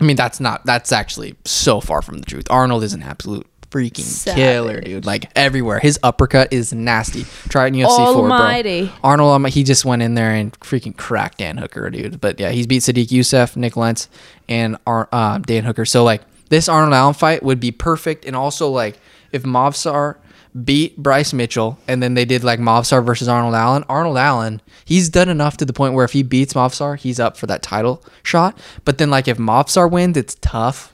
I 0.00 0.04
mean, 0.04 0.14
that's 0.14 0.38
not, 0.38 0.64
that's 0.64 0.92
actually 0.92 1.34
so 1.44 1.80
far 1.80 2.00
from 2.00 2.18
the 2.18 2.26
truth. 2.26 2.46
Arnold 2.48 2.84
is 2.84 2.94
an 2.94 3.02
absolute 3.02 3.46
freaking 3.70 4.34
killer, 4.34 4.80
dude. 4.80 5.06
Like 5.06 5.30
everywhere. 5.36 5.78
His 5.78 5.98
uppercut 6.02 6.52
is 6.52 6.72
nasty. 6.72 7.24
Try 7.48 7.66
it 7.66 7.68
in 7.68 7.74
UFC 7.74 7.96
4, 7.96 8.14
bro. 8.14 8.22
Almighty. 8.22 8.92
Arnold, 9.02 9.32
um, 9.32 9.44
he 9.46 9.62
just 9.62 9.84
went 9.84 10.02
in 10.02 10.14
there 10.14 10.32
and 10.32 10.52
freaking 10.60 10.96
cracked 10.96 11.38
Dan 11.38 11.56
Hooker, 11.56 11.88
dude. 11.90 12.20
But 12.20 12.40
yeah, 12.40 12.50
he's 12.50 12.66
beat 12.66 12.82
Sodiq 12.82 13.06
Yusuff, 13.06 13.56
Nik 13.56 13.76
Lentz, 13.76 14.08
and 14.48 14.76
uh, 14.86 15.38
Dan 15.38 15.64
Hooker. 15.64 15.84
So 15.84 16.04
like 16.04 16.22
this 16.48 16.68
Arnold 16.68 16.94
Allen 16.94 17.14
fight 17.14 17.42
would 17.42 17.60
be 17.60 17.70
perfect. 17.70 18.24
And 18.24 18.36
also 18.36 18.68
like 18.68 18.98
if 19.32 19.44
Movsar 19.44 20.16
beat 20.64 20.96
Bryce 20.96 21.32
Mitchell 21.32 21.78
and 21.86 22.02
then 22.02 22.14
they 22.14 22.24
did 22.24 22.42
like 22.42 22.58
Movsar 22.58 23.04
versus 23.04 23.28
Arnold 23.28 23.54
Allen, 23.54 23.84
Arnold 23.88 24.18
Allen, 24.18 24.60
he's 24.84 25.08
done 25.08 25.28
enough 25.28 25.56
to 25.58 25.64
the 25.64 25.72
point 25.72 25.94
where 25.94 26.04
if 26.04 26.12
he 26.12 26.22
beats 26.22 26.54
Movsar, 26.54 26.98
he's 26.98 27.20
up 27.20 27.36
for 27.36 27.46
that 27.46 27.62
title 27.62 28.04
shot. 28.22 28.58
But 28.84 28.98
then 28.98 29.10
like 29.10 29.28
if 29.28 29.38
Movsar 29.38 29.90
wins, 29.90 30.16
it's 30.16 30.36
tough. 30.40 30.92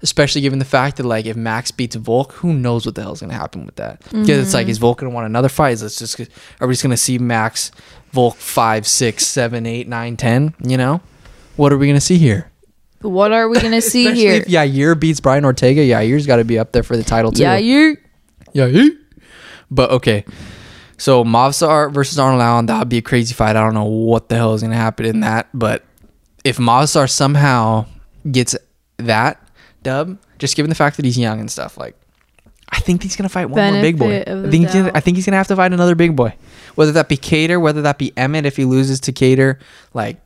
Especially 0.00 0.40
given 0.40 0.60
the 0.60 0.64
fact 0.64 0.96
that 0.98 1.04
like 1.04 1.26
if 1.26 1.36
Max 1.36 1.70
beats 1.72 1.96
Volk, 1.96 2.32
who 2.32 2.52
knows 2.52 2.86
what 2.86 2.94
the 2.94 3.02
hell's 3.02 3.20
gonna 3.20 3.34
happen 3.34 3.66
with 3.66 3.76
that? 3.76 4.00
Because 4.04 4.28
it's 4.28 4.54
like 4.54 4.64
mm-hmm. 4.64 4.70
is 4.70 4.78
Volk 4.78 4.98
gonna 4.98 5.12
want 5.12 5.26
another 5.26 5.48
fight? 5.48 5.72
Is 5.72 5.82
it's 5.82 5.98
just 5.98 6.20
are 6.60 6.68
we 6.68 6.74
just 6.74 6.82
gonna 6.84 6.96
see 6.96 7.18
Max 7.18 7.72
Volk 8.12 8.36
five, 8.36 8.86
six, 8.86 9.26
seven, 9.26 9.66
eight, 9.66 9.88
nine, 9.88 10.16
ten? 10.16 10.54
You 10.62 10.76
know, 10.76 11.00
what 11.56 11.72
are 11.72 11.78
we 11.78 11.88
gonna 11.88 12.00
see 12.00 12.18
here? 12.18 12.50
What 13.00 13.32
are 13.32 13.48
we 13.48 13.60
gonna 13.60 13.80
see 13.80 14.12
here? 14.14 14.34
if 14.34 14.46
Yair 14.46 14.98
beats 14.98 15.20
Brian 15.20 15.44
Ortega, 15.44 15.80
Yair's 15.80 16.26
got 16.26 16.36
to 16.36 16.44
be 16.44 16.58
up 16.58 16.72
there 16.72 16.82
for 16.82 16.96
the 16.96 17.04
title 17.04 17.32
too. 17.32 17.42
Yeah, 17.42 17.56
you. 17.56 17.96
Yair. 18.54 18.90
But 19.70 19.90
okay, 19.90 20.24
so 20.96 21.24
Movsar 21.24 21.92
versus 21.92 22.18
Arnold 22.18 22.42
Allen, 22.42 22.66
that 22.66 22.78
would 22.78 22.88
be 22.88 22.98
a 22.98 23.02
crazy 23.02 23.34
fight. 23.34 23.56
I 23.56 23.64
don't 23.64 23.74
know 23.74 23.84
what 23.84 24.28
the 24.28 24.36
hell 24.36 24.54
is 24.54 24.62
gonna 24.62 24.76
happen 24.76 25.06
in 25.06 25.20
that, 25.20 25.48
but 25.52 25.84
if 26.44 26.58
Movsar 26.58 27.10
somehow 27.10 27.86
gets 28.30 28.56
that 28.98 29.40
dub, 29.82 30.18
just 30.38 30.56
given 30.56 30.68
the 30.68 30.74
fact 30.74 30.96
that 30.96 31.04
he's 31.04 31.18
young 31.18 31.40
and 31.40 31.50
stuff, 31.50 31.76
like 31.76 31.94
I 32.70 32.80
think 32.80 33.02
he's 33.02 33.16
gonna 33.16 33.28
fight 33.28 33.48
one 33.50 33.72
more 33.72 33.82
big 33.82 33.98
boy. 33.98 34.20
I 34.26 34.50
think 34.50 34.64
he's 34.64 34.72
gonna. 34.74 34.92
I 34.94 35.00
think 35.00 35.16
he's 35.16 35.24
gonna 35.26 35.36
have 35.38 35.48
to 35.48 35.56
fight 35.56 35.72
another 35.72 35.94
big 35.94 36.14
boy, 36.14 36.34
whether 36.74 36.92
that 36.92 37.08
be 37.08 37.16
Kattar, 37.16 37.60
whether 37.60 37.82
that 37.82 37.98
be 37.98 38.12
Emmett 38.16 38.46
if 38.46 38.56
he 38.56 38.64
loses 38.64 39.00
to 39.00 39.12
Kattar, 39.12 39.58
like 39.94 40.18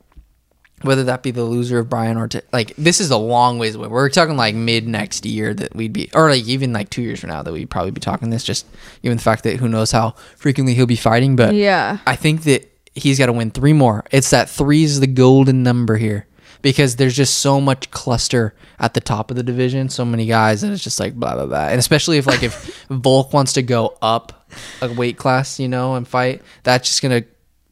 whether 0.81 1.05
that 1.05 1.23
be 1.23 1.31
the 1.31 1.43
loser 1.45 1.79
of 1.79 1.89
Brian 1.89 2.17
or 2.17 2.27
like 2.51 2.75
this 2.75 2.99
is 2.99 3.09
a 3.09 3.17
long 3.17 3.57
ways 3.57 3.75
away. 3.75 3.87
We're 3.87 4.09
talking 4.09 4.35
like 4.35 4.53
mid 4.55 4.85
next 4.85 5.25
year 5.25 5.53
that 5.53 5.73
we'd 5.73 5.93
be, 5.93 6.09
or 6.13 6.29
like 6.29 6.43
even 6.45 6.73
like 6.73 6.89
two 6.89 7.01
years 7.01 7.21
from 7.21 7.29
now 7.29 7.41
that 7.41 7.53
we'd 7.53 7.69
probably 7.69 7.91
be 7.91 8.01
talking 8.01 8.29
this. 8.29 8.43
Just 8.43 8.65
given 9.01 9.17
the 9.17 9.23
fact 9.23 9.43
that 9.45 9.57
who 9.61 9.69
knows 9.69 9.91
how 9.91 10.11
frequently 10.35 10.73
he'll 10.73 10.85
be 10.85 10.97
fighting, 10.97 11.37
but 11.37 11.55
Yeah. 11.55 11.99
I 12.05 12.17
think 12.17 12.43
that 12.43 12.69
he's 12.93 13.17
got 13.17 13.27
to 13.27 13.33
win 13.33 13.51
three 13.51 13.71
more. 13.73 14.03
It's 14.11 14.29
that 14.31 14.49
three 14.49 14.83
is 14.83 14.99
the 14.99 15.07
golden 15.07 15.63
number 15.63 15.95
here. 15.95 16.27
Because 16.63 16.95
there's 16.95 17.15
just 17.15 17.35
so 17.39 17.61
much 17.61 17.91
cluster 17.91 18.55
at 18.79 18.95
the 18.95 19.01
top 19.01 19.29
of 19.29 19.37
the 19.37 19.43
division, 19.43 19.89
so 19.89 20.03
many 20.03 20.25
guys, 20.25 20.63
and 20.63 20.73
it's 20.73 20.83
just 20.83 20.99
like 20.99 21.13
blah 21.13 21.35
blah 21.35 21.45
blah. 21.45 21.67
And 21.67 21.77
especially 21.77 22.17
if 22.17 22.25
like 22.25 22.41
if 22.41 22.85
Volk 22.89 23.33
wants 23.33 23.53
to 23.53 23.61
go 23.61 23.95
up 24.01 24.47
a 24.81 24.91
weight 24.91 25.17
class, 25.17 25.59
you 25.59 25.67
know, 25.67 25.93
and 25.93 26.07
fight, 26.07 26.41
that's 26.63 26.87
just 26.87 27.03
gonna 27.03 27.23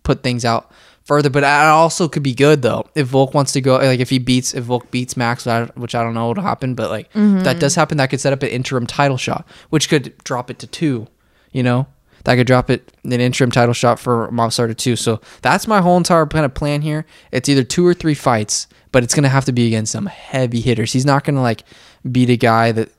put 0.03 0.21
things 0.21 0.45
out 0.45 0.71
further. 1.03 1.29
But 1.29 1.43
it 1.43 1.47
also 1.47 2.07
could 2.07 2.21
be 2.21 2.35
good 2.35 2.61
though 2.61 2.87
if 2.93 3.07
Volk 3.07 3.33
wants 3.33 3.53
to 3.53 3.61
go 3.61 3.77
like 3.77 4.01
if 4.01 4.09
he 4.09 4.19
beats 4.19 4.53
if 4.53 4.65
Volk 4.65 4.91
beats 4.91 5.17
Max, 5.17 5.47
which 5.75 5.95
I- 5.95 6.03
don't 6.03 6.13
know 6.13 6.27
what'll 6.27 6.43
happen, 6.43 6.75
but 6.75 6.91
like 6.91 7.07
if 7.07 7.13
that 7.13 7.19
mm-hmm. 7.19 7.59
does 7.59 7.73
happen. 7.73 7.97
That 7.97 8.09
could 8.09 8.21
set 8.21 8.33
up 8.33 8.43
an 8.43 8.49
interim 8.49 8.85
title 8.85 9.17
shot, 9.17 9.47
which 9.69 9.89
could 9.89 10.15
drop 10.23 10.51
it 10.51 10.59
to 10.59 10.67
two. 10.67 11.07
You 11.53 11.63
know, 11.63 11.87
that 12.23 12.35
could 12.35 12.47
drop 12.47 12.69
it 12.69 12.91
an 13.03 13.11
interim 13.13 13.51
title 13.51 13.73
shot 13.73 13.99
for 13.99 14.29
Mobstar 14.29 14.67
to 14.67 14.75
two. 14.75 14.95
So 14.95 15.21
that's 15.41 15.67
my 15.67 15.81
whole 15.81 15.97
entire 15.97 16.25
kind 16.25 16.45
of 16.45 16.53
plan 16.53 16.81
here. 16.81 17.05
It's 17.31 17.49
either 17.49 17.63
two 17.63 17.85
or 17.85 17.93
three 17.93 18.13
fights, 18.13 18.67
but 18.91 19.03
it's 19.03 19.15
gonna 19.15 19.29
have 19.29 19.45
to 19.45 19.51
be 19.51 19.67
against 19.67 19.91
some 19.91 20.05
heavy 20.05 20.61
hitters. 20.61 20.93
He's 20.93 21.05
not 21.05 21.23
gonna 21.23 21.41
like 21.41 21.63
beat 22.09 22.29
a 22.29 22.37
guy 22.37 22.71
that 22.71 22.89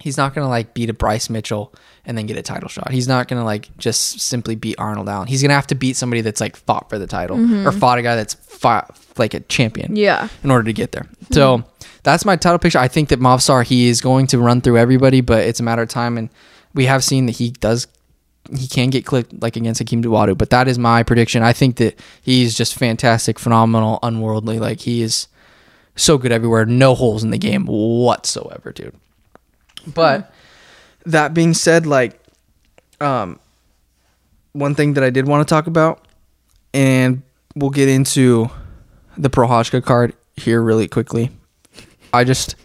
he's 0.00 0.16
not 0.16 0.34
gonna 0.34 0.48
like 0.48 0.74
beat 0.74 0.90
a 0.90 0.92
Bryce 0.94 1.28
Mitchell 1.28 1.74
and 2.04 2.16
then 2.16 2.26
get 2.26 2.36
a 2.36 2.42
title 2.42 2.68
shot. 2.68 2.90
He's 2.90 3.08
not 3.08 3.28
gonna 3.28 3.44
like 3.44 3.76
just 3.78 4.20
simply 4.20 4.54
beat 4.54 4.76
Arnold 4.78 5.08
Allen. 5.08 5.28
He's 5.28 5.42
gonna 5.42 5.54
have 5.54 5.66
to 5.68 5.74
beat 5.74 5.96
somebody 5.96 6.20
that's 6.20 6.40
like 6.40 6.56
fought 6.56 6.88
for 6.88 6.98
the 6.98 7.06
title 7.06 7.36
mm-hmm. 7.36 7.66
or 7.66 7.72
fought 7.72 7.98
a 7.98 8.02
guy 8.02 8.16
that's 8.16 8.34
fought 8.34 8.98
like 9.18 9.34
a 9.34 9.40
champion 9.40 9.96
Yeah. 9.96 10.28
in 10.42 10.50
order 10.50 10.64
to 10.64 10.72
get 10.72 10.92
there. 10.92 11.02
Mm-hmm. 11.02 11.34
So 11.34 11.64
that's 12.02 12.24
my 12.24 12.36
title 12.36 12.58
picture. 12.58 12.78
I 12.78 12.88
think 12.88 13.08
that 13.10 13.20
Mobstar 13.20 13.64
he 13.64 13.88
is 13.88 14.00
going 14.00 14.26
to 14.28 14.38
run 14.38 14.60
through 14.60 14.78
everybody, 14.78 15.20
but 15.20 15.44
it's 15.44 15.60
a 15.60 15.62
matter 15.62 15.82
of 15.82 15.88
time. 15.88 16.16
And 16.16 16.30
we 16.74 16.86
have 16.86 17.02
seen 17.04 17.26
that 17.26 17.32
he 17.32 17.50
does 17.50 17.86
he 18.56 18.66
can 18.66 18.90
get 18.90 19.04
clipped 19.04 19.40
like 19.42 19.56
against 19.56 19.80
Hakeem 19.80 20.02
Dawodu, 20.02 20.36
but 20.36 20.50
that 20.50 20.68
is 20.68 20.78
my 20.78 21.02
prediction. 21.02 21.42
I 21.42 21.52
think 21.52 21.76
that 21.76 21.98
he's 22.22 22.56
just 22.56 22.74
fantastic, 22.74 23.38
phenomenal, 23.38 23.98
unworldly. 24.02 24.58
Like 24.58 24.80
he 24.80 25.02
is 25.02 25.28
so 25.96 26.18
good 26.18 26.32
everywhere, 26.32 26.64
no 26.64 26.94
holes 26.94 27.24
in 27.24 27.30
the 27.30 27.38
game 27.38 27.66
whatsoever, 27.66 28.72
dude. 28.72 28.94
But 29.86 30.32
that 31.06 31.34
being 31.34 31.54
said, 31.54 31.86
like 31.86 32.20
um 33.00 33.38
one 34.52 34.74
thing 34.74 34.94
that 34.94 35.04
I 35.04 35.10
did 35.10 35.26
want 35.26 35.46
to 35.46 35.52
talk 35.52 35.66
about, 35.66 36.04
and 36.72 37.22
we'll 37.54 37.70
get 37.70 37.88
into 37.88 38.50
the 39.16 39.30
Prochazka 39.30 39.84
card 39.84 40.14
here 40.36 40.62
really 40.62 40.88
quickly. 40.88 41.30
I 42.12 42.24
just 42.24 42.56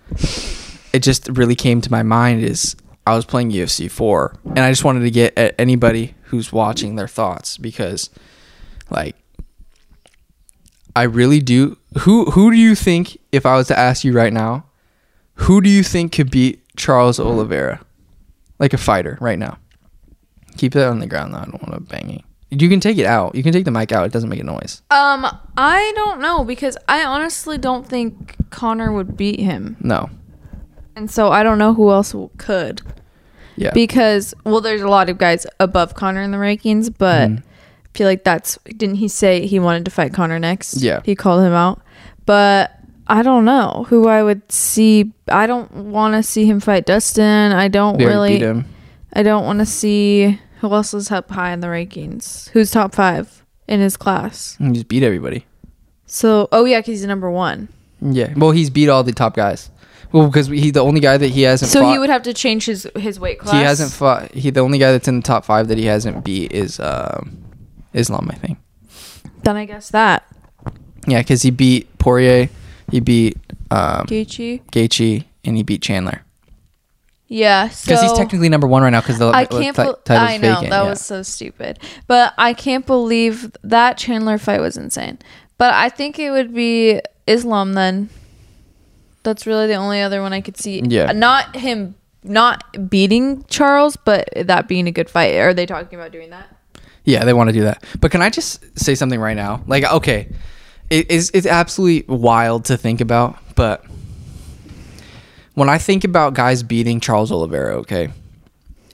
it 0.93 0.99
just 0.99 1.27
really 1.29 1.55
came 1.55 1.81
to 1.81 1.91
my 1.91 2.03
mind 2.03 2.43
is 2.43 2.75
I 3.05 3.15
was 3.15 3.25
playing 3.25 3.51
UFC 3.51 3.89
4 3.91 4.35
and 4.45 4.59
I 4.59 4.71
just 4.71 4.83
wanted 4.83 5.01
to 5.01 5.11
get 5.11 5.37
at 5.37 5.55
anybody 5.59 6.15
who's 6.23 6.51
watching 6.51 6.95
their 6.95 7.07
thoughts 7.07 7.57
because 7.57 8.09
like 8.89 9.15
I 10.95 11.03
really 11.03 11.39
do 11.39 11.77
who 11.99 12.25
who 12.31 12.51
do 12.51 12.57
you 12.57 12.75
think 12.75 13.17
if 13.31 13.45
I 13.45 13.55
was 13.55 13.67
to 13.67 13.77
ask 13.77 14.03
you 14.03 14.13
right 14.13 14.31
now 14.33 14.65
who 15.35 15.61
do 15.61 15.69
you 15.69 15.83
think 15.83 16.11
could 16.11 16.31
beat 16.31 16.61
Charles 16.75 17.19
Oliveira? 17.19 17.81
Like 18.59 18.73
a 18.73 18.77
fighter 18.77 19.17
right 19.19 19.39
now. 19.39 19.57
Keep 20.57 20.75
it 20.75 20.83
on 20.83 20.99
the 20.99 21.07
ground 21.07 21.33
though. 21.33 21.39
I 21.39 21.45
don't 21.45 21.61
want 21.61 21.73
to 21.73 21.79
bang 21.79 22.09
you. 22.09 22.19
You 22.51 22.69
can 22.69 22.79
take 22.79 22.99
it 22.99 23.07
out. 23.07 23.33
You 23.33 23.41
can 23.41 23.51
take 23.51 23.65
the 23.65 23.71
mic 23.71 23.91
out. 23.91 24.05
It 24.05 24.11
doesn't 24.11 24.29
make 24.29 24.39
a 24.39 24.43
noise. 24.43 24.83
Um, 24.91 25.25
I 25.57 25.91
don't 25.95 26.21
know 26.21 26.43
because 26.43 26.77
I 26.87 27.03
honestly 27.03 27.57
don't 27.57 27.87
think 27.87 28.35
Conor 28.51 28.91
would 28.91 29.17
beat 29.17 29.39
him, 29.39 29.75
no. 29.79 30.11
And 30.95 31.09
so 31.09 31.31
I 31.31 31.41
don't 31.41 31.57
know 31.57 31.73
who 31.73 31.89
else 31.89 32.13
could. 32.37 32.83
Yeah 33.55 33.71
Because 33.73 34.33
well, 34.45 34.61
there's 34.61 34.81
a 34.81 34.87
lot 34.87 35.09
of 35.09 35.17
guys 35.17 35.45
above 35.59 35.93
Conor 35.95 36.21
in 36.21 36.31
the 36.31 36.37
rankings, 36.37 36.93
but 36.97 37.29
Mhm. 37.29 37.39
I 37.39 37.97
feel 37.97 38.07
like 38.07 38.23
that's 38.23 38.57
didn't 38.77 38.95
he 38.95 39.07
say 39.07 39.45
he 39.45 39.59
wanted 39.59 39.85
to 39.85 39.91
fight 39.91 40.13
Conor 40.13 40.39
next? 40.39 40.81
Yeah. 40.81 41.01
he 41.03 41.15
called 41.15 41.43
him 41.43 41.53
out, 41.53 41.81
but 42.25 42.71
I 43.07 43.21
don't 43.21 43.45
know 43.45 43.85
who 43.89 44.07
I 44.07 44.23
would 44.23 44.49
see. 44.51 45.11
I 45.27 45.45
don't 45.45 45.71
want 45.71 46.13
to 46.15 46.23
see 46.23 46.45
him 46.45 46.59
fight 46.59 46.85
Dustin. 46.85 47.51
I 47.51 47.67
don't 47.67 47.97
really. 47.97 48.33
beat 48.39 48.41
him. 48.41 48.65
I 49.13 49.21
don't 49.23 49.45
want 49.45 49.59
to 49.59 49.65
see 49.65 50.39
who 50.61 50.73
else 50.73 50.93
is 50.93 51.11
up 51.11 51.29
high 51.29 51.51
in 51.51 51.59
the 51.59 51.67
rankings. 51.67 52.49
Who's 52.51 52.71
top 52.71 52.95
five 52.95 53.43
in 53.67 53.81
his 53.81 53.97
class? 53.97 54.55
He 54.59 54.71
just 54.71 54.87
beat 54.87 55.03
everybody. 55.03 55.45
So, 56.05 56.47
oh 56.51 56.65
yeah, 56.65 56.79
because 56.79 56.99
he's 56.99 57.05
number 57.05 57.29
one. 57.29 57.67
Yeah. 58.01 58.33
Well, 58.37 58.51
he's 58.51 58.69
beat 58.69 58.89
all 58.89 59.03
the 59.03 59.11
top 59.11 59.35
guys. 59.35 59.69
Well, 60.13 60.27
because 60.27 60.47
he 60.47 60.69
the 60.69 60.83
only 60.83 61.01
guy 61.01 61.17
that 61.17 61.29
he 61.29 61.41
hasn't. 61.41 61.71
So 61.71 61.81
fought, 61.81 61.91
he 61.91 61.99
would 61.99 62.09
have 62.11 62.21
to 62.23 62.33
change 62.33 62.65
his 62.65 62.87
his 62.95 63.19
weight 63.19 63.39
class. 63.39 63.55
He 63.55 63.61
hasn't 63.61 63.91
fought. 63.91 64.31
He 64.31 64.51
the 64.51 64.59
only 64.59 64.77
guy 64.77 64.91
that's 64.91 65.07
in 65.07 65.17
the 65.17 65.23
top 65.23 65.43
five 65.43 65.67
that 65.69 65.77
he 65.79 65.85
hasn't 65.85 66.23
beat 66.23 66.53
is 66.53 66.79
um, 66.79 67.43
Islam, 67.93 68.29
I 68.31 68.35
think. 68.35 68.59
Then 69.41 69.57
I 69.57 69.65
guess 69.65 69.89
that 69.89 70.25
Yeah, 71.07 71.19
because 71.19 71.41
he 71.41 71.49
beat 71.49 71.97
Poirier, 71.97 72.49
he 72.91 72.99
beat 72.99 73.37
um, 73.71 74.05
Gaethje. 74.05 74.61
Gaethje, 74.71 75.25
and 75.43 75.57
he 75.57 75.63
beat 75.63 75.81
Chandler. 75.81 76.21
Yeah, 77.27 77.69
so 77.69 77.87
Because 77.87 78.03
he's 78.03 78.13
technically 78.13 78.49
number 78.49 78.67
one 78.67 78.83
right 78.83 78.91
now. 78.91 79.01
Because 79.01 79.17
the 79.17 79.29
I 79.29 79.45
can't. 79.45 79.75
title's 79.75 79.97
I 80.07 80.37
know 80.37 80.53
vacant, 80.53 80.69
that 80.69 80.83
yeah. 80.83 80.89
was 80.89 81.01
so 81.01 81.23
stupid, 81.23 81.79
but 82.05 82.35
I 82.37 82.53
can't 82.53 82.85
believe 82.85 83.51
that 83.63 83.97
Chandler 83.97 84.37
fight 84.37 84.61
was 84.61 84.77
insane. 84.77 85.17
But 85.57 85.73
I 85.73 85.89
think 85.89 86.19
it 86.19 86.29
would 86.29 86.53
be 86.53 87.01
Islam 87.25 87.73
then. 87.73 88.09
That's 89.23 89.47
really 89.47 89.67
the 89.67 89.75
only 89.75 90.01
other 90.01 90.21
one 90.21 90.33
I 90.33 90.41
could 90.41 90.57
see. 90.57 90.81
Yeah. 90.81 91.11
not 91.11 91.55
him 91.55 91.95
not 92.23 92.89
beating 92.89 93.43
Charles, 93.45 93.95
but 93.97 94.29
that 94.35 94.67
being 94.67 94.87
a 94.87 94.91
good 94.91 95.09
fight. 95.09 95.35
Are 95.35 95.53
they 95.53 95.65
talking 95.65 95.99
about 95.99 96.11
doing 96.11 96.29
that? 96.29 96.55
Yeah, 97.03 97.25
they 97.25 97.33
want 97.33 97.49
to 97.49 97.53
do 97.53 97.61
that. 97.63 97.83
But 97.99 98.11
can 98.11 98.21
I 98.21 98.29
just 98.29 98.79
say 98.79 98.95
something 98.95 99.19
right 99.19 99.35
now? 99.35 99.61
Like, 99.67 99.83
okay, 99.83 100.29
it 100.89 101.11
is 101.11 101.31
it's 101.33 101.47
absolutely 101.47 102.15
wild 102.15 102.65
to 102.65 102.77
think 102.77 103.01
about, 103.01 103.37
but 103.55 103.85
when 105.53 105.69
I 105.69 105.77
think 105.77 106.03
about 106.03 106.33
guys 106.33 106.63
beating 106.63 106.99
Charles 106.99 107.31
Oliveira, 107.31 107.75
okay, 107.79 108.09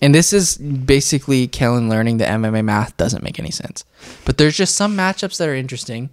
and 0.01 0.15
this 0.15 0.33
is 0.33 0.57
basically 0.57 1.47
Kellen 1.47 1.89
learning 1.89 2.17
that 2.17 2.29
MMA 2.29 2.63
math 2.63 2.95
doesn't 2.97 3.23
make 3.23 3.39
any 3.39 3.51
sense. 3.51 3.83
But 4.25 4.37
there's 4.37 4.57
just 4.57 4.75
some 4.75 4.95
matchups 4.95 5.37
that 5.37 5.47
are 5.47 5.55
interesting. 5.55 6.09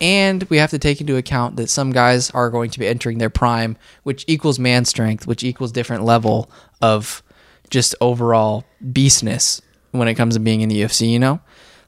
And 0.00 0.44
we 0.44 0.58
have 0.58 0.70
to 0.70 0.78
take 0.78 1.00
into 1.00 1.16
account 1.16 1.56
that 1.56 1.68
some 1.68 1.90
guys 1.92 2.30
are 2.30 2.50
going 2.50 2.70
to 2.70 2.78
be 2.78 2.86
entering 2.86 3.18
their 3.18 3.30
prime, 3.30 3.76
which 4.02 4.24
equals 4.28 4.58
man 4.58 4.84
strength, 4.84 5.26
which 5.26 5.42
equals 5.42 5.72
different 5.72 6.04
level 6.04 6.50
of 6.80 7.22
just 7.70 7.94
overall 8.00 8.64
beastness 8.92 9.60
when 9.90 10.08
it 10.08 10.14
comes 10.14 10.34
to 10.34 10.40
being 10.40 10.60
in 10.60 10.68
the 10.68 10.82
UFC, 10.82 11.10
you 11.10 11.18
know? 11.18 11.40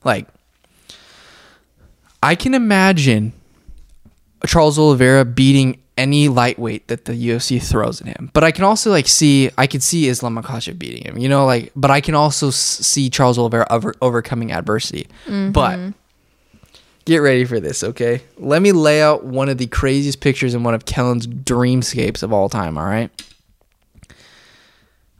Like 0.04 0.26
I 2.22 2.34
can 2.34 2.54
imagine 2.54 3.32
Charles 4.46 4.78
Oliveira 4.78 5.24
beating 5.24 5.80
any 5.96 6.28
lightweight 6.28 6.88
that 6.88 7.04
the 7.04 7.12
UFC 7.12 7.62
throws 7.62 8.00
at 8.00 8.06
him. 8.06 8.30
But 8.32 8.42
I 8.42 8.52
can 8.52 8.64
also 8.64 8.90
like 8.90 9.06
see 9.06 9.50
I 9.58 9.66
could 9.66 9.82
see 9.82 10.08
Islam 10.08 10.36
Makhachev 10.36 10.78
beating 10.78 11.04
him. 11.04 11.18
You 11.18 11.28
know, 11.28 11.44
like 11.44 11.72
but 11.76 11.90
I 11.90 12.00
can 12.00 12.14
also 12.14 12.50
see 12.50 13.10
Charles 13.10 13.38
Oliveira 13.38 13.66
over, 13.70 13.94
overcoming 14.00 14.50
adversity. 14.50 15.06
Mm-hmm. 15.26 15.52
But 15.52 15.94
get 17.04 17.18
ready 17.18 17.44
for 17.44 17.60
this, 17.60 17.82
okay? 17.82 18.22
Let 18.38 18.62
me 18.62 18.72
lay 18.72 19.02
out 19.02 19.24
one 19.24 19.48
of 19.48 19.58
the 19.58 19.66
craziest 19.66 20.20
pictures 20.20 20.54
in 20.54 20.62
one 20.62 20.74
of 20.74 20.84
Kellen's 20.84 21.26
dreamscapes 21.26 22.22
of 22.22 22.32
all 22.32 22.48
time, 22.48 22.78
all 22.78 22.84
right? 22.86 23.10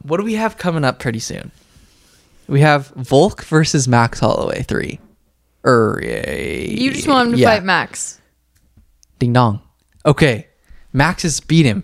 What 0.03 0.17
do 0.17 0.23
we 0.23 0.33
have 0.33 0.57
coming 0.57 0.83
up 0.83 0.99
pretty 0.99 1.19
soon? 1.19 1.51
We 2.47 2.61
have 2.61 2.87
Volk 2.95 3.43
versus 3.43 3.87
Max 3.87 4.19
Holloway 4.19 4.63
3. 4.63 4.99
Er, 5.65 6.01
You 6.03 6.91
just 6.91 7.07
want 7.07 7.27
him 7.29 7.33
to 7.35 7.39
yeah. 7.39 7.49
fight 7.49 7.63
Max. 7.63 8.19
Ding 9.19 9.33
dong. 9.33 9.61
Okay, 10.05 10.47
Max 10.91 11.21
has 11.23 11.39
beat 11.39 11.65
him 11.65 11.83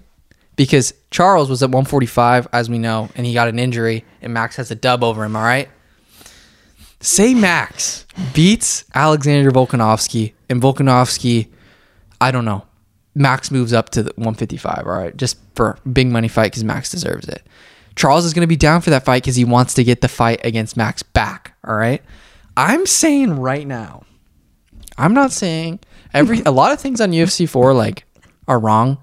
because 0.56 0.94
Charles 1.12 1.50
was 1.50 1.62
at 1.62 1.70
145, 1.70 2.48
as 2.52 2.70
we 2.70 2.80
know, 2.80 3.10
and 3.16 3.26
he 3.28 3.34
got 3.34 3.48
an 3.48 3.60
injury, 3.60 4.04
and 4.22 4.34
Max 4.34 4.56
has 4.56 4.72
a 4.72 4.76
dub 4.76 5.04
over 5.04 5.24
him. 5.24 5.36
All 5.36 5.44
right. 5.44 5.70
Say 7.00 7.34
Max 7.34 8.06
beats 8.34 8.86
Alexander 8.94 9.52
Volkanovski, 9.52 10.34
and 10.50 10.62
Volkanovski, 10.62 11.48
I 12.20 12.32
don't 12.32 12.46
know. 12.46 12.66
Max 13.14 13.52
moves 13.52 13.74
up 13.74 13.90
to 13.90 14.04
the 14.04 14.12
155. 14.16 14.84
All 14.86 14.94
right, 14.94 15.16
just 15.16 15.38
for 15.56 15.78
big 15.92 16.08
money 16.08 16.28
fight 16.28 16.52
because 16.52 16.64
Max 16.64 16.90
deserves 16.90 17.28
it. 17.28 17.46
Charles 17.96 18.26
is 18.26 18.34
going 18.34 18.42
to 18.42 18.48
be 18.48 18.56
down 18.56 18.82
for 18.82 18.92
that 18.92 19.06
fight 19.06 19.24
because 19.24 19.36
he 19.36 19.44
wants 19.44 19.74
to 19.76 19.84
get 19.84 20.02
the 20.02 20.08
fight 20.08 20.40
against 20.44 20.78
Max 20.78 21.02
back. 21.02 21.58
All 21.68 21.76
right. 21.76 22.02
I'm 22.56 22.86
saying 22.86 23.40
right 23.40 23.66
now, 23.66 24.04
I'm 24.98 25.14
not 25.14 25.32
saying 25.32 25.80
every 26.14 26.42
a 26.46 26.52
lot 26.52 26.72
of 26.72 26.80
things 26.80 27.02
on 27.02 27.12
UFC 27.12 27.50
4 27.50 27.74
like 27.74 28.06
are 28.48 28.60
wrong, 28.60 29.00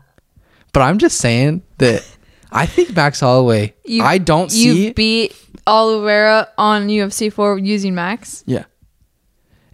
but 0.72 0.80
I'm 0.80 0.99
just 0.99 1.18
saying 1.18 1.62
that 1.78 2.07
I 2.53 2.66
think 2.66 2.95
Max 2.95 3.20
Holloway. 3.20 3.74
You, 3.84 4.03
I 4.03 4.18
don't 4.18 4.53
you 4.53 4.72
see. 4.74 4.92
beat 4.92 5.36
Oliveira 5.66 6.48
on 6.58 6.88
UFC 6.88 7.32
four 7.32 7.58
using 7.58 7.94
Max. 7.94 8.42
yeah, 8.46 8.64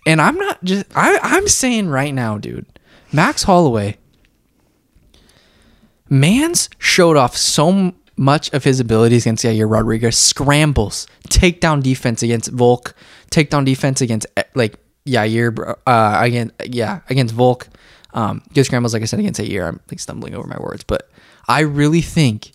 and 0.07 0.21
I'm 0.21 0.37
not 0.37 0.63
just. 0.65 0.87
I 0.95 1.19
I'm 1.23 1.49
saying 1.49 1.89
right 1.89 2.15
now, 2.15 2.39
dude. 2.39 2.67
Max 3.13 3.43
Holloway. 3.43 3.97
Mans 6.09 6.69
showed 6.79 7.17
off 7.17 7.37
so 7.37 7.93
much 8.17 8.53
of 8.53 8.65
his 8.65 8.81
abilities 8.81 9.25
against 9.25 9.45
Yair 9.45 9.71
Rodriguez. 9.71 10.17
Scrambles, 10.17 11.07
takedown 11.29 11.83
defense 11.83 12.23
against 12.23 12.51
Volk, 12.51 12.95
takedown 13.31 13.65
defense 13.65 14.01
against 14.01 14.27
eh, 14.37 14.43
like 14.55 14.77
Yair, 15.07 15.77
uh, 15.87 16.19
against 16.21 16.55
yeah 16.67 17.01
against 17.09 17.35
Volk. 17.35 17.69
Um, 18.13 18.43
Gil 18.53 18.65
Scrambles, 18.65 18.93
like 18.93 19.03
I 19.03 19.07
said 19.07 19.21
against 19.21 19.41
Yair, 19.41 19.69
I'm 19.69 19.81
like 19.89 20.01
stumbling 20.01 20.35
over 20.35 20.47
my 20.47 20.59
words, 20.59 20.83
but 20.83 21.09
I 21.49 21.61
really 21.61 22.01
think 22.03 22.53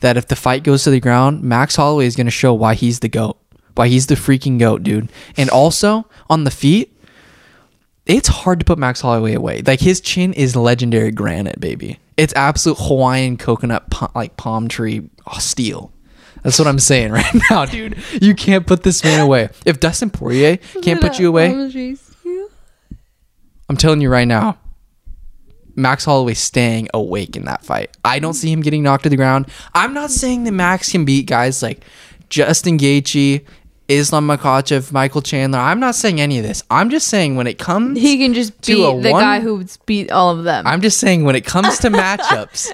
that 0.00 0.16
if 0.16 0.26
the 0.28 0.36
fight 0.36 0.62
goes 0.64 0.84
to 0.84 0.90
the 0.90 1.00
ground, 1.00 1.42
Max 1.42 1.76
Holloway 1.76 2.06
is 2.06 2.16
going 2.16 2.26
to 2.26 2.30
show 2.30 2.52
why 2.52 2.74
he's 2.74 3.00
the 3.00 3.08
goat, 3.08 3.38
why 3.74 3.88
he's 3.88 4.06
the 4.06 4.14
freaking 4.14 4.58
goat, 4.58 4.82
dude. 4.82 5.10
And 5.36 5.48
also 5.50 6.06
on 6.28 6.44
the 6.44 6.50
feet, 6.50 6.96
it's 8.06 8.28
hard 8.28 8.58
to 8.60 8.64
put 8.64 8.78
Max 8.78 9.00
Holloway 9.00 9.34
away. 9.34 9.62
Like 9.62 9.80
his 9.80 10.00
chin 10.00 10.32
is 10.32 10.56
legendary 10.56 11.12
granite, 11.12 11.60
baby. 11.60 11.98
It's 12.16 12.34
absolute 12.34 12.78
Hawaiian 12.78 13.36
coconut 13.36 13.84
like 14.14 14.36
palm 14.36 14.68
tree 14.68 15.08
oh, 15.26 15.38
steel. 15.38 15.92
That's 16.42 16.58
what 16.58 16.68
I'm 16.68 16.78
saying 16.78 17.12
right 17.12 17.34
now, 17.50 17.66
dude. 17.66 18.02
You 18.20 18.34
can't 18.34 18.66
put 18.66 18.82
this 18.82 19.04
man 19.04 19.20
away. 19.20 19.50
If 19.64 19.80
Dustin 19.80 20.10
Poirier 20.10 20.56
can't 20.82 21.00
put 21.00 21.18
you 21.18 21.28
away, 21.28 21.96
I'm 23.68 23.76
telling 23.76 24.00
you 24.00 24.10
right 24.10 24.26
now, 24.26 24.58
Max 25.76 26.04
Holloway 26.04 26.34
staying 26.34 26.88
awake 26.94 27.36
in 27.36 27.44
that 27.44 27.64
fight. 27.64 27.96
I 28.04 28.18
don't 28.18 28.34
see 28.34 28.52
him 28.52 28.60
getting 28.60 28.82
knocked 28.82 29.04
to 29.04 29.08
the 29.08 29.16
ground. 29.16 29.46
I'm 29.74 29.94
not 29.94 30.10
saying 30.10 30.44
that 30.44 30.52
Max 30.52 30.90
can 30.90 31.04
beat 31.04 31.26
guys 31.26 31.62
like 31.62 31.84
Justin 32.28 32.78
Gaethje, 32.78 33.44
Islam 33.88 34.28
Makhachev, 34.28 34.92
Michael 34.92 35.20
Chandler. 35.22 35.58
I'm 35.58 35.80
not 35.80 35.94
saying 35.96 36.20
any 36.20 36.38
of 36.38 36.44
this. 36.44 36.62
I'm 36.70 36.90
just 36.90 37.08
saying 37.08 37.34
when 37.36 37.46
it 37.46 37.58
comes 37.58 37.98
He 37.98 38.18
can 38.18 38.34
just 38.34 38.52
beat 38.64 38.74
the 38.76 39.10
one- 39.10 39.22
guy 39.22 39.40
who 39.40 39.64
beat 39.86 40.10
all 40.12 40.30
of 40.30 40.44
them. 40.44 40.66
I'm 40.66 40.80
just 40.80 40.98
saying 40.98 41.24
when 41.24 41.34
it 41.34 41.44
comes 41.44 41.78
to 41.78 41.88
matchups, 41.90 42.70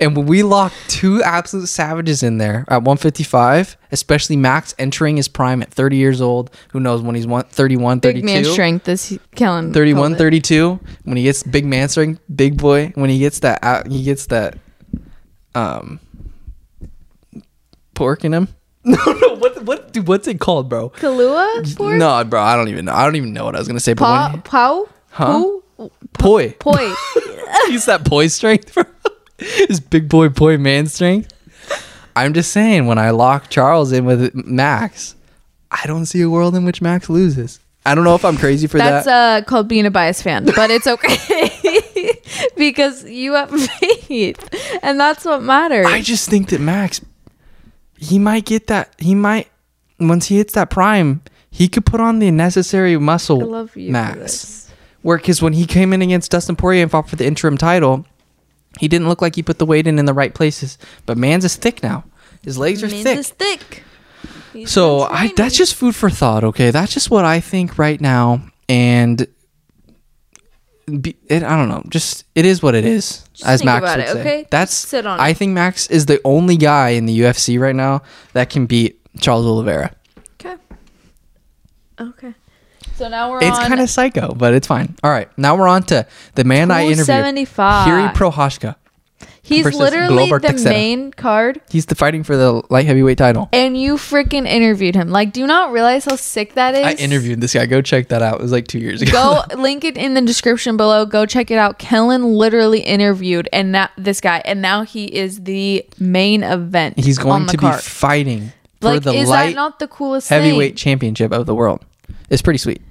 and 0.00 0.16
when 0.16 0.26
we 0.26 0.42
lock 0.42 0.72
two 0.88 1.22
absolute 1.22 1.68
savages 1.68 2.22
in 2.22 2.38
there 2.38 2.64
at 2.68 2.82
155, 2.82 3.76
especially 3.92 4.36
Max 4.36 4.74
entering 4.78 5.16
his 5.16 5.28
prime 5.28 5.62
at 5.62 5.72
30 5.72 5.96
years 5.96 6.20
old, 6.20 6.50
who 6.72 6.80
knows 6.80 7.02
when 7.02 7.14
he's 7.14 7.26
one, 7.26 7.44
31, 7.44 8.00
32. 8.00 8.18
Big 8.18 8.24
man 8.24 8.44
strength 8.44 8.88
is 8.88 9.18
killing. 9.34 9.72
31 9.72 10.16
32 10.16 10.80
when 11.04 11.16
he 11.16 11.22
gets 11.24 11.42
big 11.42 11.64
man 11.64 11.88
strength 11.88 12.20
big 12.34 12.56
boy 12.56 12.92
when 12.94 13.10
he 13.10 13.18
gets 13.18 13.40
that 13.40 13.62
out 13.62 13.86
he 13.86 14.02
gets 14.02 14.26
that 14.26 14.58
um 15.54 16.00
pork 17.94 18.24
in 18.24 18.32
him 18.32 18.48
no 18.84 18.98
no 19.06 19.34
what 19.36 19.62
what 19.64 19.92
dude, 19.92 20.06
what's 20.06 20.28
it 20.28 20.38
called 20.40 20.68
bro 20.68 20.90
Kahlua? 20.90 21.76
pork? 21.76 21.96
no 21.96 22.22
bro 22.24 22.40
i 22.40 22.54
don't 22.56 22.68
even 22.68 22.84
know 22.84 22.92
i 22.92 23.04
don't 23.04 23.16
even 23.16 23.32
know 23.32 23.44
what 23.44 23.56
i 23.56 23.58
was 23.58 23.66
gonna 23.68 23.80
say 23.80 23.94
but 23.94 24.32
when 24.32 24.42
pow? 24.42 24.88
Huh? 25.10 25.42
Poo? 25.76 25.90
poi 26.14 26.52
Poi. 26.58 26.94
he's 27.66 27.86
that 27.86 28.04
poi 28.04 28.26
strength 28.28 28.74
bro 28.74 28.84
his 29.68 29.80
big 29.80 30.08
boy 30.08 30.28
boy 30.28 30.56
man 30.56 30.86
strength 30.86 31.32
i'm 32.14 32.32
just 32.32 32.52
saying 32.52 32.86
when 32.86 32.98
i 32.98 33.10
lock 33.10 33.48
charles 33.50 33.92
in 33.92 34.04
with 34.04 34.34
max 34.34 35.14
i 35.70 35.86
don't 35.86 36.06
see 36.06 36.20
a 36.22 36.30
world 36.30 36.54
in 36.54 36.64
which 36.64 36.80
max 36.80 37.08
loses 37.08 37.60
i 37.84 37.94
don't 37.94 38.04
know 38.04 38.14
if 38.14 38.24
i'm 38.24 38.36
crazy 38.36 38.66
for 38.66 38.78
That's 38.78 39.06
that 39.06 39.42
uh, 39.42 39.44
called 39.44 39.68
being 39.68 39.86
a 39.86 39.90
biased 39.90 40.22
fan, 40.22 40.44
but 40.44 40.70
it's 40.70 40.86
okay 40.86 41.50
because 42.56 43.04
you 43.04 43.34
have 43.34 43.50
faith, 43.50 44.78
and 44.82 44.98
that's 44.98 45.24
what 45.24 45.42
matters. 45.42 45.86
I 45.86 46.00
just 46.00 46.28
think 46.28 46.48
that 46.50 46.60
Max, 46.60 47.00
he 47.96 48.18
might 48.18 48.44
get 48.44 48.66
that. 48.68 48.94
He 48.98 49.14
might 49.14 49.48
once 49.98 50.26
he 50.26 50.36
hits 50.36 50.54
that 50.54 50.70
prime, 50.70 51.22
he 51.50 51.68
could 51.68 51.86
put 51.86 52.00
on 52.00 52.18
the 52.18 52.30
necessary 52.30 52.96
muscle. 52.98 53.42
I 53.42 53.46
love 53.46 53.76
you, 53.76 53.90
Max. 53.90 54.70
Where 55.02 55.16
because 55.18 55.40
when 55.40 55.52
he 55.52 55.66
came 55.66 55.92
in 55.92 56.02
against 56.02 56.30
Dustin 56.30 56.56
Poirier 56.56 56.82
and 56.82 56.90
fought 56.90 57.08
for 57.08 57.16
the 57.16 57.26
interim 57.26 57.56
title, 57.56 58.06
he 58.78 58.88
didn't 58.88 59.08
look 59.08 59.22
like 59.22 59.34
he 59.36 59.42
put 59.42 59.58
the 59.58 59.66
weight 59.66 59.86
in 59.86 59.98
in 59.98 60.04
the 60.06 60.14
right 60.14 60.34
places. 60.34 60.78
But 61.06 61.16
man's 61.18 61.44
is 61.44 61.56
thick 61.56 61.82
now. 61.82 62.04
His 62.42 62.58
legs 62.58 62.82
are 62.82 62.88
Means 62.88 63.02
thick. 63.04 63.18
it's 63.18 63.30
thick. 63.30 63.82
He's 64.52 64.70
So 64.70 65.00
been 65.00 65.06
I 65.12 65.16
training. 65.18 65.34
that's 65.36 65.56
just 65.56 65.74
food 65.74 65.94
for 65.96 66.10
thought. 66.10 66.44
Okay, 66.44 66.70
that's 66.70 66.92
just 66.94 67.10
what 67.10 67.24
I 67.24 67.40
think 67.40 67.78
right 67.78 68.00
now, 68.00 68.42
and 68.68 69.26
be, 71.00 71.16
it, 71.26 71.42
I 71.42 71.56
don't 71.56 71.68
know. 71.68 71.82
Just 71.88 72.24
it 72.34 72.46
is 72.46 72.62
what 72.62 72.74
it 72.76 72.84
is, 72.84 73.24
Just 73.32 73.44
as 73.48 73.60
think 73.60 73.66
Max 73.66 73.82
about 73.82 73.98
would 73.98 74.04
it, 74.06 74.08
say. 74.12 74.20
okay? 74.20 74.46
That's 74.50 74.70
Just 74.72 74.88
sit 74.88 75.06
on 75.06 75.18
I 75.18 75.30
it. 75.30 75.36
think 75.36 75.52
Max 75.52 75.88
is 75.90 76.06
the 76.06 76.20
only 76.24 76.56
guy 76.56 76.90
in 76.90 77.06
the 77.06 77.20
UFC 77.20 77.58
right 77.58 77.74
now 77.74 78.02
that 78.34 78.50
can 78.50 78.66
beat 78.66 79.00
Charles 79.20 79.46
Oliveira. 79.46 79.92
okay. 80.40 80.56
Okay. 82.00 82.34
So 82.96 83.08
now 83.08 83.30
we're 83.30 83.38
It's 83.42 83.58
on 83.58 83.68
kind 83.68 83.80
of 83.80 83.90
psycho, 83.90 84.34
but 84.34 84.54
it's 84.54 84.66
fine. 84.66 84.96
All 85.04 85.10
right, 85.10 85.28
now 85.38 85.56
we're 85.56 85.68
on 85.68 85.82
to 85.84 86.06
the 86.34 86.44
man 86.44 86.70
I 86.70 86.82
interviewed, 86.84 87.06
275. 87.06 87.88
Hiri 87.88 88.14
Prochazka. 88.14 88.76
He's 89.42 89.62
versus 89.62 89.78
literally 89.78 90.26
Glover 90.28 90.40
the 90.40 90.48
Teixeira. 90.48 90.70
main 90.70 91.10
card, 91.12 91.60
He's 91.70 91.86
the 91.86 91.94
fighting 91.94 92.24
for 92.24 92.36
the 92.36 92.62
light 92.68 92.84
heavyweight 92.86 93.16
title. 93.16 93.48
and 93.52 93.80
you 93.80 93.94
freaking 93.94 94.44
interviewed 94.46 94.96
him. 94.96 95.10
Like, 95.10 95.32
do 95.32 95.40
you 95.40 95.46
not 95.46 95.70
realize 95.70 96.04
how 96.04 96.16
sick 96.16 96.54
that 96.54 96.74
is? 96.74 96.84
I 96.84 96.92
interviewed 96.94 97.40
this 97.40 97.54
guy. 97.54 97.64
Go 97.66 97.80
check 97.80 98.08
that 98.08 98.22
out. 98.22 98.40
It 98.40 98.42
was 98.42 98.50
like 98.50 98.66
two 98.66 98.80
years 98.80 99.02
ago. 99.02 99.12
Go 99.12 99.56
link 99.62 99.84
it 99.84 99.96
in 99.96 100.14
the 100.14 100.20
description 100.22 100.76
below. 100.76 101.06
Go 101.06 101.26
check 101.26 101.52
it 101.52 101.58
out. 101.58 101.78
Kellen 101.78 102.24
literally 102.24 102.80
interviewed 102.80 103.48
and 103.52 103.70
now 103.72 103.88
this 103.96 104.20
guy, 104.20 104.42
and 104.44 104.60
now 104.60 104.82
he 104.82 105.04
is 105.04 105.42
the 105.44 105.86
main 106.00 106.42
event. 106.42 106.98
He's 106.98 107.18
on 107.18 107.24
going 107.24 107.46
the 107.46 107.52
to 107.52 107.58
be 107.58 107.66
card. 107.66 107.80
fighting 107.82 108.52
for 108.80 108.94
like, 108.94 109.02
the 109.04 109.12
is 109.12 109.28
light 109.28 109.50
that 109.50 109.54
not 109.54 109.78
the 109.78 109.86
coolest 109.86 110.28
heavyweight 110.28 110.70
thing? 110.72 110.76
championship 110.76 111.30
of 111.32 111.46
the 111.46 111.54
world. 111.54 111.84
It's 112.30 112.42
pretty 112.42 112.58
sweet. 112.58 112.82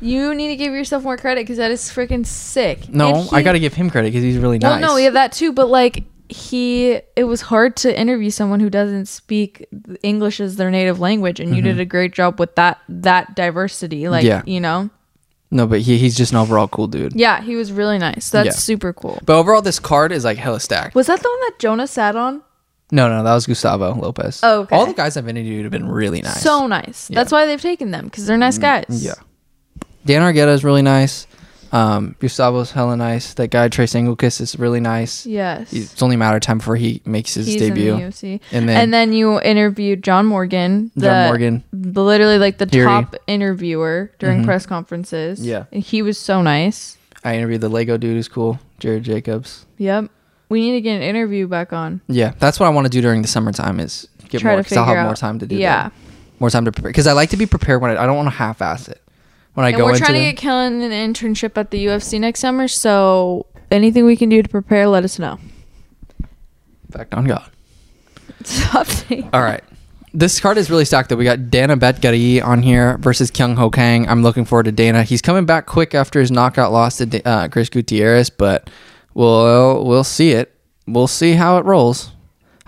You 0.00 0.34
need 0.34 0.48
to 0.48 0.56
give 0.56 0.72
yourself 0.74 1.04
more 1.04 1.16
credit 1.16 1.42
because 1.42 1.56
that 1.56 1.70
is 1.70 1.82
freaking 1.90 2.26
sick. 2.26 2.88
No, 2.88 3.14
And 3.14 3.28
I 3.32 3.42
got 3.42 3.52
to 3.52 3.58
give 3.60 3.74
him 3.74 3.88
credit 3.90 4.08
because 4.08 4.22
he's 4.22 4.36
really 4.38 4.58
Well, 4.58 4.72
nice. 4.78 4.82
no, 4.82 4.94
we 4.94 5.04
have 5.04 5.14
that 5.14 5.32
too, 5.32 5.52
but 5.52 5.68
like 5.68 6.04
he, 6.28 7.00
it 7.16 7.24
was 7.24 7.40
hard 7.40 7.76
to 7.78 7.98
interview 7.98 8.30
someone 8.30 8.60
who 8.60 8.68
doesn't 8.68 9.06
speak 9.06 9.66
English 10.02 10.38
as 10.40 10.56
their 10.56 10.70
native 10.70 11.00
language, 11.00 11.40
and 11.40 11.56
you 11.56 11.62
did 11.62 11.80
a 11.80 11.84
great 11.84 12.12
job 12.12 12.38
with 12.38 12.54
that 12.56 12.78
that 12.88 13.34
diversity. 13.36 14.08
Like, 14.08 14.24
Mm-hmm. 14.26 14.48
Yeah. 14.48 14.54
you 14.54 14.60
know, 14.60 14.90
no, 15.52 15.66
but 15.68 15.80
he, 15.80 15.96
he's 15.98 16.16
just 16.16 16.32
an 16.32 16.38
overall 16.38 16.66
cool 16.68 16.88
dude. 16.88 17.14
yeah, 17.14 17.40
he 17.40 17.54
was 17.56 17.70
really 17.72 17.98
nice. 17.98 18.28
That's 18.30 18.46
Yeah. 18.46 18.52
super 18.52 18.92
cool. 18.92 19.20
But 19.24 19.38
overall, 19.38 19.62
this 19.62 19.78
card 19.78 20.10
is 20.12 20.24
like 20.24 20.36
hella 20.36 20.58
stacked. 20.60 20.94
Was 20.96 21.06
that 21.06 21.22
the 21.22 21.28
one 21.28 21.40
that 21.42 21.58
Jonah 21.60 21.86
sat 21.86 22.16
on? 22.16 22.42
No, 22.92 23.08
no, 23.08 23.22
that 23.24 23.34
was 23.34 23.46
Gustavo 23.46 23.94
Lopez. 23.94 24.40
Oh, 24.42 24.60
okay. 24.60 24.76
All 24.76 24.86
the 24.86 24.94
guys 24.94 25.16
I've 25.16 25.26
interviewed 25.28 25.64
have 25.64 25.72
been 25.72 25.88
really 25.88 26.22
nice. 26.22 26.40
So 26.42 26.66
nice. 26.66 27.08
That's 27.08 27.32
why 27.32 27.46
they've 27.46 27.60
taken 27.60 27.90
them 27.90 28.04
because 28.04 28.26
they're 28.26 28.36
nice 28.36 28.58
guys. 28.58 28.84
yeah. 29.04 29.14
Dan 30.04 30.22
Argueta 30.22 30.52
is 30.54 30.62
really 30.62 30.82
nice. 30.82 31.26
Um, 31.72 32.14
Gustavo's 32.20 32.70
hella 32.70 32.96
nice. 32.96 33.34
That 33.34 33.48
guy 33.48 33.66
Trace 33.68 33.94
Engelkis 33.94 34.40
is 34.40 34.56
really 34.56 34.78
nice. 34.78 35.26
Yes. 35.26 35.72
It's 35.72 36.00
only 36.00 36.14
a 36.14 36.18
matter 36.18 36.36
of 36.36 36.42
time 36.42 36.58
before 36.58 36.76
he 36.76 37.02
makes 37.04 37.34
his 37.34 37.48
He's 37.48 37.60
debut. 37.60 37.94
in 37.94 37.98
the 38.00 38.06
UFC. 38.06 38.40
And 38.52 38.68
then- 38.68 38.76
and 38.80 38.94
then 38.94 39.12
you 39.12 39.40
interviewed 39.40 40.04
John 40.04 40.26
Morgan, 40.26 40.92
the, 40.94 41.06
John 41.08 41.26
Morgan. 41.26 41.64
literally 41.72 42.38
like 42.38 42.58
the 42.58 42.66
top 42.66 43.16
interviewer 43.26 44.12
during 44.20 44.44
press 44.44 44.64
conferences. 44.64 45.44
Yeah. 45.44 45.64
and 45.72 45.82
he 45.82 46.02
was 46.02 46.18
so 46.18 46.40
nice. 46.40 46.96
I 47.24 47.34
interviewed 47.36 47.62
the 47.62 47.68
Lego 47.68 47.96
dude 47.96 48.14
who's 48.14 48.28
cool, 48.28 48.60
Jared 48.78 49.02
Jacobs. 49.02 49.66
Yep, 49.78 50.08
we 50.48 50.60
need 50.60 50.72
to 50.72 50.80
get 50.80 50.96
an 50.96 51.02
interview 51.02 51.46
back 51.48 51.72
on. 51.72 52.00
Yeah, 52.08 52.32
that's 52.38 52.58
what 52.60 52.66
I 52.66 52.70
want 52.70 52.86
to 52.86 52.90
do 52.90 53.00
during 53.00 53.22
the 53.22 53.28
summertime 53.28 53.80
is 53.80 54.08
get 54.28 54.40
Try 54.40 54.52
more 54.52 54.62
because 54.62 54.76
I'll 54.76 54.84
have 54.84 55.04
more 55.06 55.14
time 55.14 55.38
to 55.40 55.46
do 55.46 55.56
Yeah, 55.56 55.84
that. 55.84 55.92
More 56.38 56.50
time 56.50 56.64
to 56.66 56.72
prepare 56.72 56.90
because 56.90 57.06
I 57.06 57.12
like 57.12 57.30
to 57.30 57.36
be 57.36 57.46
prepared 57.46 57.80
when 57.80 57.90
I, 57.96 58.02
I 58.02 58.06
don't 58.06 58.16
want 58.16 58.26
to 58.26 58.34
half-ass 58.34 58.88
it. 58.88 59.02
When 59.54 59.64
I 59.64 59.70
and 59.70 59.78
go 59.78 59.84
we're 59.86 59.96
trying 59.96 60.12
to 60.14 60.18
the- 60.18 60.24
get 60.32 60.36
Kellen 60.36 60.80
an 60.82 60.90
internship 60.90 61.56
at 61.56 61.70
the 61.70 61.86
UFC 61.86 62.20
next 62.20 62.40
summer. 62.40 62.68
So 62.68 63.46
anything 63.70 64.04
we 64.04 64.16
can 64.16 64.28
do 64.28 64.42
to 64.42 64.48
prepare, 64.48 64.86
let 64.86 65.02
us 65.04 65.18
know. 65.18 65.38
fact 66.90 67.14
on 67.14 67.24
God. 67.24 67.50
Stop 68.44 68.86
saying. 68.86 69.30
All 69.32 69.42
right. 69.42 69.62
This 70.14 70.40
card 70.40 70.56
is 70.56 70.70
really 70.70 70.84
stacked 70.86 71.10
though. 71.10 71.16
We 71.16 71.24
got 71.24 71.50
Dana 71.50 71.76
Batgerel 71.76 72.42
on 72.44 72.62
here 72.62 72.96
versus 72.98 73.30
Kyung 73.30 73.56
Ho 73.56 73.68
Kang. 73.70 74.08
I'm 74.08 74.22
looking 74.22 74.44
forward 74.46 74.64
to 74.64 74.72
Dana. 74.72 75.02
He's 75.02 75.20
coming 75.20 75.44
back 75.44 75.66
quick 75.66 75.94
after 75.94 76.20
his 76.20 76.30
knockout 76.30 76.72
loss 76.72 76.98
to 76.98 77.22
uh, 77.28 77.48
Chris 77.48 77.68
Gutierrez, 77.68 78.30
but 78.30 78.70
we'll 79.16 79.84
we'll 79.84 80.04
see 80.04 80.32
it. 80.32 80.54
We'll 80.86 81.08
see 81.08 81.32
how 81.32 81.58
it 81.58 81.64
rolls. 81.64 82.12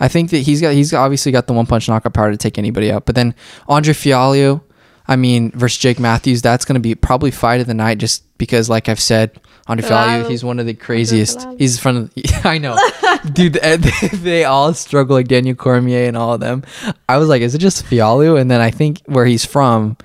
I 0.01 0.09
think 0.09 0.31
that 0.31 0.39
he's 0.39 0.61
got 0.61 0.75
he's 0.75 0.93
obviously 0.95 1.31
got 1.31 1.47
the 1.47 1.53
one 1.53 1.67
punch 1.67 1.89
knockout 1.89 2.15
power 2.15 2.31
to 2.31 2.37
take 2.37 2.59
anybody 2.59 2.91
out. 2.91 3.07
But 3.07 3.15
then 3.15 3.35
Andre 3.69 3.93
Fialho, 3.93 4.63
I 5.07 5.17
mean, 5.17 5.51
versus 5.53 5.79
Jake 5.79 6.01
Matthews, 6.01 6.43
that's 6.43 6.65
going 6.65 6.75
to 6.75 6.81
be 6.81 6.95
probably 6.95 7.31
fight 7.31 7.61
of 7.61 7.67
the 7.67 7.75
night 7.75 7.99
just 7.99 8.25
because, 8.39 8.69
like 8.69 8.89
I've 8.89 9.01
said, 9.01 9.39
Andre 9.67 9.89
Fialho. 9.89 10.31
he's 10.31 10.45
one 10.45 10.59
of 10.59 10.67
the 10.67 10.75
craziest. 10.75 11.47
He's 11.59 11.79
from 11.79 11.97
of 11.97 12.15
the, 12.15 12.41
I 12.45 12.59
know, 12.59 12.77
dude. 13.33 13.55
They, 13.55 13.77
they 14.13 14.45
all 14.45 14.73
struggle 14.75 15.17
like 15.17 15.29
Daniel 15.29 15.57
Cormier 15.57 16.07
and 16.07 16.17
all 16.17 16.35
of 16.35 16.41
them. 16.41 16.65
I 17.09 17.19
was 17.19 17.29
like, 17.29 17.43
is 17.43 17.55
it 17.55 17.59
just 17.59 17.85
Fialho? 17.85 18.41
And 18.41 18.51
then 18.51 18.61
I 18.61 18.71
think 18.71 19.03
where 19.07 19.27
he's 19.27 19.45
from, 19.45 19.97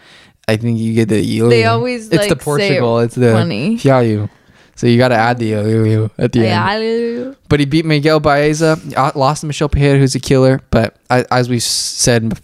I 0.47 0.57
think 0.57 0.79
you 0.79 0.93
get 0.93 1.09
the. 1.09 1.21
They 1.21 1.65
always, 1.65 2.07
it's 2.07 2.09
the 2.09 2.17
like, 2.17 2.31
it 2.31 2.39
Portugal. 2.39 2.99
It's 2.99 3.15
the 3.15 3.31
funny. 3.31 3.77
Fialho. 3.77 4.29
So 4.75 4.87
you 4.87 4.97
got 4.97 5.09
to 5.09 5.15
add 5.15 5.37
the 5.37 5.53
Ilu 5.53 6.09
at 6.17 6.31
the 6.31 6.39
end. 6.39 6.47
Yeah, 6.47 7.33
But 7.47 7.59
he 7.59 7.65
beat 7.65 7.85
Miguel 7.85 8.19
Baeza, 8.19 8.79
uh, 8.97 9.11
lost 9.15 9.41
to 9.41 9.47
Michel 9.47 9.69
Pereira, 9.69 9.99
who's 9.99 10.15
a 10.15 10.19
killer. 10.19 10.61
But 10.71 10.95
I, 11.09 11.25
as 11.29 11.47
we 11.47 11.59
said, 11.59 12.39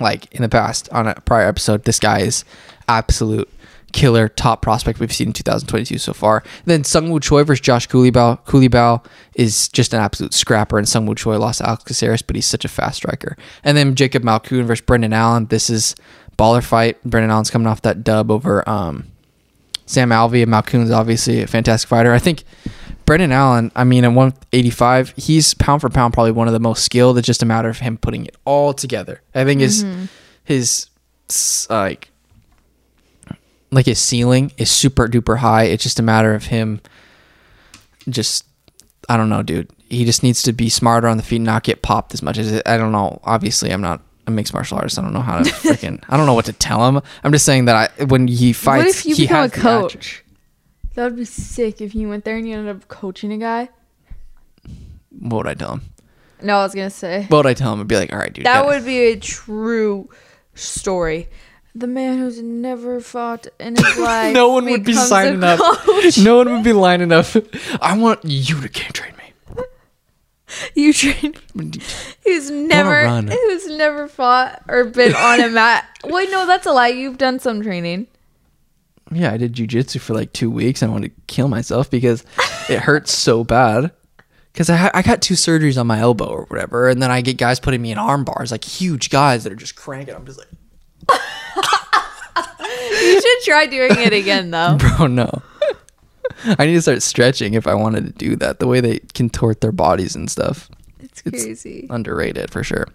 like 0.00 0.32
in 0.34 0.42
the 0.42 0.48
past 0.48 0.88
on 0.90 1.06
a 1.06 1.14
prior 1.16 1.46
episode, 1.46 1.84
this 1.84 1.98
guy 1.98 2.20
is 2.20 2.44
absolute 2.88 3.48
killer, 3.92 4.28
top 4.28 4.62
prospect 4.62 4.98
we've 5.00 5.12
seen 5.12 5.28
in 5.28 5.32
2022 5.34 5.98
so 5.98 6.14
far. 6.14 6.42
Then 6.64 6.82
Seungwoo 6.82 7.22
Choi 7.22 7.44
versus 7.44 7.60
Josh 7.60 7.86
Culibao. 7.88 8.42
Culibao 8.44 9.04
is 9.34 9.68
just 9.68 9.92
an 9.92 10.00
absolute 10.00 10.34
scrapper, 10.34 10.78
and 10.78 10.86
Seungwoo 10.86 11.16
Choi 11.16 11.36
lost 11.38 11.58
to 11.58 11.68
Alex 11.68 11.84
Caceres, 11.84 12.22
but 12.22 12.34
he's 12.36 12.46
such 12.46 12.64
a 12.64 12.68
fast 12.68 12.96
striker. 12.96 13.36
And 13.62 13.76
then 13.76 13.94
Jacob 13.94 14.22
Malkoun 14.22 14.64
versus 14.64 14.84
Brendan 14.84 15.12
Allen. 15.12 15.46
This 15.46 15.68
is 15.70 15.94
baller 16.38 16.64
fight. 16.64 17.02
Brendan 17.04 17.30
Allen's 17.30 17.50
coming 17.50 17.68
off 17.68 17.82
that 17.82 18.02
dub 18.02 18.30
over 18.30 18.66
um, 18.68 19.11
Sam 19.92 20.08
Alvey 20.08 20.42
and 20.42 20.50
Malkoun's 20.50 20.90
obviously 20.90 21.42
a 21.42 21.46
fantastic 21.46 21.88
fighter. 21.88 22.12
I 22.12 22.18
think 22.18 22.44
Brendan 23.04 23.30
Allen, 23.30 23.70
I 23.76 23.84
mean, 23.84 24.04
at 24.04 24.08
185, 24.08 25.14
he's 25.16 25.52
pound 25.52 25.82
for 25.82 25.90
pound 25.90 26.14
probably 26.14 26.32
one 26.32 26.46
of 26.46 26.54
the 26.54 26.60
most 26.60 26.82
skilled. 26.82 27.18
It's 27.18 27.26
just 27.26 27.42
a 27.42 27.46
matter 27.46 27.68
of 27.68 27.78
him 27.78 27.98
putting 27.98 28.24
it 28.24 28.36
all 28.46 28.72
together. 28.72 29.20
I 29.34 29.44
think 29.44 29.60
his 29.60 29.84
mm-hmm. 29.84 30.04
his 30.44 30.88
like 31.68 32.10
like 33.70 33.86
his 33.86 33.98
ceiling 33.98 34.52
is 34.56 34.70
super 34.70 35.08
duper 35.08 35.38
high. 35.38 35.64
It's 35.64 35.82
just 35.82 35.98
a 35.98 36.02
matter 36.02 36.34
of 36.34 36.46
him 36.46 36.80
just 38.08 38.46
I 39.10 39.18
don't 39.18 39.28
know, 39.28 39.42
dude. 39.42 39.68
He 39.90 40.06
just 40.06 40.22
needs 40.22 40.42
to 40.44 40.54
be 40.54 40.70
smarter 40.70 41.06
on 41.06 41.18
the 41.18 41.22
feet, 41.22 41.36
and 41.36 41.44
not 41.44 41.64
get 41.64 41.82
popped 41.82 42.14
as 42.14 42.22
much 42.22 42.38
as 42.38 42.50
it, 42.50 42.62
I 42.64 42.78
don't 42.78 42.92
know. 42.92 43.20
Obviously, 43.24 43.70
I'm 43.70 43.82
not 43.82 44.00
a 44.26 44.30
mixed 44.30 44.52
martial 44.54 44.76
artist. 44.78 44.98
I 44.98 45.02
don't 45.02 45.12
know 45.12 45.20
how 45.20 45.38
to 45.38 45.50
freaking. 45.50 46.02
I 46.08 46.16
don't 46.16 46.26
know 46.26 46.34
what 46.34 46.44
to 46.46 46.52
tell 46.52 46.86
him. 46.88 47.00
I'm 47.24 47.32
just 47.32 47.44
saying 47.44 47.64
that 47.66 47.92
I 47.98 48.04
when 48.04 48.28
he 48.28 48.52
fights, 48.52 48.84
what 48.84 48.88
if 48.96 49.06
you 49.06 49.14
he 49.16 49.22
become 49.24 49.44
a 49.44 49.50
coach? 49.50 50.24
That 50.94 51.04
would 51.04 51.16
be 51.16 51.24
sick 51.24 51.80
if 51.80 51.94
you 51.94 52.08
went 52.08 52.24
there 52.24 52.36
and 52.36 52.46
you 52.46 52.56
ended 52.56 52.76
up 52.76 52.88
coaching 52.88 53.32
a 53.32 53.38
guy. 53.38 53.68
What 55.18 55.38
would 55.38 55.46
I 55.46 55.54
tell 55.54 55.72
him? 55.74 55.82
No, 56.42 56.56
I 56.58 56.64
was 56.64 56.74
gonna 56.74 56.90
say 56.90 57.26
What 57.28 57.38
would 57.38 57.46
I 57.46 57.54
tell 57.54 57.72
him? 57.72 57.80
I'd 57.80 57.88
be 57.88 57.96
like, 57.96 58.12
all 58.12 58.18
right, 58.18 58.32
dude. 58.32 58.46
that 58.46 58.64
yeah." 58.64 58.66
would 58.66 58.84
be 58.84 58.98
a 58.98 59.16
true 59.16 60.08
story. 60.54 61.28
The 61.74 61.86
man 61.86 62.18
who's 62.18 62.42
never 62.42 63.00
fought 63.00 63.46
in 63.58 63.76
his 63.76 63.96
life. 63.98 64.34
no 64.34 64.50
one 64.50 64.66
would 64.66 64.84
be 64.84 64.92
signing 64.92 65.42
up. 65.42 65.58
No 66.18 66.36
one 66.38 66.52
would 66.52 66.64
be 66.64 66.72
lining 66.74 67.12
up. 67.12 67.26
I 67.80 67.96
want 67.96 68.24
you 68.24 68.60
to 68.60 68.68
game 68.68 68.92
train 68.92 69.14
me. 69.16 69.21
You 70.74 70.92
train 70.92 71.34
who's 72.24 72.50
never 72.50 73.08
who's 73.22 73.66
never 73.68 74.08
fought 74.08 74.62
or 74.68 74.84
been 74.84 75.14
on 75.14 75.40
a 75.40 75.48
mat. 75.48 75.84
Wait, 76.04 76.30
no, 76.30 76.46
that's 76.46 76.66
a 76.66 76.72
lie. 76.72 76.88
You've 76.88 77.18
done 77.18 77.38
some 77.38 77.62
training. 77.62 78.06
Yeah, 79.10 79.32
I 79.32 79.36
did 79.36 79.54
jujitsu 79.54 80.00
for 80.00 80.14
like 80.14 80.32
two 80.32 80.50
weeks. 80.50 80.82
and 80.82 80.90
I 80.90 80.92
wanted 80.92 81.14
to 81.14 81.22
kill 81.26 81.48
myself 81.48 81.90
because 81.90 82.24
it 82.68 82.80
hurts 82.80 83.12
so 83.12 83.44
bad. 83.44 83.92
Because 84.52 84.68
I, 84.68 84.76
ha- 84.76 84.90
I 84.92 85.00
got 85.02 85.22
two 85.22 85.34
surgeries 85.34 85.78
on 85.80 85.86
my 85.86 85.98
elbow 86.00 86.26
or 86.26 86.44
whatever, 86.44 86.88
and 86.90 87.02
then 87.02 87.10
I 87.10 87.22
get 87.22 87.38
guys 87.38 87.58
putting 87.58 87.80
me 87.80 87.90
in 87.92 87.96
arm 87.98 88.24
bars, 88.24 88.52
like 88.52 88.64
huge 88.64 89.08
guys 89.10 89.44
that 89.44 89.52
are 89.52 89.56
just 89.56 89.76
cranking. 89.76 90.14
I'm 90.14 90.26
just 90.26 90.38
like, 90.38 90.48
You 93.00 93.20
should 93.20 93.44
try 93.44 93.66
doing 93.66 93.90
it 93.98 94.12
again 94.12 94.50
though. 94.50 94.76
bro, 94.78 95.06
no. 95.06 95.42
I 96.58 96.66
need 96.66 96.74
to 96.74 96.82
start 96.82 97.02
stretching 97.02 97.54
if 97.54 97.66
I 97.66 97.74
wanted 97.74 98.06
to 98.06 98.12
do 98.12 98.36
that. 98.36 98.58
The 98.60 98.66
way 98.66 98.80
they 98.80 99.00
contort 99.14 99.60
their 99.60 99.72
bodies 99.72 100.14
and 100.16 100.30
stuff. 100.30 100.68
It's 101.00 101.22
It's- 101.24 101.44
crazy. 101.44 101.86
underrated 101.90 102.50
for 102.50 102.62
sure. 102.64 102.86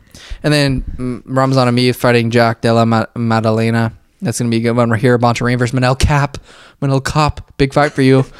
And 0.43 0.53
then 0.53 0.81
mm, 0.97 1.21
Ramzan 1.25 1.67
Amir 1.67 1.93
fighting 1.93 2.31
Jack 2.31 2.61
Della 2.61 2.85
Ma- 2.85 3.05
Maddalena. 3.15 3.93
That's 4.21 4.39
gonna 4.39 4.49
be 4.49 4.57
a 4.57 4.61
good 4.61 4.71
one. 4.75 4.89
Right 4.89 4.99
here, 4.99 5.17
Bontorin 5.19 5.59
versus 5.59 5.77
Manel 5.77 5.97
Kape. 5.99 6.37
Manel 6.81 7.03
Kape, 7.03 7.41
big 7.57 7.73
fight 7.73 7.91
for 7.93 8.01
you. 8.01 8.25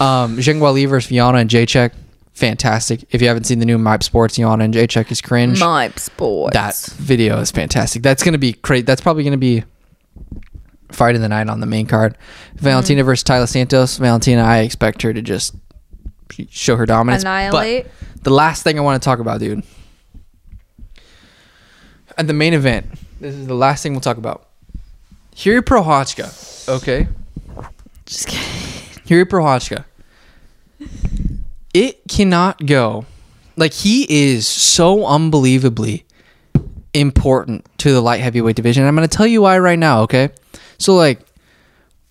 Um, 0.00 0.38
Zhang 0.38 0.58
Weili 0.58 0.88
versus 0.88 1.08
Fiona 1.08 1.38
and 1.38 1.48
Jacek. 1.48 1.92
Fantastic. 2.32 3.04
If 3.10 3.22
you 3.22 3.28
haven't 3.28 3.44
seen 3.44 3.60
the 3.60 3.64
new 3.66 3.78
Mype 3.78 4.02
Sports, 4.02 4.34
Fiona 4.34 4.64
and 4.64 4.74
Jacek 4.74 5.12
is 5.12 5.20
cringe. 5.20 5.60
My 5.60 5.88
sports. 5.90 6.54
That 6.54 6.76
video 6.96 7.38
is 7.38 7.52
fantastic. 7.52 8.02
That's 8.02 8.24
gonna 8.24 8.38
be 8.38 8.54
great. 8.54 8.86
That's 8.86 9.00
probably 9.00 9.22
gonna 9.22 9.36
be 9.36 9.62
fight 10.94 11.14
of 11.14 11.20
the 11.20 11.28
night 11.28 11.48
on 11.48 11.60
the 11.60 11.66
main 11.66 11.86
card. 11.86 12.16
Valentina 12.54 13.00
Mm-hmm. 13.00 13.06
versus 13.06 13.24
Taila 13.24 13.48
Santos. 13.48 13.98
Valentina, 13.98 14.42
I 14.42 14.58
expect 14.60 15.02
her 15.02 15.12
to 15.12 15.20
just 15.22 15.54
show 16.50 16.76
her 16.76 16.86
dominance. 16.86 17.24
But- 17.24 17.28
annihilate. 17.30 17.86
the 18.22 18.30
last 18.30 18.62
thing 18.62 18.78
I 18.78 18.82
want 18.82 19.02
to 19.02 19.04
talk 19.04 19.18
about, 19.18 19.40
dude. 19.40 19.62
At 22.16 22.26
the 22.26 22.32
main 22.32 22.54
event, 22.54 22.86
this 23.20 23.34
is 23.34 23.46
the 23.46 23.54
last 23.54 23.82
thing 23.82 23.92
we'll 23.92 24.00
talk 24.00 24.16
about. 24.18 24.46
Hiri 25.34 25.60
Prochazka, 25.62 26.68
okay? 26.68 27.08
Just 28.06 28.28
kidding. 28.28 29.02
Hiri 29.04 29.24
Prochazka. 29.24 29.84
It 31.72 32.02
cannot 32.08 32.64
go. 32.66 33.04
Like, 33.56 33.72
he 33.72 34.06
is 34.08 34.46
so 34.46 35.06
unbelievably 35.06 36.04
important 36.92 37.66
to 37.78 37.92
the 37.92 38.00
light 38.00 38.20
heavyweight 38.20 38.54
division. 38.54 38.84
I'm 38.86 38.94
going 38.94 39.08
to 39.08 39.16
tell 39.16 39.26
you 39.26 39.42
why 39.42 39.58
right 39.58 39.78
now, 39.78 40.02
okay? 40.02 40.28
So, 40.78 40.94
like, 40.94 41.20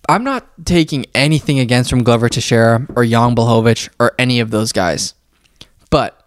I'm 0.10 0.24
not 0.24 0.48
taking 0.66 1.06
anything 1.16 1.60
against 1.60 1.90
from 1.90 2.04
Glover 2.04 2.30
Teixeira 2.30 2.86
or 2.96 3.06
Jan 3.06 3.36
Blachowicz 3.36 3.90
or 4.00 4.14
any 4.20 4.40
of 4.40 4.52
those 4.52 4.72
guys. 4.72 5.14
But 5.90 6.20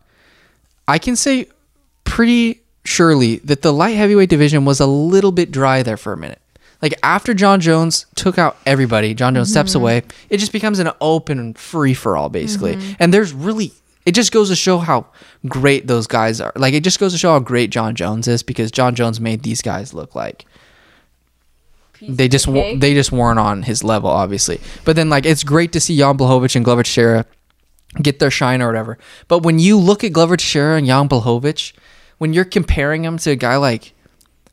I 0.88 0.98
can 0.98 1.16
say 1.16 1.48
pretty 2.04 2.62
surely 2.84 3.36
that 3.38 3.62
the 3.62 3.72
light 3.72 3.96
heavyweight 3.96 4.30
division 4.30 4.64
was 4.64 4.80
a 4.80 4.86
little 4.86 5.32
bit 5.32 5.50
dry 5.50 5.82
there 5.82 5.96
for 5.96 6.12
a 6.12 6.16
minute. 6.16 6.40
Like 6.80 6.94
after 7.02 7.34
Jon 7.34 7.60
Jones 7.60 8.06
took 8.14 8.38
out 8.38 8.56
everybody, 8.64 9.14
Jon 9.14 9.34
Jones 9.34 9.50
steps 9.50 9.72
mm-hmm. 9.72 9.80
away, 9.80 10.02
it 10.30 10.38
just 10.38 10.52
becomes 10.52 10.78
an 10.78 10.90
open 11.00 11.54
free 11.54 11.94
for 11.94 12.16
all 12.16 12.28
basically. 12.28 12.76
Mm-hmm. 12.76 12.92
And 13.00 13.12
there's 13.12 13.32
really 13.32 13.72
it 14.04 14.14
just 14.14 14.30
goes 14.30 14.50
to 14.50 14.56
show 14.56 14.78
how 14.78 15.06
great 15.48 15.88
those 15.88 16.06
guys 16.06 16.40
are. 16.40 16.52
Like 16.54 16.74
it 16.74 16.84
just 16.84 17.00
goes 17.00 17.12
to 17.12 17.18
show 17.18 17.32
how 17.32 17.40
great 17.40 17.70
Jon 17.70 17.94
Jones 17.94 18.28
is 18.28 18.42
because 18.42 18.70
Jon 18.70 18.94
Jones 18.94 19.20
made 19.20 19.42
these 19.42 19.62
guys 19.62 19.92
look 19.92 20.14
like 20.14 20.46
they 22.00 22.28
just 22.28 22.46
they 22.46 22.94
just 22.94 23.12
weren't 23.12 23.38
on 23.38 23.62
his 23.62 23.82
level, 23.84 24.10
obviously. 24.10 24.60
But 24.84 24.96
then 24.96 25.08
like 25.08 25.26
it's 25.26 25.44
great 25.44 25.72
to 25.72 25.80
see 25.80 25.96
Jan 25.96 26.16
Blachowicz 26.16 26.56
and 26.56 26.64
Glover 26.64 26.82
Teixeira 26.82 27.26
get 28.02 28.18
their 28.18 28.30
shine 28.30 28.62
or 28.62 28.66
whatever. 28.66 28.98
But 29.28 29.42
when 29.42 29.58
you 29.58 29.78
look 29.78 30.04
at 30.04 30.12
Glover 30.12 30.36
Teixeira 30.36 30.76
and 30.76 30.86
Jan 30.86 31.08
Blachowicz, 31.08 31.72
when 32.18 32.32
you're 32.32 32.44
comparing 32.44 33.04
him 33.04 33.18
to 33.18 33.30
a 33.30 33.36
guy 33.36 33.56
like, 33.56 33.94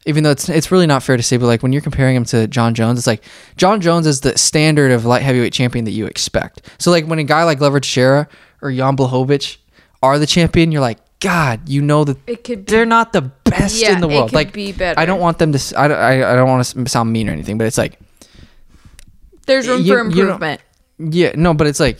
even 0.06 0.24
though 0.24 0.32
it's 0.32 0.50
it's 0.50 0.72
really 0.72 0.88
not 0.88 1.04
fair 1.04 1.18
to 1.18 1.24
say, 1.24 1.38
but 1.38 1.46
like 1.46 1.64
when 1.64 1.74
you're 1.74 1.82
comparing 1.82 2.16
him 2.16 2.26
to 2.26 2.48
Jon 2.48 2.74
Jones, 2.74 3.00
it's 3.00 3.08
like 3.08 3.24
Jon 3.58 3.82
Jones 3.82 4.08
is 4.08 4.22
the 4.22 4.38
standard 4.38 4.92
of 4.92 5.06
light 5.06 5.22
heavyweight 5.22 5.54
champion 5.54 5.86
that 5.86 5.92
you 5.92 6.06
expect. 6.06 6.62
So 6.78 6.92
like 6.92 7.06
when 7.06 7.20
a 7.20 7.24
guy 7.24 7.44
like 7.44 7.60
Glover 7.60 7.80
Teixeira 7.80 8.28
or 8.62 8.72
Jan 8.72 8.98
Blachowicz 8.98 9.58
are 10.02 10.20
the 10.20 10.28
champion, 10.28 10.72
you're 10.72 10.82
like, 10.82 11.00
God, 11.24 11.70
you 11.70 11.82
know 11.82 12.04
that 12.04 12.18
It 12.28 12.44
could 12.44 12.66
be 12.66 12.72
they're 12.72 12.86
not 12.86 13.14
the 13.14 13.22
best 13.22 13.82
Yeah, 13.82 13.94
in 13.94 14.02
the 14.02 14.10
it 14.10 14.14
world. 14.14 14.30
could 14.30 14.36
like 14.36 14.52
be 14.52 14.74
better. 14.74 15.00
I 15.00 15.06
don't 15.06 15.22
want 15.22 15.38
them 15.40 15.54
to. 15.54 15.80
I 15.80 15.88
don't, 15.88 15.98
I, 15.98 16.34
I 16.34 16.36
don't 16.36 16.50
want 16.50 16.66
to 16.66 16.90
sound 16.90 17.12
mean 17.14 17.30
or 17.30 17.32
anything, 17.32 17.58
but 17.58 17.66
it's 17.66 17.78
like 17.78 17.98
There's 19.48 19.68
room 19.68 19.82
you- 19.84 19.94
for 19.94 20.00
improvement. 20.00 20.62
yeah, 21.00 21.32
no, 21.36 21.54
but 21.54 21.68
it's 21.68 21.80
like, 21.80 22.00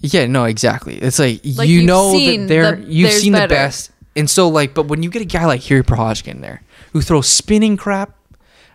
yeah, 0.00 0.26
no, 0.26 0.44
exactly. 0.44 0.96
It's 0.96 1.18
like, 1.18 1.40
Like, 1.44 1.68
you 1.68 1.82
know 1.84 2.12
that 2.12 2.46
they're 2.48 2.76
the- 2.76 2.90
you've 2.92 3.12
seen 3.12 3.32
the 3.32 3.46
best, 3.48 3.90
and 4.14 4.28
so 4.30 4.48
like, 4.48 4.72
but 4.74 4.86
when 4.88 5.02
you 5.02 5.10
get 5.10 5.22
a 5.22 5.26
guy 5.26 5.44
like 5.44 5.60
Hiri 5.60 5.82
Prochazka 5.82 6.28
in 6.28 6.40
there 6.40 6.62
who 6.92 7.00
throws 7.02 7.28
spinning 7.28 7.76
crap, 7.76 8.14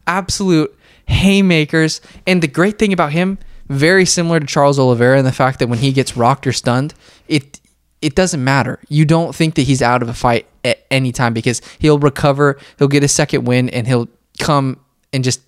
absolute 0.08 0.78
haymakers, 1.08 2.02
and 2.28 2.44
the 2.44 2.48
great 2.48 2.78
thing 2.78 2.94
about 2.94 3.12
him, 3.12 3.38
very 3.70 4.06
similar 4.06 4.40
to 4.40 4.46
Charles 4.46 4.78
Oliveira, 4.78 5.18
in 5.18 5.26
the 5.26 5.32
fact 5.32 5.60
that 5.60 5.68
when 5.68 5.80
he 5.80 5.92
gets 5.94 6.18
rocked 6.18 6.46
or 6.46 6.52
stunned, 6.54 6.94
it 7.28 7.60
it 8.02 8.16
doesn't 8.16 8.44
matter. 8.44 8.80
You 8.90 9.06
don't 9.06 9.36
think 9.36 9.56
that 9.56 9.64
he's 9.64 9.82
out 9.82 10.02
of 10.02 10.10
a 10.10 10.14
fight 10.14 10.48
at 10.64 10.80
any 10.90 11.12
time 11.12 11.34
because 11.34 11.62
he'll 11.80 12.00
recover, 12.00 12.58
he'll 12.80 12.88
get 12.88 13.04
a 13.04 13.08
second 13.08 13.46
win, 13.46 13.70
and 13.70 13.86
he'll 13.88 14.08
come 14.40 14.80
and 15.14 15.24
just 15.24 15.42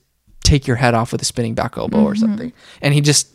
take 0.44 0.68
your 0.68 0.76
head 0.76 0.94
off 0.94 1.12
with 1.12 1.22
a 1.22 1.26
spinning 1.26 1.56
back 1.56 1.78
elbow 1.78 1.98
Mm-hmm. 1.98 2.06
or 2.08 2.16
something. 2.16 2.54
And 2.82 2.94
he 2.94 3.02
just 3.02 3.30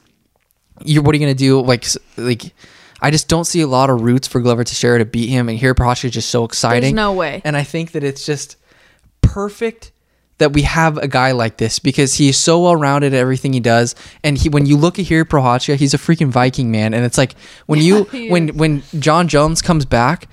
you 0.84 1.02
what 1.02 1.14
are 1.14 1.18
you 1.18 1.24
gonna 1.24 1.34
do? 1.34 1.60
Like 1.60 1.84
like 2.16 2.54
I 3.00 3.10
just 3.10 3.28
don't 3.28 3.44
see 3.44 3.60
a 3.60 3.66
lot 3.66 3.90
of 3.90 4.00
routes 4.02 4.28
for 4.28 4.40
Glover 4.40 4.62
Teixeira 4.64 4.98
to 4.98 5.04
beat 5.04 5.28
him, 5.28 5.48
and 5.48 5.58
here 5.58 5.74
Prochazka 5.74 6.06
is 6.06 6.12
just 6.12 6.30
so 6.30 6.44
exciting. 6.44 6.94
no 6.94 7.12
way. 7.12 7.40
And 7.44 7.56
I 7.56 7.62
think 7.64 7.92
that 7.92 8.02
it's 8.04 8.26
just 8.26 8.56
perfect 9.20 9.92
that 10.38 10.52
we 10.52 10.62
have 10.62 10.96
a 10.98 11.08
guy 11.08 11.32
like 11.32 11.58
this 11.58 11.78
because 11.78 12.14
he's 12.14 12.36
so 12.36 12.62
well 12.62 12.76
rounded 12.76 13.12
at 13.12 13.18
everything 13.18 13.52
he 13.52 13.60
does. 13.60 13.94
And 14.24 14.38
he 14.38 14.48
when 14.48 14.66
you 14.66 14.76
look 14.76 14.98
at 14.98 15.04
here 15.04 15.24
Prochazka, 15.24 15.76
he's 15.76 15.94
a 15.94 15.98
freaking 15.98 16.28
Viking 16.28 16.70
man. 16.70 16.94
And 16.94 17.04
it's 17.04 17.18
like 17.18 17.34
when 17.66 17.80
you 17.80 18.04
he 18.04 18.30
when 18.30 18.48
when 18.56 18.82
Jon 18.98 19.28
Jones 19.28 19.60
comes 19.62 19.84
back, 19.84 20.28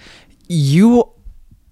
you 0.47 1.09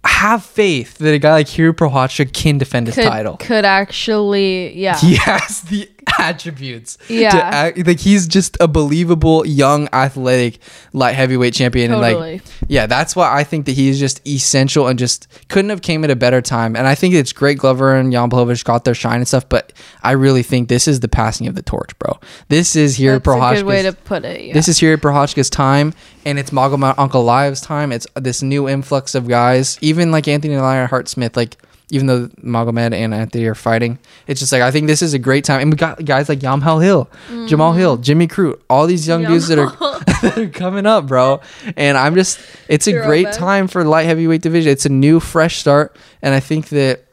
have 0.06 0.44
faith 0.44 0.98
that 0.98 1.14
a 1.14 1.20
guy 1.20 1.34
like 1.34 1.48
Hiro 1.48 1.74
Prochazka 1.74 2.32
can 2.34 2.58
defend 2.58 2.88
his 2.88 2.96
Could, 2.96 3.06
title 3.06 3.38
could 3.38 3.64
actually, 3.66 4.78
yeah. 4.78 4.98
he 5.00 5.16
has 5.16 5.62
the 5.62 5.90
attributes. 6.20 6.98
Yeah. 7.08 7.72
To 7.72 7.84
like 7.84 8.00
he's 8.00 8.28
just 8.28 8.58
a 8.60 8.68
believable 8.68 9.46
young 9.46 9.88
athletic 9.94 10.60
light 10.94 11.16
heavyweight 11.16 11.54
champion 11.54 11.92
and 11.92 12.02
like 12.02 12.42
yeah, 12.68 12.86
that's 12.86 13.16
why 13.16 13.34
I 13.34 13.44
think 13.44 13.66
that 13.66 13.74
he's 13.74 14.00
just 14.00 14.26
essential 14.28 14.88
and 14.88 14.98
just 14.98 15.28
couldn't 15.50 15.70
have 15.70 15.82
came 15.82 16.04
at 16.04 16.10
a 16.12 16.16
better 16.16 16.42
time. 16.42 16.76
And 16.76 16.88
I 16.88 16.96
think 16.96 17.14
it's 17.14 17.34
great 17.34 17.58
Glover 17.58 17.96
and 17.96 18.12
Jan 18.12 18.30
Blachowicz 18.30 18.64
got 18.64 18.86
their 18.86 18.94
shine 18.94 19.18
and 19.18 19.28
stuff, 19.28 19.48
but 19.50 19.74
I 20.02 20.12
really 20.12 20.44
think 20.44 20.70
this 20.70 20.88
is 20.88 21.00
the 21.00 21.08
passing 21.08 21.48
of 21.48 21.56
the 21.56 21.62
torch, 21.62 21.98
bro. 22.00 22.20
This 22.50 22.76
is 22.76 22.96
here 22.96 23.20
That's 23.20 23.28
a 23.28 23.56
good 23.56 23.66
way 23.66 23.82
to 23.84 23.94
put 23.94 24.26
it. 24.26 24.42
Yeah. 24.42 24.54
this 24.54 24.68
is 24.68 24.78
here 24.78 24.94
at 24.94 25.02
Prochazka's 25.02 25.50
time, 25.50 25.94
and 26.26 26.40
it's 26.40 26.52
Magomed 26.52 26.96
Ankalaev's 26.96 27.62
time. 27.62 27.92
It's 27.92 28.08
this 28.16 28.42
new 28.42 28.68
influx 28.68 29.16
of 29.16 29.28
guys, 29.28 29.78
even 29.82 30.12
like 30.12 30.28
Anthony 30.28 30.54
and 30.54 30.64
Lionheart 30.64 31.08
Smith. 31.08 31.36
Like 31.36 31.58
even 31.90 32.08
though 32.08 32.28
Magomed 32.44 32.94
and 32.94 33.14
Anthony 33.14 33.46
are 33.46 33.56
fighting, 33.56 34.00
it's 34.28 34.40
just 34.40 34.52
like 34.52 34.62
I 34.62 34.72
think 34.72 34.88
this 34.88 35.02
is 35.02 35.14
a 35.14 35.20
great 35.20 35.44
time. 35.44 35.62
And 35.62 35.72
we 35.72 35.78
got 35.78 36.04
guys 36.04 36.30
like 36.30 36.40
Jamahal 36.40 36.84
Hill, 36.84 37.10
mm-hmm. 37.28 37.46
Jamahal 37.46 37.78
Hill, 37.78 37.98
Jimmy 37.98 38.28
Crute, 38.28 38.60
all 38.70 38.88
these 38.88 39.08
young 39.08 39.24
dudes 39.24 39.48
that 39.48 39.60
are 39.60 39.72
that 40.22 40.38
are 40.38 40.50
coming 40.50 40.86
up, 40.86 41.08
bro. 41.08 41.42
And 41.78 41.98
I'm 41.98 42.16
just, 42.16 42.40
it's 42.68 42.88
a 42.88 42.92
You're 42.92 43.06
great 43.06 43.32
time 43.32 43.68
for 43.68 43.84
light 43.84 44.06
heavyweight 44.06 44.42
division. 44.42 44.72
It's 44.72 44.86
a 44.86 44.90
new, 44.90 45.20
fresh 45.20 45.58
start, 45.58 45.96
and 46.22 46.34
I 46.34 46.40
think 46.40 46.70
that 46.70 47.06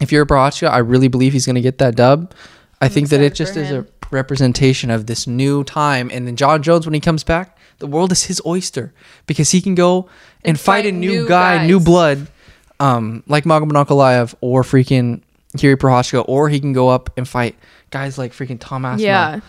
if 0.00 0.12
you're 0.12 0.22
a 0.22 0.26
Prochazka, 0.26 0.68
I 0.68 0.78
really 0.78 1.08
believe 1.08 1.32
he's 1.32 1.46
going 1.46 1.54
to 1.54 1.60
get 1.60 1.78
that 1.78 1.96
dub. 1.96 2.34
I 2.80 2.88
think 2.88 3.08
that 3.08 3.20
it 3.20 3.34
just 3.34 3.56
is 3.56 3.70
a 3.70 3.86
representation 4.10 4.90
of 4.90 5.06
this 5.06 5.26
new 5.26 5.64
time. 5.64 6.10
And 6.12 6.26
then 6.26 6.36
Jon 6.36 6.62
Jones, 6.62 6.86
when 6.86 6.94
he 6.94 7.00
comes 7.00 7.24
back, 7.24 7.56
the 7.78 7.86
world 7.86 8.12
is 8.12 8.24
his 8.24 8.40
oyster 8.46 8.92
because 9.26 9.50
he 9.50 9.60
can 9.60 9.74
go 9.74 10.08
and, 10.44 10.50
And 10.50 10.60
fight, 10.60 10.84
fight 10.84 10.86
a 10.86 10.92
new, 10.92 11.22
new 11.22 11.28
guy, 11.28 11.66
new 11.66 11.80
blood, 11.80 12.28
um, 12.80 13.22
like 13.26 13.44
Magomed 13.44 13.72
Ankalaev 13.72 14.34
or 14.40 14.62
freaking 14.62 15.22
Kiri 15.56 15.76
Prochazka, 15.76 16.24
or 16.28 16.48
he 16.48 16.60
can 16.60 16.72
go 16.72 16.88
up 16.88 17.10
and 17.16 17.28
fight 17.28 17.54
guys 17.90 18.18
like 18.18 18.32
freaking 18.32 18.58
Tom 18.58 18.84
Aspinall, 18.84 19.06
Yeah. 19.06 19.40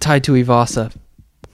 Tai 0.00 0.20
Tuivasa, 0.20 0.94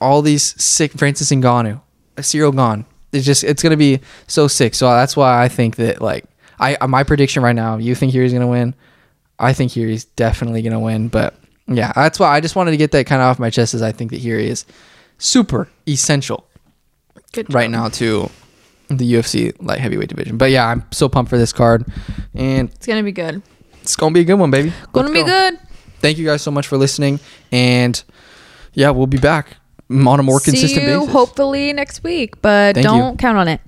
all 0.01 0.21
these 0.21 0.61
sick 0.61 0.91
Francis 0.93 1.29
Ngannou, 1.31 1.79
Ciryl 2.17 2.53
Gane. 2.55 2.85
It's 3.11 3.25
just 3.25 3.43
it's 3.43 3.63
gonna 3.63 3.77
be 3.77 4.01
so 4.27 4.47
sick. 4.47 4.75
So 4.75 4.89
that's 4.89 5.15
why 5.15 5.41
I 5.43 5.47
think 5.47 5.77
that 5.77 6.01
like 6.01 6.25
I 6.59 6.77
my 6.87 7.03
prediction 7.03 7.41
right 7.43 7.55
now. 7.55 7.77
You 7.77 7.95
think 7.95 8.13
Yuri's 8.13 8.33
gonna 8.33 8.47
win? 8.47 8.73
I 9.39 9.53
think 9.53 9.75
Yuri's 9.75 10.05
definitely 10.05 10.61
gonna 10.61 10.79
win. 10.79 11.07
But 11.07 11.35
yeah, 11.67 11.91
that's 11.95 12.19
why 12.19 12.29
I 12.35 12.41
just 12.41 12.55
wanted 12.55 12.71
to 12.71 12.77
get 12.77 12.91
that 12.91 13.05
kind 13.05 13.21
of 13.21 13.27
off 13.27 13.39
my 13.39 13.49
chest. 13.49 13.73
Is 13.73 13.81
I 13.81 13.91
think 13.91 14.11
that 14.11 14.19
Yuri 14.19 14.49
is 14.49 14.65
super 15.19 15.69
essential 15.87 16.45
right 17.49 17.69
now 17.69 17.89
to 17.89 18.29
the 18.89 19.13
UFC 19.13 19.53
light 19.61 19.79
heavyweight 19.79 20.09
division. 20.09 20.37
But 20.37 20.51
yeah, 20.51 20.67
I'm 20.67 20.83
so 20.91 21.07
pumped 21.09 21.29
for 21.29 21.37
this 21.37 21.53
card, 21.53 21.85
and 22.33 22.69
It's 22.69 22.85
gonna 22.87 23.03
be 23.03 23.11
good. 23.11 23.41
it's 23.81 23.95
gonna 23.95 24.13
be 24.13 24.21
a 24.21 24.23
good 24.23 24.35
one, 24.39 24.51
baby. 24.51 24.73
Gonna 24.93 25.07
Let's 25.09 25.13
be 25.13 25.21
go. 25.23 25.27
good. 25.51 25.59
Thank 25.99 26.17
you 26.17 26.25
guys 26.25 26.41
so 26.41 26.51
much 26.51 26.67
for 26.67 26.77
listening, 26.77 27.19
and 27.51 28.01
yeah, 28.73 28.89
we'll 28.91 29.07
be 29.07 29.17
back 29.17 29.57
on 29.91 30.19
a 30.19 30.23
more 30.23 30.39
consistent 30.39 30.81
See 30.83 30.89
you 30.91 30.99
basis. 30.99 31.11
hopefully 31.13 31.73
next 31.73 32.03
week, 32.03 32.41
but 32.41 32.75
Thank 32.75 32.85
you. 32.85 32.91
don't 32.91 33.17
count 33.19 33.37
on 33.37 33.47
it. 33.47 33.61